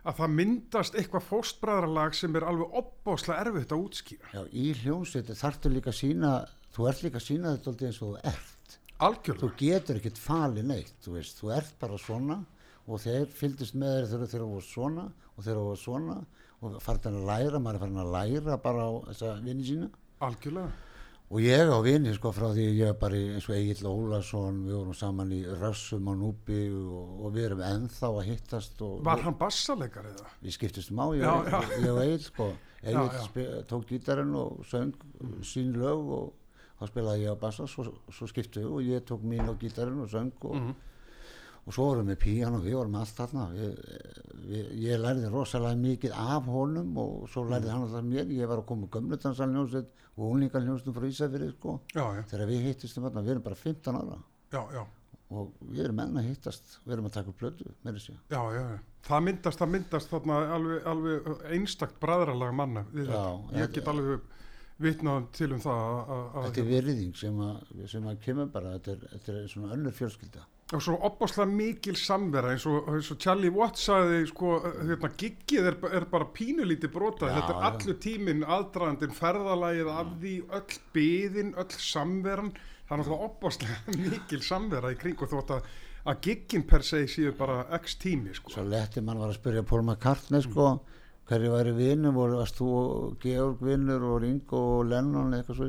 að 0.02 0.18
það 0.18 0.32
myndast 0.36 0.96
eitthvað 0.98 1.28
fóstbræðralag 1.30 2.16
sem 2.18 2.36
er 2.36 2.48
alveg 2.50 2.80
opbáslega 2.82 3.44
erfitt 3.46 3.72
að 3.72 3.84
útskýra. 3.86 4.32
já, 4.34 4.42
í 4.50 4.72
hljómsveit 4.82 5.30
þarftu 5.38 5.70
líka 5.72 5.92
að 5.94 6.00
sína, 6.00 6.32
þú 6.74 6.88
ert 6.90 7.04
líka 7.06 7.22
að 7.22 7.28
sína 7.28 7.54
þetta 7.54 7.72
alltaf 7.72 7.88
eins 7.88 8.02
og 8.02 8.10
þú 8.10 8.32
ert 8.32 8.51
þú 9.02 9.08
Algjörlega. 9.08 9.56
getur 9.58 9.98
ekkert 10.00 10.18
fali 10.22 10.62
neitt 10.62 10.94
þú 11.04 11.16
veist, 11.16 11.40
þú 11.42 11.50
ert 11.56 11.74
bara 11.80 11.98
svona 11.98 12.38
og 12.86 13.00
þeir 13.02 13.26
fylgdist 13.34 13.74
með 13.78 13.96
þér 13.98 14.08
þegar 14.12 14.30
þeir 14.32 14.46
voru 14.46 14.62
svona 14.66 15.04
og 15.36 15.44
þeir 15.46 15.60
voru 15.62 15.76
svona 15.80 16.16
og 16.62 16.78
farin 16.82 17.18
að 17.18 17.26
læra, 17.26 17.58
maður 17.58 17.74
er 17.74 17.82
farin 17.82 18.02
að 18.04 18.12
læra 18.14 18.56
bara 18.62 18.86
á 18.86 18.90
þessa 19.10 19.32
vini 19.42 19.64
sína 19.66 19.88
Algjörlega. 20.22 20.70
Og 21.32 21.40
ég 21.40 21.70
á 21.72 21.78
vini 21.80 22.12
sko 22.12 22.28
frá 22.36 22.50
því 22.52 22.64
ég 22.76 22.90
er 22.92 22.96
bara 23.00 23.16
eins 23.16 23.46
og 23.48 23.54
Egil 23.56 23.86
Ólason, 23.88 24.58
við 24.66 24.74
vorum 24.76 24.94
saman 24.94 25.30
í 25.32 25.38
Rössum 25.48 26.06
á 26.06 26.14
Núbi 26.14 26.58
og, 26.76 27.22
og 27.24 27.32
við 27.32 27.46
erum 27.48 27.62
ennþá 27.64 28.10
að 28.12 28.26
hittast 28.28 28.82
og 28.84 29.00
Var 29.06 29.22
hann 29.24 29.38
bassalegar 29.40 30.10
eða? 30.12 30.28
við 30.44 30.54
skiptistum 30.58 31.00
á, 31.00 31.06
ég, 31.16 31.24
Já, 31.24 31.32
já. 31.48 31.60
ég 31.80 31.88
og 31.94 32.02
Egil 32.04 32.20
sko. 32.26 32.50
Egil 32.82 33.08
já. 33.48 33.64
tók 33.72 33.86
gítarinn 33.88 34.34
og 34.36 34.60
söng 34.68 34.92
sín 35.42 35.72
lög 35.80 36.12
og 36.20 36.32
þá 36.82 36.88
spilaði 36.90 37.22
ég 37.26 37.34
á 37.34 37.38
bassa 37.38 37.66
svo, 37.70 37.84
svo 38.10 38.26
skiptu 38.30 38.64
og 38.66 38.82
ég 38.82 39.04
tók 39.06 39.22
mín 39.22 39.46
á 39.46 39.54
gítarinn 39.54 40.00
og 40.02 40.10
söng 40.10 40.32
og, 40.42 40.54
Mhm. 40.56 40.74
og 41.66 41.72
svo 41.74 41.84
vorum 41.94 42.08
við 42.10 42.16
píjan 42.18 42.54
og 42.58 42.64
við 42.64 42.74
vorum 42.74 42.96
allt 42.98 43.14
þarna 43.16 43.44
við, 43.54 43.76
við, 44.50 44.70
ég 44.82 44.98
lærði 45.00 45.30
rosalega 45.30 45.78
mikið 45.78 46.12
af 46.18 46.44
honum 46.50 46.96
og 46.98 47.28
svo 47.30 47.44
lærði 47.46 47.68
Mhm. 47.68 47.70
hann 47.72 47.82
alltaf 47.82 48.04
mér 48.04 48.26
ég 48.34 48.48
var 48.48 48.58
að 48.58 48.66
koma 48.66 48.86
gömlutansalnjónsveit 48.88 49.86
og 50.16 50.32
úlingaljónstum 50.34 50.92
frá 50.94 51.06
Ísafirði 51.06 51.52
sko 51.54 51.80
þegar 51.94 52.48
við 52.48 52.62
hittistum 52.66 53.04
þarna, 53.04 53.22
við 53.22 53.30
erum 53.30 53.42
bara 53.42 53.54
15 53.54 53.94
ára 53.94 54.18
já, 54.52 54.72
já, 54.74 54.86
og 55.30 55.52
við 55.70 55.84
erum 55.84 56.00
enn 56.00 56.16
að 56.18 56.28
hittast 56.28 56.78
við 56.86 56.92
erum 56.92 57.06
að 57.06 57.12
taka 57.12 57.32
plötu, 57.32 57.70
meira 57.84 57.98
sér 57.98 58.16
já, 58.28 58.42
já, 58.52 58.70
já. 58.72 58.78
Það 59.02 59.22
myndast, 59.24 59.58
það 59.58 59.70
myndast 59.70 60.10
þarna 60.10 60.34
alveg, 60.54 60.84
alveg 60.86 61.40
einstakt 61.50 61.96
bræðralag 61.98 62.52
manna. 62.54 62.84
Ég 62.94 63.06
þetta- 63.08 63.72
get 63.72 63.84
alveg 63.90 64.20
vitnað 64.84 65.28
til 65.36 65.52
um 65.56 65.60
það 65.62 66.10
að- 66.16 66.40
þetta 66.46 66.60
er 66.64 66.70
virðing 66.72 67.14
sem 67.16 67.38
að, 67.46 67.86
sem 67.92 68.08
að 68.10 68.18
kemur 68.24 68.50
bara 68.54 68.74
þetta 68.78 68.96
er, 68.96 69.06
þetta 69.14 69.36
er 69.42 69.46
svona 69.52 69.72
önnur 69.76 69.94
fjölskylda. 69.96 70.44
Og 70.72 70.80
svo 70.80 70.94
opaslega 71.04 71.50
mikil 71.52 71.96
samvera 72.00 72.54
eins 72.54 72.64
og, 72.66 72.86
og 72.88 73.18
Charlie 73.20 73.50
Watts 73.52 73.82
sagði 73.90 74.22
sko, 74.30 74.54
hérna, 74.80 75.10
giggið 75.20 75.66
er, 75.68 75.76
er 75.98 76.06
bara 76.08 76.24
pínulítið 76.32 76.92
brotað, 76.94 77.28
Já, 77.28 77.34
þetta 77.42 77.56
er 77.58 77.66
allur 77.68 77.98
tíminn 78.00 78.44
aðdragandinn, 78.46 79.12
ferðalagið 79.18 79.90
af 79.92 80.14
því 80.22 80.32
öll 80.60 80.78
byðin, 80.96 81.50
öll 81.60 81.76
samveran. 81.76 82.52
Það 82.88 82.94
er 82.96 83.02
náttúrulega 83.02 83.28
opaslega 83.28 83.96
mikil 84.06 84.40
samvera 84.48 84.94
í 84.94 84.96
kring 85.02 85.20
og 85.26 85.28
þótt 85.34 85.52
að, 85.58 85.68
að 86.08 86.22
giggin 86.24 86.64
per 86.72 86.82
se 86.88 87.02
séu 87.06 87.34
bara 87.36 87.60
x 87.78 87.98
tími 88.00 88.32
sko. 88.34 88.50
svo 88.56 88.64
letti 88.64 89.04
mann 89.04 89.20
var 89.20 89.28
að 89.28 89.38
spyrja 89.42 89.62
Paul 89.68 89.84
McCartney 89.84 90.40
sko, 90.48 90.70
hverju 91.28 91.50
væri 91.52 91.72
vinnum 91.76 92.16
voru 92.18 92.38
varst 92.40 92.56
þú 92.58 92.66
og 92.76 93.12
Georg 93.22 93.60
vinnur 93.62 94.02
og 94.08 94.16
Ringo 94.24 94.58
og 94.80 94.88
Lennon 94.90 95.32
eitthvað 95.36 95.58
svo 95.60 95.68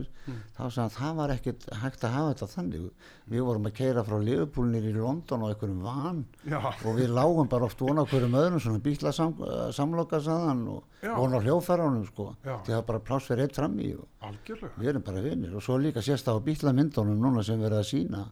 þá 0.58 0.62
sagði 0.64 0.80
hann 0.82 0.93
það 0.95 1.14
var 1.20 1.34
ekkert 1.36 1.68
hægt 1.84 2.06
að 2.08 2.14
hafa 2.16 2.32
þetta 2.34 2.47
þannig. 2.54 2.88
Við 3.34 3.45
vorum 3.47 3.68
að 3.70 3.76
keira 3.78 4.04
frá 4.08 4.16
Liverpoolnir 4.24 4.88
í 4.89 4.93
London 4.97 5.45
á 5.45 5.47
einhverjum 5.51 5.84
van 5.86 6.24
Já, 6.49 6.58
og 6.60 6.97
við 6.97 7.14
lágum 7.14 7.51
bara 7.51 7.68
oft 7.70 7.84
vona 7.86 8.06
hverjum 8.10 8.38
öðrum 8.41 8.64
svona 8.66 8.82
bíla 8.84 9.14
sam, 9.16 9.36
samloka 9.78 10.20
saðan 10.26 10.66
og 10.74 11.06
Já. 11.06 11.14
vona 11.20 11.38
á 11.39 11.43
hljóðfærunum 11.45 12.04
sko. 12.10 12.28
Já. 12.43 12.58
því 12.66 12.74
það 12.74 12.80
var 12.82 12.89
bara 12.89 13.04
pláss 13.12 13.30
fyrir 13.30 13.45
eitt 13.47 13.56
fram 13.62 13.78
í 13.80 13.93
og 13.93 14.08
algjörlega. 14.26 14.74
við 14.82 14.91
erum 14.93 15.06
bara 15.06 15.24
vinnir 15.30 15.56
og 15.56 15.64
svo 15.64 15.78
líka 15.78 16.01
sést 16.04 16.26
það 16.28 16.41
á 16.41 16.45
bílamyndunum 16.49 17.24
núna 17.24 17.45
sem 17.45 17.62
verið 17.62 17.84
að 17.84 17.89
sína 17.93 18.26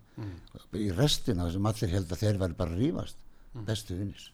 í 0.74 0.90
restina 0.98 1.52
sem 1.52 1.66
allir 1.66 1.96
held 1.96 2.12
að 2.12 2.26
þeir 2.26 2.42
væri 2.44 2.60
bara 2.66 2.76
rífast. 2.82 3.18
Bestu 3.68 3.96
vinnir, 4.00 4.32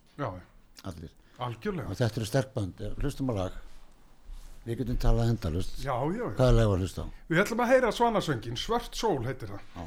allir 0.86 1.17
algjörlega 1.40 1.90
og 1.92 1.98
þetta 2.00 2.20
eru 2.22 2.28
sterkband, 2.30 2.84
hlustum 3.02 3.32
á 3.32 3.34
lag 3.38 3.58
við 4.68 4.82
getum 4.82 4.98
talað 5.00 5.30
endalust 5.32 5.78
Já, 5.84 5.94
já, 6.12 6.24
já. 6.24 6.34
hvað 6.36 6.48
er 6.50 6.58
lag 6.58 6.72
að 6.74 6.82
hlusta 6.84 7.06
á? 7.06 7.08
Við 7.30 7.42
ætlum 7.44 7.62
að 7.64 7.72
heyra 7.72 7.92
svanasöngin, 7.96 8.58
Svört 8.60 8.96
sól 9.00 9.22
heitir 9.28 9.54
það 9.54 9.62
Já. 9.78 9.86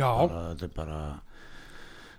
Bara, 0.00 0.42
þetta 0.52 0.68
er 0.68 0.74
bara 0.76 1.00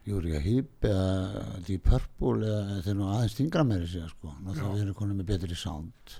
Júrija 0.03 0.39
Hýp 0.43 0.87
eða 0.87 1.59
Deep 1.63 1.85
Purple 1.87 2.47
eða 2.47 2.79
er 2.91 2.97
nú 2.99 3.09
aðeins 3.09 3.35
stingra 3.37 3.63
meiri 3.67 3.87
sér 3.87 4.09
sko. 4.11 4.33
Náttúrulega 4.43 4.73
við 4.75 4.85
erum 4.85 4.97
konum 4.99 5.21
með 5.21 5.29
betri 5.31 5.57
sound. 5.59 6.17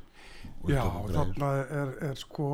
Já, 0.68 0.84
er 0.84 1.18
þarna 1.18 1.50
er, 1.64 1.98
er 2.12 2.20
sko 2.20 2.48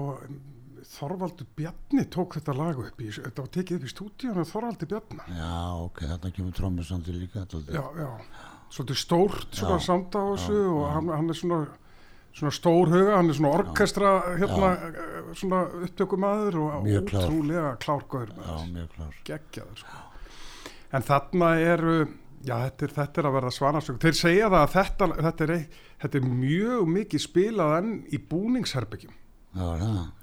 Þorvaldur 0.90 1.46
Bjarni 1.58 2.06
tók 2.10 2.38
þetta 2.40 2.56
lag 2.58 2.80
upp 2.82 3.02
í, 3.04 3.10
þetta 3.14 3.44
var 3.44 3.52
tekið 3.54 3.78
upp 3.78 3.86
í 3.86 3.92
stúdíunum 3.92 4.48
Þorvaldur 4.50 4.90
Bjarni. 4.90 5.26
já 5.38 5.58
ok, 5.84 6.02
þarna 6.14 6.32
kemur 6.38 6.56
trommusandi 6.58 7.14
líka 7.14 7.44
dálítið. 7.46 7.78
Já, 7.78 7.84
já, 8.00 8.48
svolítið 8.74 9.02
stórt 9.04 9.60
svona 9.60 9.78
samt 9.86 10.18
á 10.18 10.22
þessu 10.32 10.58
og 10.72 10.88
hann, 10.96 11.12
hann 11.14 11.30
er 11.30 11.38
svona 11.38 11.60
svona 12.34 12.52
stór 12.56 12.88
huga, 12.94 13.16
hann 13.18 13.30
er 13.30 13.38
svona 13.40 13.52
orkestra 13.58 14.12
hérna, 14.38 14.72
eh, 14.88 15.20
svona 15.36 15.64
upptökumæður 15.88 16.58
og 16.62 16.88
ótrúlega 16.88 17.76
klárgöður 17.84 18.34
já, 18.38 18.56
mjög 18.74 18.90
klár. 18.96 19.14
Geggjaður 19.26 19.78
sko. 19.84 20.02
en 20.94 21.02
þarna 21.04 21.50
eru 21.60 21.96
já, 22.46 22.56
þetta 22.70 22.84
er, 22.88 22.94
þetta 23.00 23.22
er 23.22 23.30
að 23.30 23.38
verða 23.40 23.52
svanarsöku 23.58 24.00
þeir 24.06 24.16
segja 24.22 24.50
það 24.50 24.62
að 24.64 24.76
þetta, 24.78 25.08
þetta, 25.28 25.44
er, 25.44 25.56
eitt- 25.58 25.80
þetta 26.02 26.18
er 26.22 26.30
mjög 26.30 26.88
mikið 26.98 27.26
spilað 27.26 27.78
enn 27.82 27.92
í 28.14 28.18
búningsherbyggjum 28.30 29.16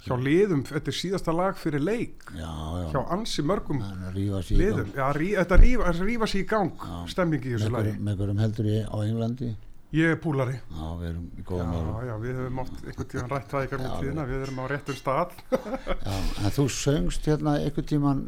hjá 0.07 0.15
liðum, 0.23 0.63
þetta 0.65 0.87
er 0.93 0.95
síðasta 0.95 1.33
lag 1.35 1.57
fyrir 1.59 1.83
leik. 1.83 2.23
Já, 2.31 2.47
hjá 2.93 2.95
já 2.95 3.01
ansi 3.11 3.43
mörgum 3.43 3.81
liðum. 4.15 4.93
Þetta 4.95 5.57
rífa, 5.59 6.27
sig 6.31 6.45
í 6.45 6.49
gang 6.49 6.71
stemmingi 7.11 7.51
í 7.51 7.57
þessu 7.59 7.73
lagi. 7.75 7.97
með 7.99 8.17
hverjum 8.21 8.39
heldur 8.39 8.65
ég 8.71 8.87
á 8.87 8.97
Englandi 9.03 9.57
ég 9.95 10.11
er 10.13 10.19
púlari. 10.21 10.57
Já, 10.73 10.87
við 11.01 11.07
erum 11.11 11.25
í 11.37 11.41
já, 11.41 11.47
góðum 11.49 11.75
árum 11.79 12.09
já, 12.09 12.15
við 12.25 12.37
höfum 12.41 12.59
oft 12.65 12.85
einhvern 12.85 13.09
tíðan 13.13 13.31
rætt 13.33 13.49
það 13.53 13.65
í 13.67 13.71
garnum 13.73 13.97
tíðina, 14.03 14.27
við 14.31 14.45
erum 14.47 14.59
á 14.61 14.65
réttum 14.73 14.99
stað. 14.99 15.35
Já, 15.53 16.17
en 16.43 16.55
þú 16.59 16.67
söngst 16.77 17.29
hérna 17.31 17.57
einhvern 17.63 17.89
tíman 17.93 18.23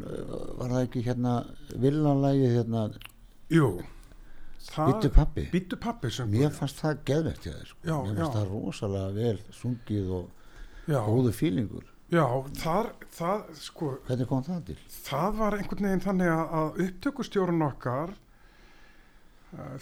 var 0.59 0.73
það 0.75 0.83
ekki 0.87 1.03
hérna 1.09 1.35
villanlægið 1.85 2.55
hérna? 2.57 2.83
Jú. 3.53 3.69
Bíddu 4.69 5.09
pabbi. 5.09 5.47
Bíddu 5.51 5.77
pabbi 5.81 6.11
sem 6.13 6.29
mér 6.29 6.51
fannst 6.53 6.79
það 6.83 6.99
geðvegt 7.09 7.45
hjá 7.47 7.53
þér 7.55 7.69
sko. 7.71 7.79
Já, 7.89 7.95
mér 8.05 8.17
fannst 8.19 8.35
já. 8.35 8.35
það 8.35 8.51
rosalega 8.53 9.13
vel 9.15 9.39
sungið 9.55 10.11
og 10.19 10.27
já, 10.89 10.99
góðu 11.07 11.31
fílingur 11.33 11.87
já, 12.09 12.25
þar, 12.59 12.87
það 13.13 13.41
sko 13.61 13.89
hvernig 14.07 14.27
kom 14.29 14.43
það 14.45 14.61
til? 14.69 14.77
það 15.05 15.35
var 15.39 15.57
einhvern 15.57 15.85
veginn 15.87 16.03
þannig 16.05 16.31
að, 16.33 16.79
upptökustjórun 16.85 17.65
okkar 17.67 18.13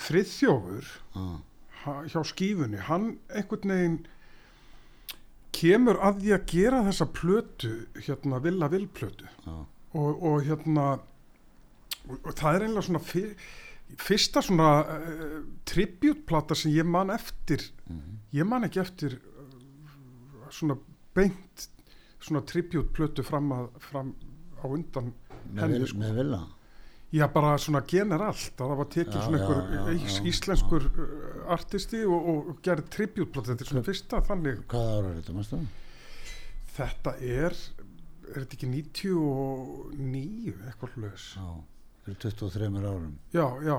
friðþjófur 0.08 0.88
Ah, 1.16 1.20
ha- 1.20 1.42
hjá 2.12 2.24
skífunni, 2.28 2.80
hann 2.88 3.14
einhvern 3.30 3.74
veginn 3.74 4.00
kemur 5.58 6.00
að 6.06 6.24
því 6.24 6.34
að 6.36 6.50
gera 6.52 6.82
þessa 6.88 7.08
plötu 7.18 7.72
hérna 8.06 8.42
Villa 8.44 8.70
Vill 8.72 8.88
plötu 8.94 9.26
já, 9.26 9.56
og, 9.98 10.12
og 10.24 10.44
hérna 10.46 10.90
og, 12.08 12.20
og 12.20 12.34
það 12.34 12.52
er 12.52 12.68
einlega 12.68 12.86
svona 12.88 13.04
fyr, 13.04 13.32
fyrsta 14.04 14.44
svona 14.46 14.70
uh, 14.84 15.40
tributplata 15.68 16.58
sem 16.58 16.76
ég 16.76 16.88
man 16.88 17.12
eftir. 17.14 17.64
Ég 18.36 18.48
man 18.48 18.68
ekki 18.68 18.84
eftir 18.84 19.18
uh, 19.18 20.52
svona 20.54 20.78
beint 21.18 21.68
svona 22.28 22.44
tributplötu 22.48 23.24
fram, 23.26 23.52
að, 23.56 23.68
fram 23.90 24.14
á 24.60 24.66
undan 24.68 25.12
með, 25.52 25.62
henni 25.64 25.82
vil, 25.82 25.90
sko. 25.92 26.00
með 26.02 26.22
villa? 26.22 26.44
Já, 27.16 27.24
bara 27.32 27.54
svona 27.62 27.82
generallt 27.88 28.60
að 28.60 28.72
það 28.72 28.80
var 28.82 28.90
tekið 28.92 29.16
Já, 29.16 29.24
svona 29.24 29.38
einhver 29.40 29.60
já, 29.62 29.78
já, 29.78 29.94
ís, 29.96 30.18
já, 30.18 30.26
íslenskur 30.32 30.88
já. 30.90 31.27
Artisti 31.56 32.04
og, 32.06 32.30
og 32.32 32.54
gerði 32.66 32.90
tributplata, 32.94 33.56
er 33.56 33.70
svona 33.72 33.86
fyrsta 33.88 34.22
þannig, 34.28 34.64
hvað 34.72 34.90
ára 34.94 35.12
er 35.12 35.20
þetta, 35.22 35.38
mástu? 35.38 35.62
þetta 36.78 37.14
er 37.24 37.56
er 38.28 38.44
þetta 38.44 38.58
ekki 38.58 38.70
99 38.74 40.58
eitthvað 40.68 40.98
hlöðs 40.98 41.30
já, 41.38 41.48
fyrir 42.04 42.20
23 42.26 42.70
árum. 42.84 43.16
Já, 43.36 43.46
já, 43.64 43.78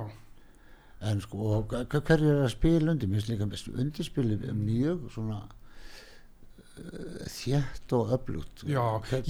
en 1.10 1.22
sko, 1.22 1.52
og 1.58 1.76
hverju 1.92 2.32
er 2.32 2.42
að 2.46 2.54
spila 2.54 2.94
undir? 2.94 3.10
Mér 3.10 3.22
finnst 3.22 3.32
líka 3.32 3.74
undirspili 3.82 4.38
mjög 4.56 5.04
svona 5.14 5.42
uh, 5.44 7.26
þétt 7.34 7.96
og 7.98 8.14
öflugt. 8.16 8.64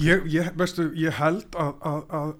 Ég, 0.01 0.25
ég, 0.31 0.53
veistu, 0.59 0.89
ég 0.97 1.19
held 1.19 1.59
að, 1.59 1.75
að, 1.91 2.01
að, 2.21 2.33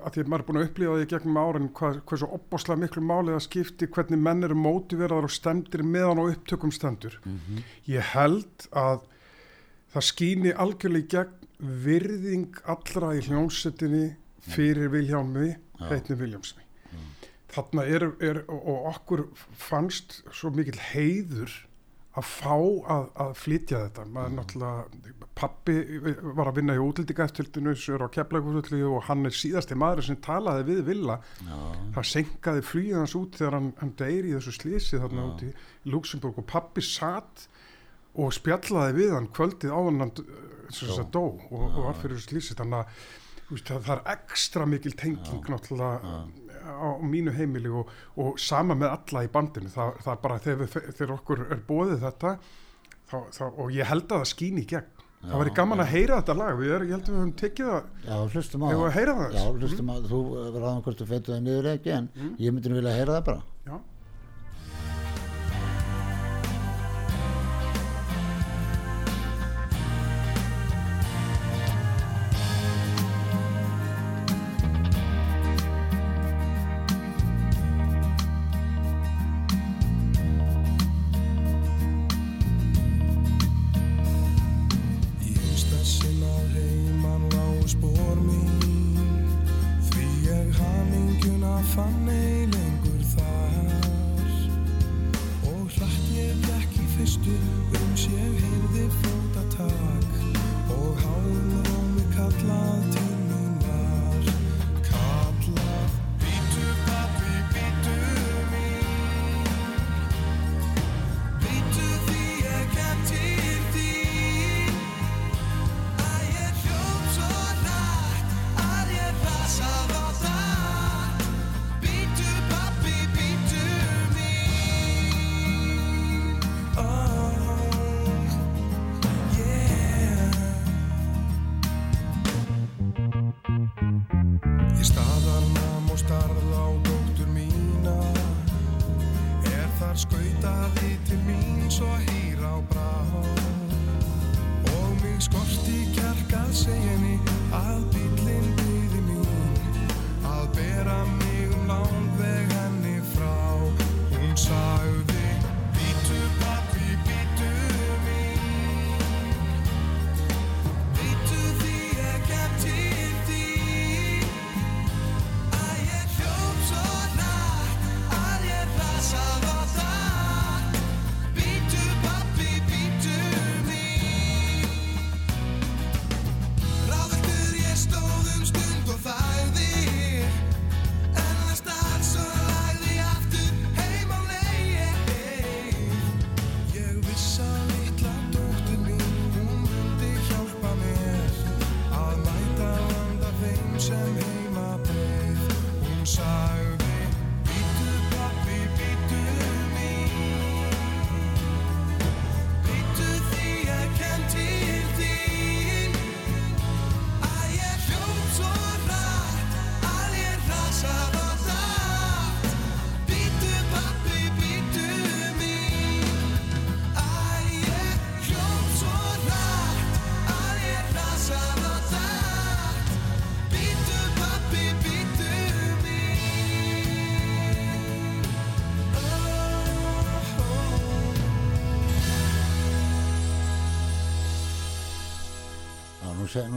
að 0.00 0.14
því 0.14 0.22
að 0.22 0.30
maður 0.32 0.42
er 0.42 0.48
búin 0.48 0.60
að 0.60 0.66
upplifa 0.68 0.96
því 0.98 1.08
gegnum 1.12 1.40
árin 1.40 1.68
hvað, 1.76 2.00
hvað 2.08 2.22
svo 2.22 2.28
opbáslega 2.36 2.82
miklu 2.82 3.02
málið 3.04 3.36
að 3.36 3.44
skipti 3.46 3.90
hvernig 3.94 4.22
menn 4.26 4.46
eru 4.46 4.56
mótiveraðar 4.58 5.28
og 5.28 5.34
stemdir 5.34 5.84
meðan 5.86 6.22
á 6.22 6.24
upptökum 6.30 6.72
stendur. 6.74 7.18
Mhm. 7.24 7.62
ég 7.88 8.10
held 8.14 8.68
að 8.72 9.04
það 9.92 10.08
skýni 10.10 10.54
algjörlega 10.54 11.04
í 11.04 11.10
gegn 11.14 11.36
virðing 11.84 12.62
allra 12.64 13.14
í 13.18 13.24
hljómsettinni 13.26 14.16
fyrir 14.40 14.88
Vilhjálmi 14.92 15.54
heitni 15.90 16.16
Viljámsni 16.16 16.64
þarna 17.50 17.86
er, 17.88 18.06
er 18.22 18.42
og 18.48 18.68
og 18.70 18.86
okkur 18.94 19.24
fannst 19.58 20.20
svo 20.32 20.52
mikill 20.54 20.78
heiður 20.92 21.52
að 22.18 22.26
fá 22.26 22.54
að, 22.54 23.04
að 23.22 23.32
flytja 23.38 23.80
þetta. 23.84 24.04
Maður 24.10 24.32
náttúrulega 24.34 25.28
pappi 25.40 25.76
var 26.36 26.50
að 26.50 26.58
vinna 26.58 26.74
í 26.76 26.82
útlendingaeftiltinu 26.82 27.74
sem 27.78 27.94
er 27.96 28.04
á 28.04 28.14
keflagúrullu 28.16 28.80
og 28.90 29.06
hann 29.06 29.28
er 29.28 29.36
síðasti 29.36 29.78
maður 29.78 30.08
sem 30.08 30.18
talaði 30.24 30.66
við 30.72 30.82
Villa. 30.90 31.20
Já, 31.46 31.54
það 31.96 32.10
senkaði 32.10 32.66
flýið 32.66 32.98
hans 32.98 33.16
út 33.20 33.38
þegar 33.38 33.58
hann, 33.60 33.70
hann 33.80 33.94
deyri 34.02 34.32
í 34.32 34.36
þessu 34.36 34.56
slísi 34.58 35.00
þarna 35.00 35.28
út 35.30 35.46
í 35.46 35.52
Luxemburg 35.94 36.42
og 36.42 36.48
pappi 36.50 36.84
satt 36.84 37.46
og 38.18 38.34
spjallaði 38.34 38.98
við 38.98 39.14
hann 39.14 39.30
kvöldið 39.30 39.74
áðan 39.74 40.04
hann 40.04 40.14
sem 40.70 40.90
þess 40.90 41.02
að 41.04 41.10
dó 41.14 41.24
og, 41.30 41.66
og 41.70 41.82
var 41.86 41.98
fyrir 42.02 42.18
þessu 42.18 42.34
slísi 42.34 42.58
þannig 42.58 42.82
að 42.82 43.60
það, 43.60 43.84
það 43.86 43.94
er 43.94 44.02
ekstra 44.16 44.66
mikil 44.70 44.96
tenging 44.98 45.50
náttúrulega 45.50 46.18
á 46.70 46.88
mínu 47.02 47.34
heimili 47.36 47.72
og, 47.80 47.90
og 48.20 48.38
sama 48.40 48.76
með 48.78 48.94
alla 48.94 49.24
í 49.26 49.30
bandinu. 49.34 49.70
Það, 49.74 49.92
það 50.04 50.14
er 50.14 50.22
bara 50.24 50.38
þegar, 50.46 50.72
þegar 50.90 51.14
okkur 51.18 51.44
er 51.50 51.62
bóðið 51.68 52.06
þetta 52.06 52.34
þá, 53.10 53.18
þá, 53.36 53.44
og 53.50 53.70
ég 53.74 53.90
held 53.90 54.06
að 54.08 54.16
það 54.22 54.32
skýni 54.34 54.64
í 54.64 54.70
gegn. 54.74 54.96
Það 55.20 55.42
væri 55.42 55.50
gaman 55.58 55.82
að 55.84 55.90
heyra 55.92 56.18
þetta 56.22 56.34
lag. 56.40 56.54
Við 56.56 56.70
er, 56.72 56.84
ég 56.88 56.94
held 56.96 57.02
að 57.02 57.10
við 57.12 57.18
höfum 57.20 57.32
tekið 57.42 57.66
það. 57.70 57.88
Já, 58.06 58.14
hlustum 58.34 58.62
á 58.64 58.68
að 58.70 58.94
það. 59.20 59.34
já, 59.36 59.42
hlustum 59.60 59.90
á, 59.92 59.94
þú 60.08 60.20
verður 60.30 60.62
aðeins 60.70 60.84
hvort 60.86 61.02
þú 61.02 61.08
feitu 61.10 61.34
það 61.34 61.42
niður 61.44 61.68
ekki 61.74 61.92
en 61.98 62.06
ég 62.40 62.54
myndi 62.56 62.72
nú 62.72 62.78
vilja 62.80 62.94
heyra 62.96 63.16
það 63.18 63.26
bara 63.26 63.42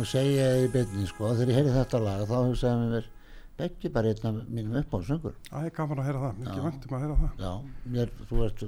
se, 0.05 0.19
nú 0.19 0.23
segi 0.23 0.37
ég 0.37 0.63
í 0.67 0.71
byrni 0.73 1.07
sko, 1.09 1.31
þegar 1.33 1.51
ég 1.53 1.59
heyri 1.59 1.73
þetta 1.77 1.99
lag 2.03 2.23
þá 2.29 2.35
hugsaði 2.47 2.87
mér 2.93 3.09
Beggi 3.53 3.89
bara 3.93 4.09
einn 4.09 4.25
af 4.25 4.37
mínum 4.49 4.77
uppáhaldsöngur 4.79 5.35
Það 5.49 5.65
er 5.67 5.73
gaman 5.77 5.99
að 6.01 6.07
heyra 6.07 6.21
það, 6.23 6.37
mikið 6.41 6.57
Já. 6.57 6.63
væntum 6.65 6.95
að 6.97 7.03
heyra 7.03 7.17
það. 7.19 7.33
Já, 7.43 7.51
mér, 7.93 8.13
þú 8.29 8.39
veist 8.39 8.63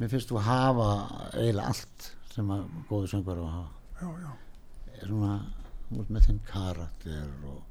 mér 0.00 0.12
finnst 0.12 0.30
þú 0.32 0.40
hafa 0.46 0.86
eiginlega 1.36 1.72
allt 1.72 2.06
sem 2.32 2.52
að 2.56 2.62
góðu 2.88 3.10
söngur 3.12 3.42
að 3.42 3.50
hafa. 3.52 3.70
Já, 4.00 4.08
já, 4.24 4.32
svona, 5.04 5.34
þú 5.90 5.98
veist 6.00 6.14
með 6.16 6.26
þinn 6.30 6.40
karakter 6.48 7.28
og 7.52 7.62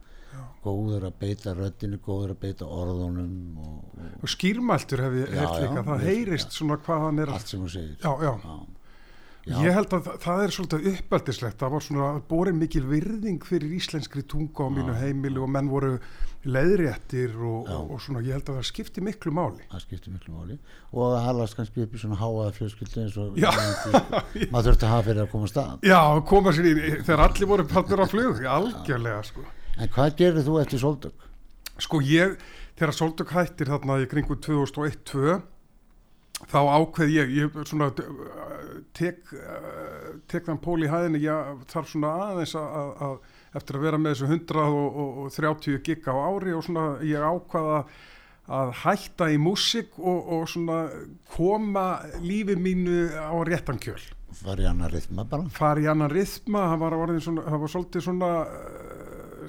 góður 0.66 1.08
að 1.10 1.18
beita 1.24 1.54
röddinu, 1.58 2.00
góður 2.06 2.36
að 2.36 2.39
beita 2.46 2.70
orðunum 2.70 3.60
og, 3.66 3.76
og 3.98 4.24
og 4.26 4.34
skýrmæltur 4.36 5.02
hef 5.06 5.14
ég 5.24 5.34
Já, 5.34 5.41
heyrt 5.41 5.62
líka, 5.66 5.76
já, 5.82 5.86
það 5.89 5.98
ég- 5.98 6.08
heyrist 6.12 6.58
svona 6.60 6.78
hvað 6.86 7.06
hann 7.08 7.20
er 7.26 7.32
að... 7.32 7.38
allt 7.39 7.54
sem 7.54 7.62
hún 7.66 7.74
segir. 7.74 7.98
Já, 8.04 8.12
já, 8.22 8.34
já. 8.46 8.56
Ég 9.46 9.74
held 9.76 9.91
að 9.93 10.06
það- 10.08 10.20
það 10.24 10.39
er 10.43 10.54
svolítið 10.56 10.86
uppeldislegt, 10.91 11.58
það 11.62 11.72
var 11.76 11.84
svona 11.86 12.06
borið 12.30 12.56
mikil 12.58 12.82
virðing 12.89 13.43
fyrir 13.46 13.76
íslenskri 13.78 14.24
tunga 14.26 14.66
á 14.66 14.70
mínu 14.74 14.96
heimili 14.98 15.38
og 15.38 15.50
menn 15.54 15.70
voru 15.70 16.00
leiðréttir 16.46 17.36
og, 17.38 17.68
Já. 17.70 17.76
og, 17.78 17.91
og 17.93 18.02
svona, 18.02 18.22
ég 18.26 18.34
held 18.38 18.50
að 18.50 18.58
það 18.60 18.66
skipti 18.72 19.02
miklu 19.06 19.32
máli. 19.34 19.62
það 19.72 19.84
skiptir 19.86 20.14
miklu 20.16 20.34
máli 20.34 20.58
og 20.93 21.14
að 21.14 21.24
halast 21.28 21.58
kannski 21.58 21.84
upp 21.86 21.93
í 21.93 22.02
svona 22.02 22.18
háaða 22.20 22.52
fjölskyldu 22.58 23.04
eins 23.04 23.18
og 23.22 23.38
Já. 23.38 23.52
maður 24.50 24.68
þurfti 24.72 24.86
að 24.86 24.93
hafa 24.96 25.06
fyrir 25.10 25.24
að 25.26 25.32
koma 25.32 25.46
að 25.46 25.54
stað 25.54 25.88
Já, 25.89 26.02
koma 26.34 26.54
sér 26.58 26.66
í, 26.70 26.76
þegar 27.06 27.24
allir 27.30 27.50
voru 27.54 27.68
pannur 27.70 28.02
á 28.02 28.08
flug, 28.10 28.43
algjörlega, 28.58 29.24
sko. 29.30 29.46
en 29.78 29.89
hvað 29.89 30.16
gerir 30.22 30.46
þú 30.46 30.60
eftir 30.62 30.80
sóldök? 30.82 31.26
Sko 31.86 32.00
ég, 32.02 32.38
þegar 32.80 32.93
Soldök 32.96 33.30
hættir 33.36 33.68
þarna 33.68 33.98
í 34.02 34.08
kringu 34.08 34.38
2001-2002, 34.39 35.41
þá 36.52 36.60
ákveð 36.80 37.14
ég, 37.16 37.36
ég 37.39 37.62
svona 37.70 37.91
tek, 38.96 39.22
uh, 39.34 40.10
tek 40.32 40.48
þann 40.48 40.62
pól 40.64 40.82
í 40.84 40.89
hæðinni, 40.91 41.24
ég 41.26 41.64
þarf 41.72 41.91
svona 41.91 42.14
aðeins 42.30 42.56
að, 42.60 42.76
að, 42.82 42.91
að 43.08 43.16
eftir 43.60 43.80
að 43.80 43.86
vera 43.88 44.02
með 44.02 44.18
þessu 44.18 44.32
130 44.34 45.80
gig 45.86 46.10
á 46.12 46.16
ári 46.16 46.56
og 46.56 46.66
svona 46.66 46.89
ég 47.06 47.24
ákvaða 47.24 47.80
að 48.56 48.74
hætta 48.84 49.30
í 49.34 49.39
músík 49.41 49.96
og, 49.98 50.28
og 50.36 50.50
svona 50.52 50.84
koma 51.34 51.86
lífi 52.22 52.58
mínu 52.60 53.08
á 53.18 53.34
réttan 53.48 53.80
kjöl. 53.82 54.02
Var 54.43 54.60
í 54.62 54.68
annar 54.68 54.91
rithma 54.93 55.24
bara. 55.26 55.48
Fara 55.56 55.82
í 55.82 55.88
annan 55.89 56.12
rithma, 56.12 56.68
það 56.74 56.84
var, 56.84 57.14
svona, 57.24 57.46
það 57.48 57.64
var 57.64 57.74
svolítið 57.74 58.06
svona 58.06 58.32
uh, 58.43 58.96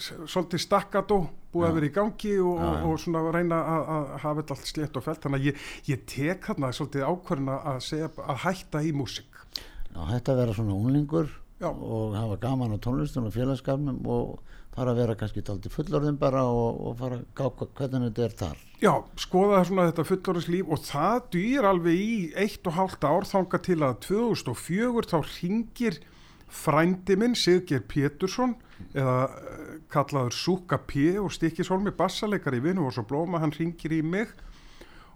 svolítið 0.01 0.63
stakkato 0.63 1.19
búið 1.57 1.69
að 1.71 1.79
vera 1.79 1.89
í 1.89 1.95
gangi 1.97 2.35
og, 2.43 2.61
og, 2.69 2.77
og 2.91 3.01
svona 3.01 3.25
reyna 3.35 3.63
að, 3.63 3.89
að 3.97 4.13
hafa 4.27 4.37
þetta 4.43 4.57
allt 4.57 4.71
slétt 4.71 5.01
og 5.01 5.07
felt 5.07 5.25
þannig 5.25 5.41
að 5.43 5.49
ég, 5.49 5.65
ég 5.91 6.05
tek 6.13 6.51
þarna 6.51 6.73
svolítið 6.77 7.09
ákvörðina 7.09 7.57
að 7.73 7.81
segja 7.89 8.13
að 8.27 8.45
hætta 8.45 8.85
í 8.85 8.93
músík 8.97 9.43
Já, 9.57 10.01
hætti 10.13 10.35
að 10.35 10.43
vera 10.43 10.57
svona 10.59 10.77
unglingur 10.77 11.33
Já. 11.57 11.71
og 11.73 12.15
hafa 12.17 12.37
gaman 12.43 12.77
á 12.77 12.79
tónlistum 12.85 13.27
og 13.31 13.35
félagskapnum 13.35 14.03
og 14.13 14.57
fara 14.77 14.93
að 14.93 15.01
vera 15.01 15.17
kannski 15.17 15.43
taldi 15.45 15.71
fullorðin 15.73 16.19
bara 16.21 16.43
og, 16.53 16.81
og 16.85 16.99
fara 17.01 17.17
að 17.17 17.29
gá 17.39 17.47
hvernig 17.79 18.11
þetta 18.11 18.27
er 18.27 18.35
þar. 18.43 18.59
Já, 18.83 18.93
skoða 19.17 19.63
svona 19.65 19.87
þetta 19.89 20.05
fullorðins 20.11 20.51
líf 20.53 20.75
og 20.75 20.83
það 20.85 21.23
dýr 21.33 21.69
alveg 21.71 22.03
í 22.03 22.11
eitt 22.45 22.69
og 22.69 22.77
hálft 22.77 23.07
ár 23.09 23.25
þanga 23.25 23.63
til 23.65 23.79
að 23.81 23.95
2004 24.05 25.07
þá 25.15 25.17
ringir 25.31 25.99
frændi 26.47 27.17
minn 27.19 27.35
Siggeir 27.35 27.83
Pétursson 27.89 28.55
eða 28.95 29.17
eh, 29.27 29.73
kallaður 29.93 30.37
Súka 30.37 30.79
P 30.87 31.17
og 31.21 31.33
Stikkishólmi 31.35 31.95
bassaleikar 31.97 32.57
í 32.57 32.63
vinnu 32.65 32.87
og 32.87 32.95
svo 32.97 33.07
blóma 33.09 33.43
hann 33.43 33.55
ringir 33.57 33.97
í 33.97 34.03
mig 34.03 34.33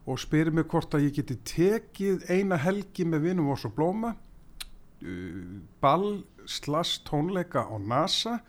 og 0.08 0.18
spyrir 0.18 0.54
mig 0.54 0.66
hvort 0.70 0.94
að 0.96 1.06
ég 1.08 1.18
geti 1.20 1.36
tekið 1.46 2.26
eina 2.32 2.58
helgi 2.58 3.06
með 3.06 3.28
vinnu 3.28 3.50
og 3.52 3.60
svo 3.60 3.70
blóma 3.76 4.14
uh, 4.14 5.58
ball 5.82 6.22
slass 6.48 7.02
tónleika 7.06 7.66
á 7.68 7.76
NASA 7.78 8.40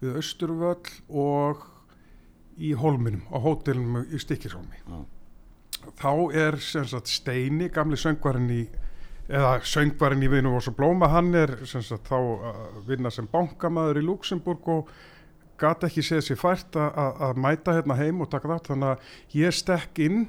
við 0.00 0.20
Östurvöll 0.20 0.94
og 1.10 1.66
í 2.58 2.72
Holminum, 2.74 3.22
á 3.30 3.38
hótelum 3.38 4.02
í 4.02 4.18
Stikkishólmi. 4.18 4.82
Já. 4.82 4.98
Þá 5.98 6.12
er 6.34 6.58
sem 6.62 6.86
sagt 6.90 7.10
Steini, 7.10 7.68
gamli 7.70 7.98
söngvarinn 7.98 8.50
í, 8.50 8.64
eða 9.28 9.58
söngvarinn 9.68 10.24
í 10.24 10.30
Vinum 10.32 10.54
og 10.56 10.62
svo 10.64 10.72
Blóma, 10.76 11.08
hann 11.12 11.34
er 11.36 11.52
sagt 11.68 12.08
þá 12.08 12.18
vinna 12.88 13.10
sem 13.12 13.26
bankamaður 13.28 14.00
í 14.00 14.04
Luxemburg 14.06 14.68
og 14.72 14.92
gata 15.60 15.88
ekki 15.90 16.04
séð 16.06 16.22
sér 16.28 16.38
fært 16.40 16.76
að- 16.78 17.36
mæta 17.36 17.74
hérna 17.76 17.96
heim 17.98 18.20
og 18.24 18.30
taka 18.30 18.48
þátt, 18.48 18.70
þannig 18.72 18.88
að 18.94 18.98
ég 19.42 19.52
stekk 19.58 19.98
inn 20.06 20.20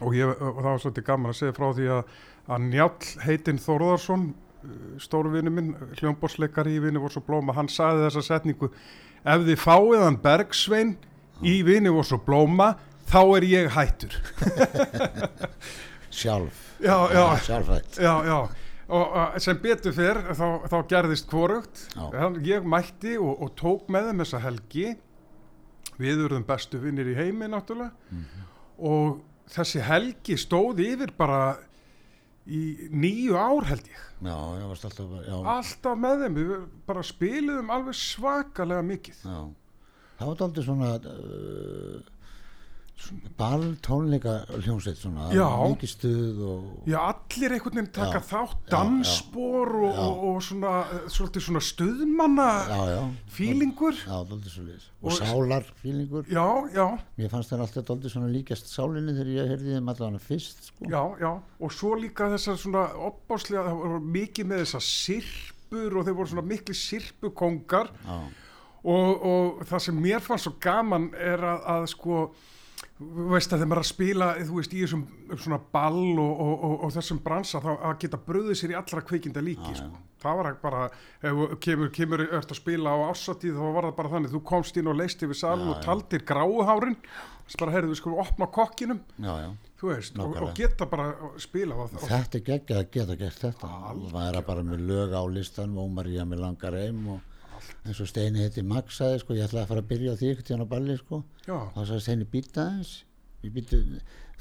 og, 0.00 0.12
ég, 0.14 0.28
og 0.28 0.60
það 0.60 0.68
var 0.70 0.78
svolítið 0.84 1.06
gaman 1.06 1.32
að 1.32 1.38
segja 1.40 1.56
frá 1.56 1.68
því 1.74 1.88
að, 1.96 2.04
að 2.48 2.66
Njáll 2.68 3.10
heitinn 3.26 3.58
Þórðarsson, 3.62 4.26
stóruvinu 5.02 5.50
minn, 5.50 5.72
hljómborsleikari 5.98 6.76
í 6.76 6.82
Vinum 6.84 7.08
og 7.08 7.12
svo 7.14 7.22
Blóma, 7.26 7.54
hann 7.56 7.68
sagði 7.72 8.06
þessa 8.06 8.22
setningu, 8.28 8.70
ef 9.24 9.42
þið 9.48 9.58
fáið 9.62 10.04
hann 10.04 10.20
Bergsvein 10.22 10.94
í 11.42 11.56
Vinum 11.66 11.98
og 11.98 12.06
svo 12.06 12.20
Blóma, 12.22 12.76
þá 13.10 13.20
er 13.40 13.48
ég 13.48 13.72
hættur. 13.74 14.14
Sjálf. 16.12 16.58
Já, 16.84 16.96
já. 17.14 17.24
Sjálfrætt. 17.46 17.96
Já, 18.02 18.12
já, 18.28 18.38
og 18.92 19.40
sem 19.40 19.58
betur 19.62 19.94
fyrr 19.96 20.20
þá, 20.36 20.46
þá 20.68 20.76
gerðist. 20.90 21.30
Hann- 22.12 22.40
Ég 22.44 22.64
mætti 22.68 23.14
og, 23.18 23.42
og 23.46 23.54
tók 23.56 23.88
með 23.88 24.10
þeim 24.10 24.22
þessa 24.24 24.40
helgi. 24.44 24.86
Við 26.02 26.22
urðum 26.26 26.44
bestu 26.48 26.78
vinnir 26.82 27.08
í 27.12 27.16
heimi 27.16 27.48
náttúrulega. 27.52 27.92
Og 28.82 29.20
þessi 29.52 29.80
helgi 29.84 30.36
stóð 30.40 30.80
yfir 30.84 31.12
bara 31.16 31.56
í 32.48 32.88
nýju 32.90 33.36
ár 33.38 33.68
held 33.70 33.86
ég. 33.86 34.00
Já, 34.22 34.36
ég 34.58 34.68
varst 34.70 34.84
alltaf, 34.88 35.12
já, 35.26 35.36
Alltaf 35.56 35.98
með 35.98 36.24
þeim, 36.24 36.36
við 36.40 36.52
bara 36.86 37.02
spiluðum 37.06 37.70
alveg 37.74 37.94
svakalega 37.98 38.82
mikið. 38.86 39.20
já. 39.24 39.40
Það 40.22 40.28
var 40.28 40.42
aldrei 40.46 40.64
svona 40.66 40.88
uh, 41.02 42.10
ball 43.38 43.64
tónleika 43.84 44.34
hljómsveit 44.62 44.98
svona, 45.00 45.28
Já. 45.34 45.46
mikið 45.72 45.90
stuð 45.92 46.42
og 46.46 46.88
Já, 46.88 46.98
allir 47.10 47.54
einhvern 47.56 47.78
veginn 47.80 47.90
taka 47.92 48.20
Já, 48.20 48.26
þátt, 48.28 48.58
já, 48.66 48.70
dansspor 48.74 49.72
og, 49.80 49.94
Já. 49.94 50.02
og, 50.04 50.24
og 50.28 50.42
svona, 50.42 50.72
svona 51.10 51.62
stuðmanna 51.62 52.48
já, 52.68 52.80
já, 52.92 53.00
fílingur. 53.36 53.96
Já. 54.06 54.20
Og, 55.02 55.12
sálar 55.18 55.64
fílingur. 55.82 56.28
Já, 56.30 56.46
já, 56.74 56.86
Mér 57.18 57.32
fannst 57.32 57.50
það 57.50 57.64
alltaf 57.66 57.90
aldrei 57.90 58.12
svona 58.12 58.30
líkast 58.30 58.70
sálinni 58.70 59.16
þegar 59.16 59.32
ég 59.34 59.50
heyrði 59.50 59.74
þeim 59.78 59.90
allavega 59.90 60.22
fyrst, 60.22 60.68
sko. 60.70 60.86
Já, 60.86 61.02
já, 61.18 61.32
og 61.58 61.74
svo 61.74 61.96
líka 61.98 62.28
þessar 62.30 62.60
svona 62.62 62.84
opbáslega, 63.08 63.66
það 63.66 63.82
voru 63.82 63.98
mikið 64.14 64.46
með 64.52 64.62
þessar 64.62 64.86
sirpur 64.86 65.98
og 65.98 66.06
þeir 66.06 66.16
voru 66.20 66.32
svona 66.34 66.46
miklu 66.46 66.76
sirpukongar 66.78 67.90
Já, 68.06 68.20
og, 68.82 69.26
og 69.26 69.60
það 69.68 69.84
sem 69.84 70.00
mér 70.06 70.22
fannst 70.24 70.48
svo 70.48 70.54
gaman 70.62 71.10
er 71.18 71.42
að, 71.46 71.60
að 71.74 71.84
sko, 71.92 72.22
veist 73.32 73.52
að 73.52 73.62
þegar 73.62 73.70
maður 73.70 73.80
er 73.80 73.82
að 73.82 73.88
spila, 73.88 74.28
þú 74.46 74.56
veist, 74.58 74.74
í 74.74 74.82
þessum 74.82 75.02
svona 75.40 75.58
ball 75.74 76.20
og, 76.22 76.32
og, 76.44 76.52
og, 76.52 76.74
og 76.86 76.94
þessum 76.94 77.20
bransa 77.24 77.60
þá 77.62 77.70
að 77.74 77.94
geta 78.04 78.20
bröðið 78.26 78.58
sér 78.60 78.74
í 78.74 78.78
allra 78.78 79.04
kveikindi 79.08 79.44
líki, 79.44 79.74
sko. 79.78 80.02
Það 80.22 80.38
var 80.38 80.48
bara, 80.62 80.82
ef 81.18 81.38
þú 81.40 81.58
kemur, 81.64 81.90
kemur 81.96 82.22
öll 82.28 82.40
að 82.42 82.54
spila 82.54 82.94
á 82.94 82.98
ársatíð 83.08 83.56
þá 83.58 83.64
var 83.74 83.88
það 83.88 83.96
bara 83.98 84.12
þannig, 84.12 84.34
þú 84.36 84.42
komst 84.52 84.78
inn 84.78 84.90
og 84.92 84.98
leist 85.00 85.24
yfir 85.26 85.40
salun 85.40 85.66
Já, 85.66 85.72
og 85.72 85.82
taldir 85.86 86.24
gráuhárin, 86.28 86.98
þess 87.48 87.60
bara, 87.64 87.74
heyrðu, 87.74 87.90
við 87.90 88.00
skulum 88.02 88.22
opna 88.22 88.48
kokkinum 88.54 89.02
já, 89.16 89.32
já. 89.42 89.50
þú 89.80 89.90
veist, 89.90 90.22
og, 90.22 90.38
geta 90.60 90.88
bara 90.92 91.10
spila 91.42 91.88
Þetta 91.96 92.38
er 92.38 92.46
geggjað 92.52 92.84
að 92.84 92.88
geta 92.94 93.18
gert 93.18 93.44
þetta. 93.48 93.74
Og 93.96 94.08
væra 94.14 94.46
bara 94.46 94.62
með 94.66 94.86
lög 94.92 95.18
á 95.18 95.22
listan 95.26 95.74
og 95.80 95.90
Maria 95.96 96.28
með 96.28 96.46
langar 96.46 96.78
heim 96.78 97.02
og 97.16 97.31
eins 97.86 98.00
og 98.00 98.08
Steini 98.10 98.42
heiti 98.44 98.62
Max 98.62 98.96
sagði 99.00 99.20
sko, 99.22 99.34
ég 99.34 99.46
ætlaði 99.48 99.64
að 99.64 99.70
fara 99.72 99.82
að 99.84 99.88
byrja 99.92 100.12
á 100.14 100.18
því 100.20 100.32
ekkert 100.32 100.50
hérna 100.52 100.66
á 100.68 100.72
balli 100.74 100.96
sko. 101.00 101.22
Já, 101.46 101.56
þá 101.74 101.80
sagði 101.88 102.00
Steini 102.06 102.26
býta 102.32 102.66
býtu, 103.42 103.78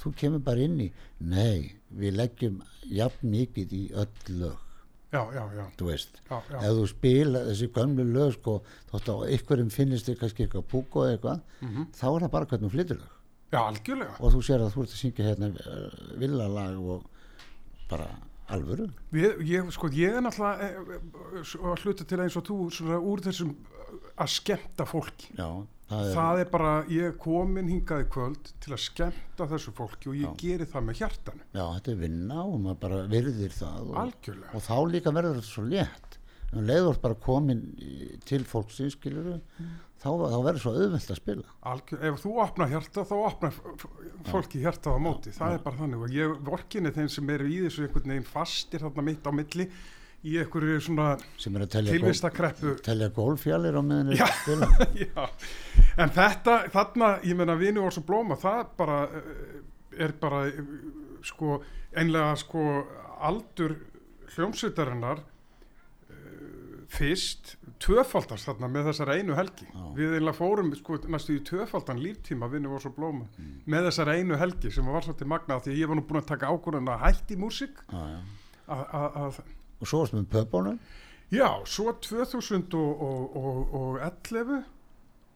þú 0.02 0.12
kemur 0.20 0.44
bara 0.46 0.62
inn 0.66 0.80
í. 0.82 0.90
Nei, 1.26 1.72
við 1.98 2.18
leggjum 2.20 2.60
jafn 2.94 3.32
mikið 3.34 3.72
í 3.74 3.84
öll 3.98 4.36
lög. 4.42 4.60
Já, 5.12 5.26
já, 5.36 5.42
já, 5.58 5.64
þú 5.76 5.88
veist, 5.90 6.22
já, 6.30 6.38
já, 6.54 6.58
ef 6.64 6.76
þú 6.78 6.84
spila 6.88 7.40
þessi 7.50 7.68
gömlu 7.76 8.06
lög 8.14 8.30
sko, 8.38 8.54
þótt 8.94 9.10
á 9.12 9.16
einhverjum 9.28 9.72
finnist 9.74 10.08
þér 10.08 10.20
kannski 10.22 10.46
eitthvað 10.46 10.68
púko 10.72 11.04
eða 11.04 11.18
eitthvað 11.18 11.42
Mhm. 11.66 11.88
þá 11.98 12.06
er 12.16 12.22
það 12.24 12.32
bara 12.32 12.46
hvernig 12.46 12.70
þú 12.70 12.72
flytur 12.78 12.98
lög. 13.02 13.18
Já, 13.52 13.60
algjörlega. 13.68 14.16
Og 14.22 14.32
þú 14.32 14.40
sér 14.48 14.62
að 14.64 14.72
þú 14.72 14.84
ert 14.86 14.94
að 14.96 15.02
syngja 15.02 15.26
hérna 15.28 15.50
uh, 15.52 16.18
villalag 16.22 16.78
og 16.80 17.04
bara 17.90 18.08
alvöru? 18.56 18.88
Við, 19.14 19.44
ég, 19.50 19.70
sko, 19.76 19.90
ég 19.96 20.18
er 20.18 20.24
náttúrulega 20.26 20.70
eh, 20.70 21.54
að 21.72 21.86
hluta 21.86 22.08
til 22.08 22.20
eins 22.24 22.38
og 22.40 22.48
þú 22.48 22.58
svona 22.76 23.00
úr 23.12 23.24
þessum 23.26 23.54
að 24.22 24.32
skemmta 24.36 24.88
fólki. 24.88 25.32
Já, 25.38 25.48
það 25.90 26.06
er, 26.06 26.14
það 26.18 26.42
er 26.44 26.52
bara, 26.54 26.72
ég 26.94 27.18
komin 27.22 27.72
hingað 27.72 28.06
í 28.06 28.08
kvöld 28.14 28.54
til 28.64 28.76
að 28.76 28.84
skemmta 28.86 29.50
þessu 29.52 29.74
fólki 29.78 30.12
og 30.12 30.20
ég 30.20 30.30
Já. 30.30 30.36
geri 30.44 30.70
það 30.72 30.88
með 30.88 31.02
hjartanu. 31.02 31.46
Já, 31.52 31.64
þetta 31.66 31.94
er 31.94 32.00
vinna 32.06 32.46
og 32.46 32.58
maður 32.66 32.82
bara 32.86 33.04
virðir 33.12 33.56
það 33.56 33.92
og, 33.92 34.34
og 34.52 34.66
þá 34.68 34.76
líka 34.94 35.16
verður 35.16 35.40
þetta 35.40 35.52
svo 35.52 35.68
létt. 35.68 36.18
Um 36.52 36.66
leiður 36.68 36.98
bara 37.00 37.16
komin 37.16 37.62
til 38.28 38.44
fólksins 38.44 38.98
skilur 38.98 39.38
þá, 40.02 40.10
þá 40.10 40.38
verður 40.48 40.62
svo 40.66 40.74
auðvelt 40.76 41.14
að 41.14 41.20
spila. 41.22 41.56
Algjörlega 41.72 42.12
ef 42.12 42.22
þú 42.26 42.34
opnar 42.44 42.74
hjarta 42.74 43.06
þá 43.08 43.16
f- 43.52 43.88
fólki 44.32 44.62
hjartað 44.66 44.98
á 44.98 45.00
móti. 45.02 45.34
Það 45.36 45.56
er 45.58 45.66
bara 45.66 45.82
þannig. 45.84 46.04
Og 46.06 46.14
ég 46.18 46.38
vorkinni 46.52 46.94
þeim 46.96 47.10
sem 47.14 47.34
eru 47.38 47.50
í 47.50 47.58
þessu 47.66 47.88
einhvern 47.88 48.14
veginn 48.16 48.30
fastir 48.30 48.86
þarna 48.86 49.08
mitt 49.12 49.28
á 49.28 49.32
milli 49.36 49.68
í 50.22 50.36
einhverju 50.38 50.82
svona 50.86 51.08
sem 51.42 51.56
að 51.58 51.70
telja, 51.74 51.90
gól, 51.90 51.98
tilvistakreppu 51.98 52.74
telja 52.86 53.08
gólfjallir 53.16 53.74
á 53.74 53.82
meðan 53.82 54.12
Já. 54.14 54.28
Já, 55.02 55.24
en 55.98 56.14
þetta, 56.14 56.58
þarna, 56.74 57.10
ég 57.26 57.40
meina 57.40 57.56
vini 57.58 57.82
og 57.82 57.90
svo 57.96 58.04
blóma, 58.06 58.38
það 58.38 58.62
bara 58.78 59.00
eh, 59.18 59.56
er 60.06 60.14
bara 60.22 60.44
eh, 60.52 60.60
sko, 61.26 61.58
einlega 61.98 62.36
sko 62.38 62.66
aldur 63.22 63.74
hljómsveitarinnar 64.36 65.20
uh, 65.22 66.86
fyrst 66.92 67.56
tvöfaldast 67.82 68.46
þarna 68.50 68.68
með 68.72 68.84
þessar 68.92 69.10
einu 69.18 69.34
helgi 69.38 69.68
Já. 69.68 69.84
við 69.98 70.10
einlega 70.18 70.38
fórum 70.38 70.70
sko 70.78 70.92
næstu 71.12 71.32
í 71.38 71.46
tvöfaldan 71.48 72.02
líftíma 72.04 72.46
vini 72.52 72.68
og 72.70 72.82
svo 72.84 72.92
blóma 72.96 73.26
með 73.66 73.82
þessar 73.90 74.08
einu 74.16 74.36
helgi 74.42 74.70
sem 74.74 74.86
var 74.86 75.04
svolítið 75.06 75.32
magnað 75.34 75.64
því 75.66 75.72
að 75.74 75.80
ég 75.82 75.88
var 75.92 75.98
nú 76.00 76.06
búin 76.10 76.22
að 76.22 76.32
taka 76.34 76.52
ákvörðan 76.54 76.94
að 76.94 77.04
hætti 77.08 77.36
músík 77.42 77.76
já, 77.92 78.02
já. 78.16 78.20
og 79.82 79.86
svo 79.88 79.98
varst 80.04 80.16
með 80.18 80.26
pöpunum 80.36 80.78
Já, 81.32 81.48
svo 81.64 81.94
2011 81.96 84.66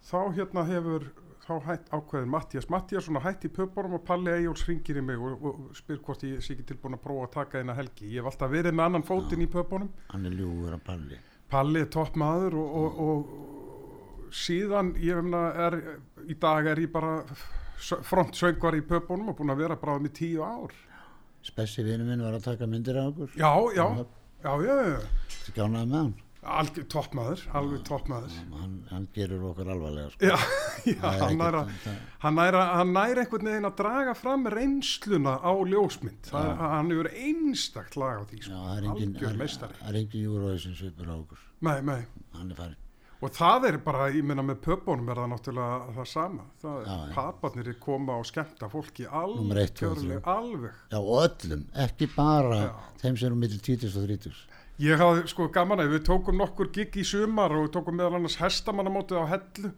þá 0.04 0.20
hérna 0.36 0.66
hefur 0.68 1.06
þá 1.46 1.54
hætt 1.70 1.88
ákveðin 1.94 2.34
Mattias 2.34 2.68
Mattiasson 2.74 3.20
að 3.20 3.26
hætti 3.30 3.48
pöpunum 3.54 3.96
og 4.00 4.04
Palli 4.04 4.32
Eyjóls 4.34 4.64
ringir 4.68 4.98
í 5.00 5.04
mig 5.06 5.18
og, 5.22 5.34
og 5.46 5.54
spyr 5.78 6.00
hvort 6.04 6.26
ég 6.28 6.42
sé 6.44 6.50
ekki 6.56 6.68
tilbúin 6.72 6.98
að 6.98 7.06
prófa 7.06 7.24
að 7.30 7.36
taka 7.38 7.62
eina 7.62 7.74
helgi. 7.78 8.06
Ég 8.10 8.18
hef 8.20 8.28
alltaf 8.34 8.50
verið 8.52 8.74
með 8.76 8.86
annan 8.90 9.08
fótinn 9.08 9.46
í 9.46 9.54
pöpunum. 9.56 9.92
hann 10.12 10.28
er 10.28 10.34
ljúgur 10.36 10.76
að 10.76 10.84
palli 10.90 11.18
Palli 11.52 11.84
er 11.86 11.90
topp 11.94 12.16
maður 12.20 12.56
og, 12.62 12.76
og, 12.76 13.00
og 13.06 14.32
síðan 14.36 14.94
ég 15.02 15.20
vefna 15.20 15.44
er, 15.68 15.78
í 16.26 16.36
dag 16.42 16.68
er 16.72 16.82
ég 16.82 16.92
bara 16.94 17.20
frontsöngvar 18.10 18.78
í 18.80 18.84
pöpunum 18.88 19.30
og 19.32 19.38
búin 19.40 19.54
að 19.54 19.62
vera 19.66 19.78
bara 19.80 20.00
með 20.02 20.16
tíu 20.20 20.44
ár. 20.46 20.74
Spessi 21.46 21.84
vinnu 21.86 22.08
minn 22.08 22.24
var 22.26 22.34
að 22.40 22.48
taka 22.48 22.66
myndir 22.66 22.98
af 22.98 23.12
okkur 23.12 23.36
Já, 23.38 23.52
já, 23.78 23.86
já, 24.42 24.54
já, 24.66 24.76
já. 24.90 25.02
skjánaði 25.46 25.90
með 25.92 26.00
hann 26.00 26.14
Algjör 26.46 26.86
topp 26.94 27.14
maður, 27.18 27.42
alveg 27.58 27.82
topp 27.88 28.08
maður. 28.12 28.36
hann, 28.60 28.76
hann 28.92 29.08
gerur 29.16 29.44
okkur 29.50 29.70
alvarlega 29.74 30.12
sko. 30.14 30.30
Já, 30.30 30.36
já, 30.92 31.00
er 31.10 31.20
hann 31.24 31.38
næra 31.42 31.64
það- 31.66 31.98
hann 32.26 32.36
næra, 32.40 32.64
einhvern 33.24 33.50
veginn 33.50 33.70
að 33.72 33.76
draga 33.82 34.14
fram 34.16 34.46
reynsluna 34.54 35.36
á 35.42 35.52
ljósmynd 35.74 36.30
það, 36.30 36.50
hann 36.62 36.92
hefur 36.94 37.10
einstakt 37.26 37.98
lag 37.98 38.22
á 38.22 38.24
því 38.30 38.42
sko. 38.46 38.54
er 38.78 38.90
algjör 38.94 39.38
meistari 39.42 39.80
það 39.82 39.90
er 39.94 40.00
engin 40.04 40.26
júróisin 40.30 40.78
svipur 40.78 41.10
á 41.10 41.16
okkur 41.18 41.46
nei, 41.66 41.78
nei. 41.82 42.02
hann 42.38 42.52
er 42.52 42.60
farin 42.62 42.82
og 43.26 43.32
það 43.34 43.64
er 43.72 43.78
bara, 43.82 44.10
ég 44.14 44.26
meina 44.28 44.44
með 44.46 44.60
pöpunum 44.68 45.08
er 45.10 45.18
það 45.18 45.30
náttúrulega 45.32 45.94
það 45.96 46.10
sama 46.12 46.44
það 46.62 46.76
er, 46.76 46.90
Já, 46.92 46.98
já. 47.00 47.14
paparnir 47.16 47.70
er 47.72 47.78
koma 47.82 48.18
og 48.22 48.28
skemmta 48.30 48.68
fólki 48.70 49.06
Númer 49.08 49.62
eitt, 49.64 49.80
þrjú. 49.80 49.94
alveg, 49.96 50.28
alveg 50.36 50.76
Já, 50.92 51.00
og 51.00 51.24
öllum, 51.24 51.64
ekki 51.86 52.10
bara 52.14 52.60
þeim 53.02 53.16
sem 53.18 53.30
eru 53.32 53.40
millir 53.40 53.64
20 53.66 53.88
og 53.96 54.06
30 54.12 54.36
ég 54.84 55.00
hafði 55.00 55.30
sko 55.32 55.48
gaman 55.56 55.84
að 55.84 55.94
við 55.96 56.04
tókum 56.10 56.38
nokkur 56.42 56.72
gig 56.76 56.98
í 57.00 57.06
sumar 57.08 57.54
og 57.56 57.68
við 57.68 57.74
tókum 57.78 57.96
meðal 57.96 58.20
annars 58.20 58.40
hestamannamótið 58.42 59.22
á 59.24 59.32
hellu 59.32 59.72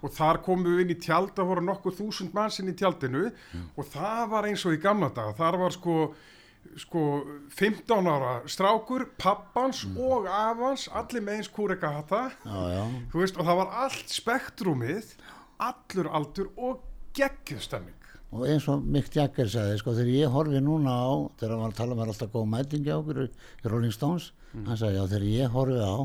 og 0.00 0.14
þar 0.16 0.40
komum 0.42 0.66
við 0.72 0.82
inn 0.84 0.94
í 0.94 0.98
tjald 1.04 1.32
það 1.36 1.50
voru 1.52 1.64
nokkur 1.68 1.96
þúsund 1.98 2.34
mannsinn 2.34 2.72
í 2.72 2.76
tjaldinu 2.78 3.28
og 3.76 3.88
það 3.92 4.22
var 4.32 4.48
eins 4.50 4.64
og 4.66 4.74
í 4.74 4.82
gamla 4.82 5.12
daga. 5.14 5.36
Þar 5.38 5.60
var 5.64 5.76
sko 5.76 5.96
sko 6.76 7.02
15 7.56 8.08
ára 8.10 8.32
strákur, 8.50 9.06
pappans 9.18 9.84
og 9.96 10.26
afans, 10.28 10.88
allir 10.92 11.24
með 11.24 11.40
eins 11.40 11.48
kúreka 11.50 11.88
hata 11.94 12.20
veist 13.14 13.38
og 13.40 13.46
það 13.48 13.60
var 13.62 13.72
allt 13.86 14.12
spektrumið 14.12 15.14
allur 15.60 16.10
aldur 16.18 16.52
og 16.56 16.84
geggjustemming 17.16 17.96
og 18.30 18.46
eins 18.46 18.68
og 18.70 18.84
Mick 18.86 19.10
Jagger 19.14 19.50
sagði, 19.50 19.80
sko, 19.80 19.94
þegar 19.96 20.14
ég 20.14 20.34
horfi 20.34 20.62
núna 20.62 20.94
á 20.94 21.10
þegar 21.40 21.54
hann 21.56 21.64
var 21.64 21.74
að 21.74 21.78
tala 21.80 21.98
með 21.98 22.12
alltaf 22.12 22.32
góð 22.34 22.48
mætingi 22.54 22.94
á 22.94 22.98
okkur 23.00 23.22
í 23.26 23.28
Rolling 23.66 23.94
Stones, 23.94 24.30
hann 24.54 24.78
sagði, 24.78 25.00
já, 25.00 25.04
þegar 25.10 25.28
ég 25.30 25.54
horfi 25.56 25.78
á, 25.82 25.98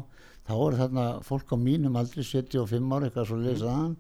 þá 0.49 0.53
er 0.57 0.77
þarna 0.81 1.07
fólk 1.25 1.53
á 1.53 1.57
mínum 1.61 1.97
aldri, 2.01 2.25
75 2.25 2.93
ára, 2.93 3.09
eitthvað 3.09 3.29
svo 3.29 3.41
lesað 3.43 3.75
hann, 3.75 3.95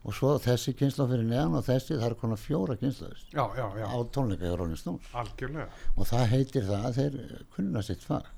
og 0.00 0.16
svo 0.16 0.30
þessi 0.40 0.72
kynsla 0.76 1.04
fyrir 1.10 1.26
neðan 1.28 1.58
og 1.58 1.64
þessi, 1.66 1.96
það 1.96 2.06
er 2.06 2.14
konar 2.22 2.40
fjóra 2.40 2.76
já, 3.76 3.84
á 3.84 3.98
tónleika 4.14 4.48
í 4.48 4.54
Rolling 4.56 4.80
Stones. 4.80 5.10
Algjörlega. 5.12 5.66
Og 5.96 6.08
það 6.08 6.24
heitir 6.32 6.64
það 6.70 6.86
að 6.88 6.96
þeir 7.00 7.44
kunna 7.56 7.82
sitt 7.84 8.06
fag. 8.08 8.30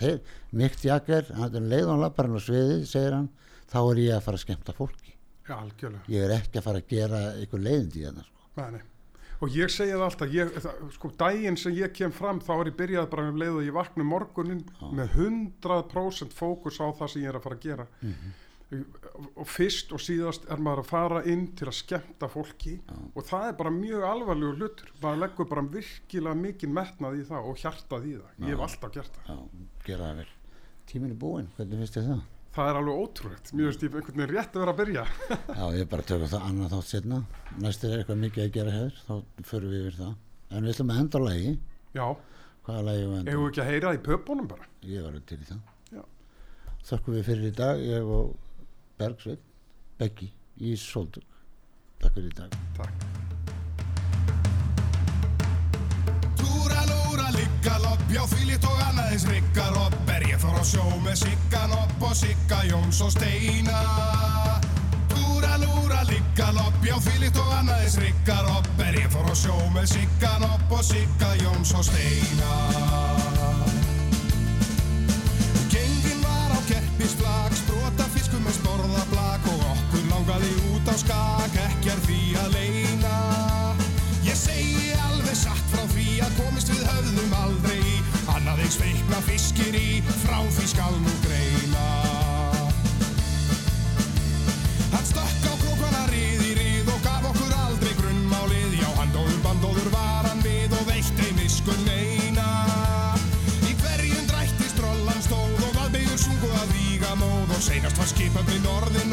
Þeir, 0.00 0.18
Mick 0.58 0.82
Jagger, 0.82 1.30
hann 1.38 1.54
er 1.60 1.70
leið 1.74 1.94
og 1.94 2.02
lappar 2.02 2.26
hann 2.26 2.42
á 2.42 2.42
sviði, 2.42 2.82
segir 2.90 3.14
hann 3.14 3.30
þá 3.70 3.78
er 3.84 4.02
ég 4.02 4.18
að 4.18 4.26
fara 4.26 4.40
að 4.40 4.44
skemmta 4.48 4.76
fólki. 4.76 5.14
Já, 5.46 5.54
algjörlega. 5.60 6.04
Ég 6.12 6.26
er 6.26 6.36
ekki 6.40 6.58
að 6.58 6.66
fara 6.66 6.82
að 6.82 6.92
gera 6.96 7.24
ykkur 7.46 7.62
leiðindi 7.62 8.02
í 8.02 8.10
sko. 8.10 8.31
Nei, 8.58 8.68
nei. 8.76 8.82
Og 9.42 9.50
ég 9.56 9.72
segi 9.74 9.90
það 9.90 10.04
alltaf, 10.06 10.30
ég, 10.30 10.52
það, 10.62 10.82
sko 10.94 11.08
daginn 11.18 11.56
sem 11.58 11.74
ég 11.74 11.90
kem 11.96 12.12
fram 12.14 12.38
þá 12.44 12.52
er 12.60 12.68
ég 12.70 12.76
byrjað 12.78 13.08
bara 13.10 13.24
um 13.26 13.40
leið 13.40 13.56
og 13.58 13.64
ég 13.66 13.74
vakna 13.74 14.04
um 14.04 14.12
morgunin 14.12 14.60
með 14.94 15.16
100% 15.18 16.36
fókus 16.36 16.78
á 16.78 16.86
það 16.94 17.10
sem 17.10 17.24
ég 17.24 17.32
er 17.32 17.38
að 17.40 17.46
fara 17.48 17.58
að 17.58 17.64
gera. 17.66 17.86
Og 19.34 19.48
fyrst 19.50 19.90
og 19.92 20.00
síðast 20.00 20.46
er 20.48 20.62
maður 20.62 20.84
að 20.84 20.92
fara 20.92 21.24
inn 21.28 21.42
til 21.58 21.66
að 21.68 21.74
skemmta 21.76 22.28
fólki 22.32 22.76
og 23.12 23.26
það 23.28 23.48
er 23.50 23.58
bara 23.58 23.72
mjög 23.74 24.06
alvarlegur 24.08 24.62
hlutur. 24.62 24.94
Maður 25.02 25.24
leggur 25.24 25.50
bara 25.50 25.66
virkilega 25.74 26.38
mikið 26.44 26.76
metnað 26.78 27.18
í 27.18 27.26
það 27.32 27.50
og 27.50 27.58
hjartað 27.64 28.06
í 28.06 28.14
það. 28.20 28.38
Ég 28.46 28.54
hef 28.54 28.64
alltaf 28.68 28.94
gert 28.94 29.18
það. 29.18 29.34
Já, 29.34 29.66
gera 29.90 30.12
það 30.12 30.22
vel 30.22 30.30
tíminn 30.92 31.14
er 31.14 31.18
búinn, 31.18 31.50
hvernig 31.56 31.82
finnst 31.82 31.96
þið 31.96 32.08
það? 32.10 32.22
Það 32.52 32.68
er 32.68 32.78
alveg 32.82 32.98
ótrúlegt. 33.00 33.50
Finnst 33.52 33.82
ég 33.86 33.94
einhvern 33.96 34.18
veginn 34.20 34.34
rétt 34.36 34.56
að 34.56 34.62
vera 34.62 34.72
að 34.74 34.80
byrja. 34.82 35.04
Já, 35.58 35.64
ég 35.78 35.88
bara 35.92 36.04
tökum 36.08 36.28
það 36.32 36.44
annað 36.50 36.74
þátt 36.74 36.90
setna 36.90 37.20
næst 37.64 37.86
er 37.88 37.94
eitthvað 37.98 38.20
mikið 38.26 38.44
að 38.44 38.52
gera 38.58 38.74
hér 38.76 38.98
þá 39.06 39.14
förum 39.48 39.72
við 39.72 39.86
yfir 39.86 39.98
það 40.02 40.12
en 40.52 40.66
við 40.66 40.74
ætlum 40.74 40.92
að 40.92 41.00
enda 41.02 41.22
á 41.22 41.22
lagi 41.24 41.54
Já, 41.96 42.06
lagi 42.68 43.08
við 43.08 43.48
ekki 43.48 43.64
að 43.64 43.70
heyra 43.72 43.88
það 43.88 43.98
í 43.98 44.04
pöpunum 44.10 44.52
bara. 44.52 44.68
Ég 44.92 45.06
var 45.08 45.18
til 45.32 45.40
í 45.40 45.48
það 45.48 45.96
Já. 45.96 46.04
Þakkum 46.92 47.18
við 47.18 47.26
fyrir 47.30 47.48
í 47.48 47.56
dag 47.62 47.84
ég 47.88 48.14
og 48.20 48.36
Bergsveit 49.00 49.50
Beggi 50.02 50.32
í 50.60 50.76
Sóldug 50.80 51.24
Takk 52.02 52.16
fyrir 52.18 52.32
í 52.34 52.40
dag 52.42 52.62
Takk. 52.76 53.21
Lúra, 57.62 57.78
ligga, 57.78 57.78
lopp, 57.78 58.10
já 58.10 58.22
líkt 58.46 58.64
og 58.64 58.80
annað 58.88 59.12
eins 59.12 59.26
rigga 59.26 59.70
ropp 59.70 60.08
Er 60.08 60.22
ég 60.26 60.38
fór 60.40 60.58
á 60.58 60.64
sjó 60.64 60.82
með 61.04 61.16
Sigga 61.16 61.66
Nopp 61.68 62.02
og 62.02 62.14
Sigga 62.14 62.62
Jóns 62.66 63.00
og 63.02 63.12
Steina. 63.12 64.60
Túra, 65.08 65.56
lúra, 65.58 66.02
ligga, 66.08 66.50
lopp, 66.52 66.74
já 66.82 66.96
líkt 67.20 67.36
og 67.36 67.52
annað 67.52 67.84
eins 67.84 67.98
rigga 67.98 68.42
ropp 68.42 68.80
Er 68.80 68.94
ég 68.94 69.10
fór 69.10 69.30
á 69.30 69.34
sjó 69.34 69.56
með 69.74 69.86
Sigga 69.94 70.38
Nopp 70.40 70.72
og 70.72 70.84
Sigga 70.84 71.36
Jóns 71.38 71.74
og 71.74 71.84
Steina 71.84 73.31
annað 88.72 88.80
eins 88.80 88.80
veikna 88.80 89.20
fiskir 89.26 89.74
í, 89.76 90.02
frá 90.22 90.40
því 90.48 90.66
skal 90.70 90.94
nú 91.02 91.12
greina. 91.24 91.86
Hann 94.92 95.04
stökk 95.04 95.44
á 95.44 95.54
klókana 95.60 96.06
rið 96.08 96.44
í 96.46 96.54
rið 96.56 96.88
og 96.88 97.00
gaf 97.04 97.26
okkur 97.28 97.52
aldrei 97.66 97.92
grunnmálið, 97.98 98.78
já 98.80 98.88
hann 98.96 99.12
dóður 99.12 99.40
bandóður 99.44 99.90
var 99.92 100.28
hann 100.28 100.42
við 100.42 100.72
og 100.72 100.86
veitt 100.88 101.20
ei 101.20 101.32
miskun 101.36 101.84
neina. 101.84 102.48
Í 103.68 103.76
hverjum 103.82 104.26
drætti 104.30 104.70
strollan 104.72 105.22
stóð 105.22 105.66
og 105.68 105.76
vaðbeigur 105.76 106.18
sungu 106.18 106.52
að 106.62 106.72
víga 106.76 107.16
móð 107.20 107.52
og 107.52 107.62
seinast 107.62 107.98
var 107.98 108.08
skipöfni 108.08 108.62
norðin 108.64 109.12